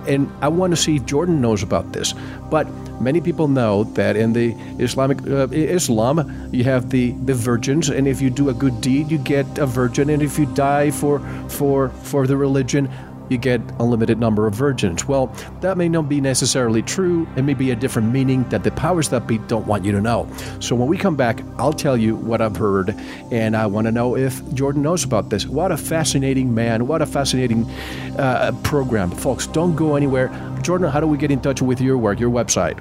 And 0.08 0.32
I 0.42 0.48
want 0.48 0.72
to 0.72 0.78
see 0.78 0.98
if 0.98 1.06
Jordan 1.06 1.42
knows 1.42 1.64
about 1.64 1.94
this. 1.94 2.14
But 2.50 2.68
many 3.00 3.22
people 3.22 3.48
know 3.48 3.84
that 3.96 4.16
in 4.16 4.34
the 4.34 4.54
Islamic 4.80 5.22
uh, 5.28 5.48
Islam, 5.52 6.50
you 6.52 6.64
have 6.66 6.90
the, 6.90 7.12
the 7.26 7.34
virgins, 7.34 7.90
and 7.90 8.08
if 8.08 8.22
you 8.22 8.30
do 8.30 8.50
a 8.50 8.54
good 8.54 8.82
deed, 8.82 9.12
you 9.12 9.18
get 9.18 9.46
a 9.58 9.66
virgin, 9.66 10.10
and 10.10 10.22
if 10.22 10.38
you 10.38 10.46
die 10.48 10.92
for 10.92 11.20
for 11.48 11.90
for 12.04 12.28
the 12.28 12.38
religion, 12.38 12.90
you 13.32 13.38
get 13.38 13.62
a 13.80 13.84
limited 13.84 14.20
number 14.20 14.46
of 14.46 14.54
virgins. 14.54 15.08
Well, 15.08 15.34
that 15.62 15.78
may 15.78 15.90
not 15.90 16.10
be 16.10 16.22
necessarily 16.22 16.82
true. 16.82 17.28
It 17.36 17.44
may 17.44 17.54
be 17.54 17.72
a 17.72 17.76
different 17.76 18.12
meaning 18.12 18.48
that 18.50 18.64
the 18.64 18.72
powers 18.72 19.10
that 19.10 19.28
be 19.28 19.38
don't 19.40 19.66
want 19.66 19.86
you 19.86 19.92
to 19.94 20.02
know. 20.02 20.28
So 20.60 20.76
when 20.76 20.88
we 20.88 20.98
come 20.98 21.16
back, 21.16 21.42
I'll 21.58 21.74
tell 21.74 21.98
you 21.98 22.16
what 22.16 22.42
I've 22.42 22.58
heard, 22.58 22.96
and 23.32 23.56
I 23.56 23.66
want 23.66 23.88
to 23.88 23.92
know 23.92 24.18
if 24.18 24.54
Jordan 24.54 24.82
knows 24.82 25.04
about 25.04 25.30
this. 25.30 25.48
What 25.48 25.72
a 25.72 25.78
fascinating 25.78 26.54
man. 26.54 26.88
What 26.88 27.02
a 27.02 27.06
fascinating 27.06 27.70
uh, 28.18 28.52
program. 28.64 29.12
Folks, 29.12 29.48
don't 29.48 29.76
go 29.76 29.96
anywhere. 29.96 30.30
Jordan, 30.62 30.90
how 30.90 31.00
do 31.00 31.08
we 31.08 31.18
get 31.18 31.32
in 31.32 31.42
touch 31.42 31.62
with 31.62 31.80
your 31.80 31.98
work, 31.98 32.20
your 32.20 32.30
website? 32.30 32.78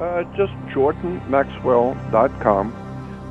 Uh, 0.00 0.24
just 0.36 0.52
jordanmaxwell.com. 0.74 2.78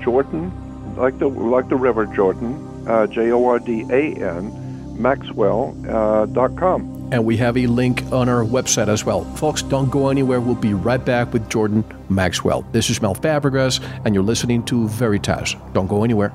Jordan, 0.01 0.95
like 0.95 1.19
the 1.19 1.27
like 1.27 1.69
the 1.69 1.75
River 1.75 2.05
Jordan, 2.05 2.87
uh, 2.87 3.07
J 3.07 3.31
O 3.31 3.45
R 3.45 3.59
D 3.59 3.85
A 3.89 4.15
N, 4.15 4.60
Maxwell.com. 5.01 6.91
Uh, 6.91 7.01
and 7.11 7.25
we 7.25 7.35
have 7.37 7.57
a 7.57 7.67
link 7.67 8.03
on 8.11 8.29
our 8.29 8.43
website 8.43 8.87
as 8.87 9.03
well. 9.03 9.25
Folks, 9.35 9.61
don't 9.61 9.89
go 9.89 10.09
anywhere. 10.09 10.39
We'll 10.39 10.55
be 10.55 10.73
right 10.73 11.03
back 11.03 11.33
with 11.33 11.49
Jordan 11.49 11.83
Maxwell. 12.09 12.61
This 12.71 12.89
is 12.89 13.01
Mel 13.01 13.15
Fabregas, 13.15 13.83
and 14.05 14.15
you're 14.15 14.23
listening 14.23 14.63
to 14.65 14.87
Veritas. 14.87 15.55
Don't 15.73 15.87
go 15.87 16.03
anywhere. 16.03 16.33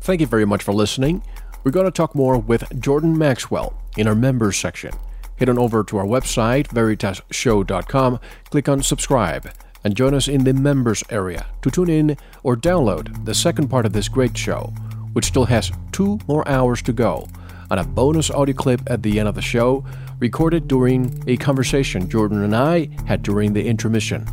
Thank 0.00 0.20
you 0.20 0.26
very 0.26 0.44
much 0.44 0.62
for 0.62 0.72
listening. 0.72 1.22
We're 1.62 1.70
going 1.70 1.86
to 1.86 1.92
talk 1.92 2.14
more 2.14 2.36
with 2.36 2.80
Jordan 2.80 3.16
Maxwell 3.16 3.74
in 3.96 4.06
our 4.06 4.14
members 4.14 4.56
section. 4.56 4.92
Head 5.36 5.48
on 5.48 5.58
over 5.58 5.82
to 5.84 5.96
our 5.96 6.04
website, 6.04 6.68
veritasshow.com, 6.68 8.20
click 8.50 8.68
on 8.68 8.82
subscribe, 8.82 9.50
and 9.82 9.96
join 9.96 10.14
us 10.14 10.28
in 10.28 10.44
the 10.44 10.52
members 10.52 11.02
area 11.10 11.46
to 11.62 11.70
tune 11.70 11.90
in 11.90 12.16
or 12.42 12.56
download 12.56 13.24
the 13.24 13.34
second 13.34 13.68
part 13.68 13.86
of 13.86 13.92
this 13.92 14.08
great 14.08 14.36
show, 14.36 14.72
which 15.12 15.26
still 15.26 15.46
has 15.46 15.72
two 15.92 16.18
more 16.28 16.46
hours 16.48 16.82
to 16.82 16.92
go, 16.92 17.28
and 17.74 17.80
a 17.84 17.90
bonus 17.90 18.30
audio 18.30 18.54
clip 18.54 18.80
at 18.86 19.02
the 19.02 19.18
end 19.18 19.26
of 19.26 19.34
the 19.34 19.42
show 19.42 19.84
recorded 20.20 20.68
during 20.68 21.20
a 21.26 21.36
conversation 21.36 22.08
Jordan 22.08 22.44
and 22.44 22.54
I 22.54 22.88
had 23.04 23.20
during 23.24 23.52
the 23.52 23.66
intermission. 23.66 24.28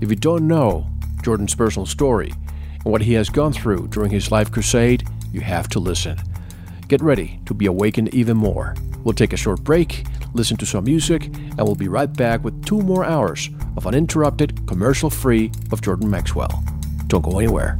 If 0.00 0.08
you 0.08 0.16
don't 0.16 0.48
know 0.48 0.86
Jordan's 1.22 1.54
personal 1.54 1.84
story 1.84 2.32
and 2.72 2.86
what 2.86 3.02
he 3.02 3.12
has 3.12 3.28
gone 3.28 3.52
through 3.52 3.88
during 3.88 4.10
his 4.10 4.30
life 4.30 4.50
crusade, 4.50 5.06
you 5.32 5.42
have 5.42 5.68
to 5.68 5.78
listen. 5.78 6.16
Get 6.88 7.02
ready 7.02 7.40
to 7.44 7.52
be 7.52 7.66
awakened 7.66 8.14
even 8.14 8.38
more. 8.38 8.74
We'll 9.04 9.12
take 9.12 9.34
a 9.34 9.36
short 9.36 9.62
break, 9.62 10.06
listen 10.32 10.56
to 10.56 10.64
some 10.64 10.84
music, 10.84 11.26
and 11.26 11.58
we'll 11.58 11.74
be 11.74 11.88
right 11.88 12.10
back 12.10 12.42
with 12.42 12.64
two 12.64 12.80
more 12.80 13.04
hours 13.04 13.50
of 13.76 13.86
uninterrupted, 13.86 14.66
commercial 14.66 15.10
free 15.10 15.52
of 15.72 15.82
Jordan 15.82 16.08
Maxwell. 16.08 16.64
Don't 17.06 17.22
go 17.22 17.38
anywhere. 17.38 17.76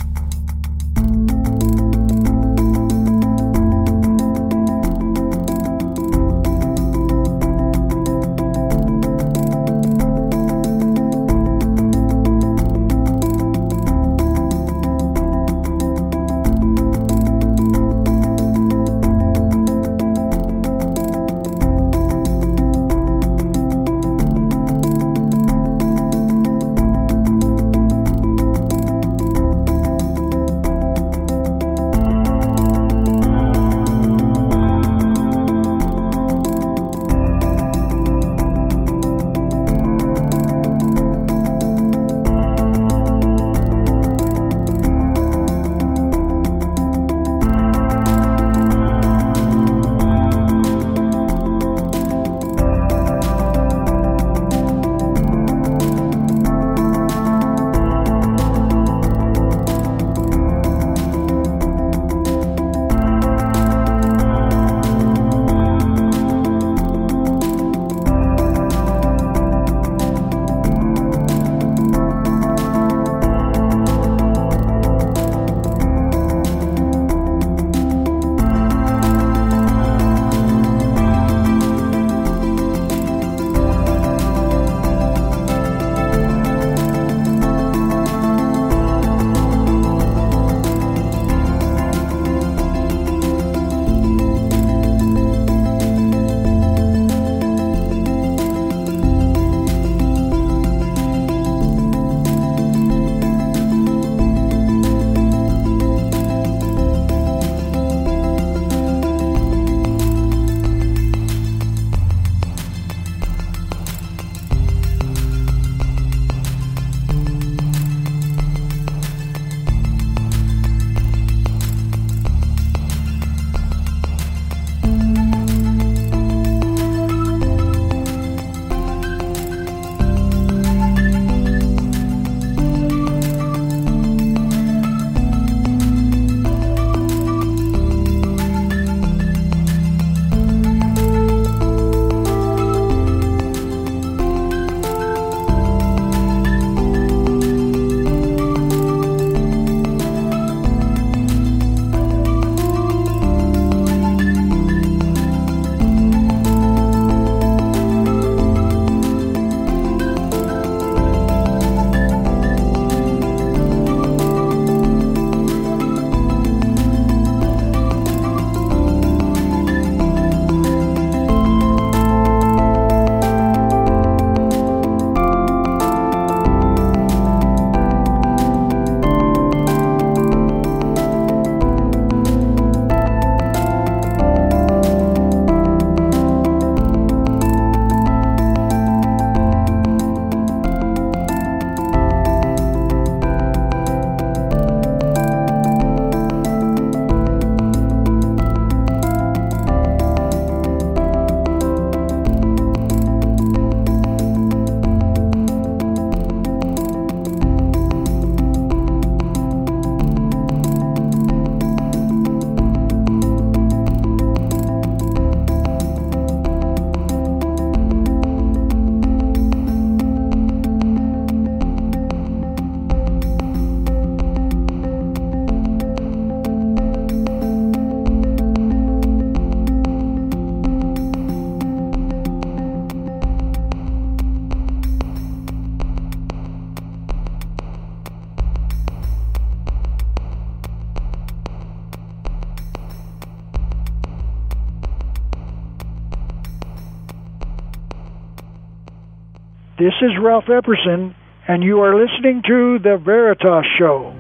This 249.79 249.95
is 250.03 250.11
Ralph 250.21 250.47
Epperson, 250.47 251.15
and 251.47 251.63
you 251.63 251.83
are 251.83 251.95
listening 251.95 252.43
to 252.49 252.81
The 252.81 252.97
Veritas 252.97 253.65
Show. 253.79 254.13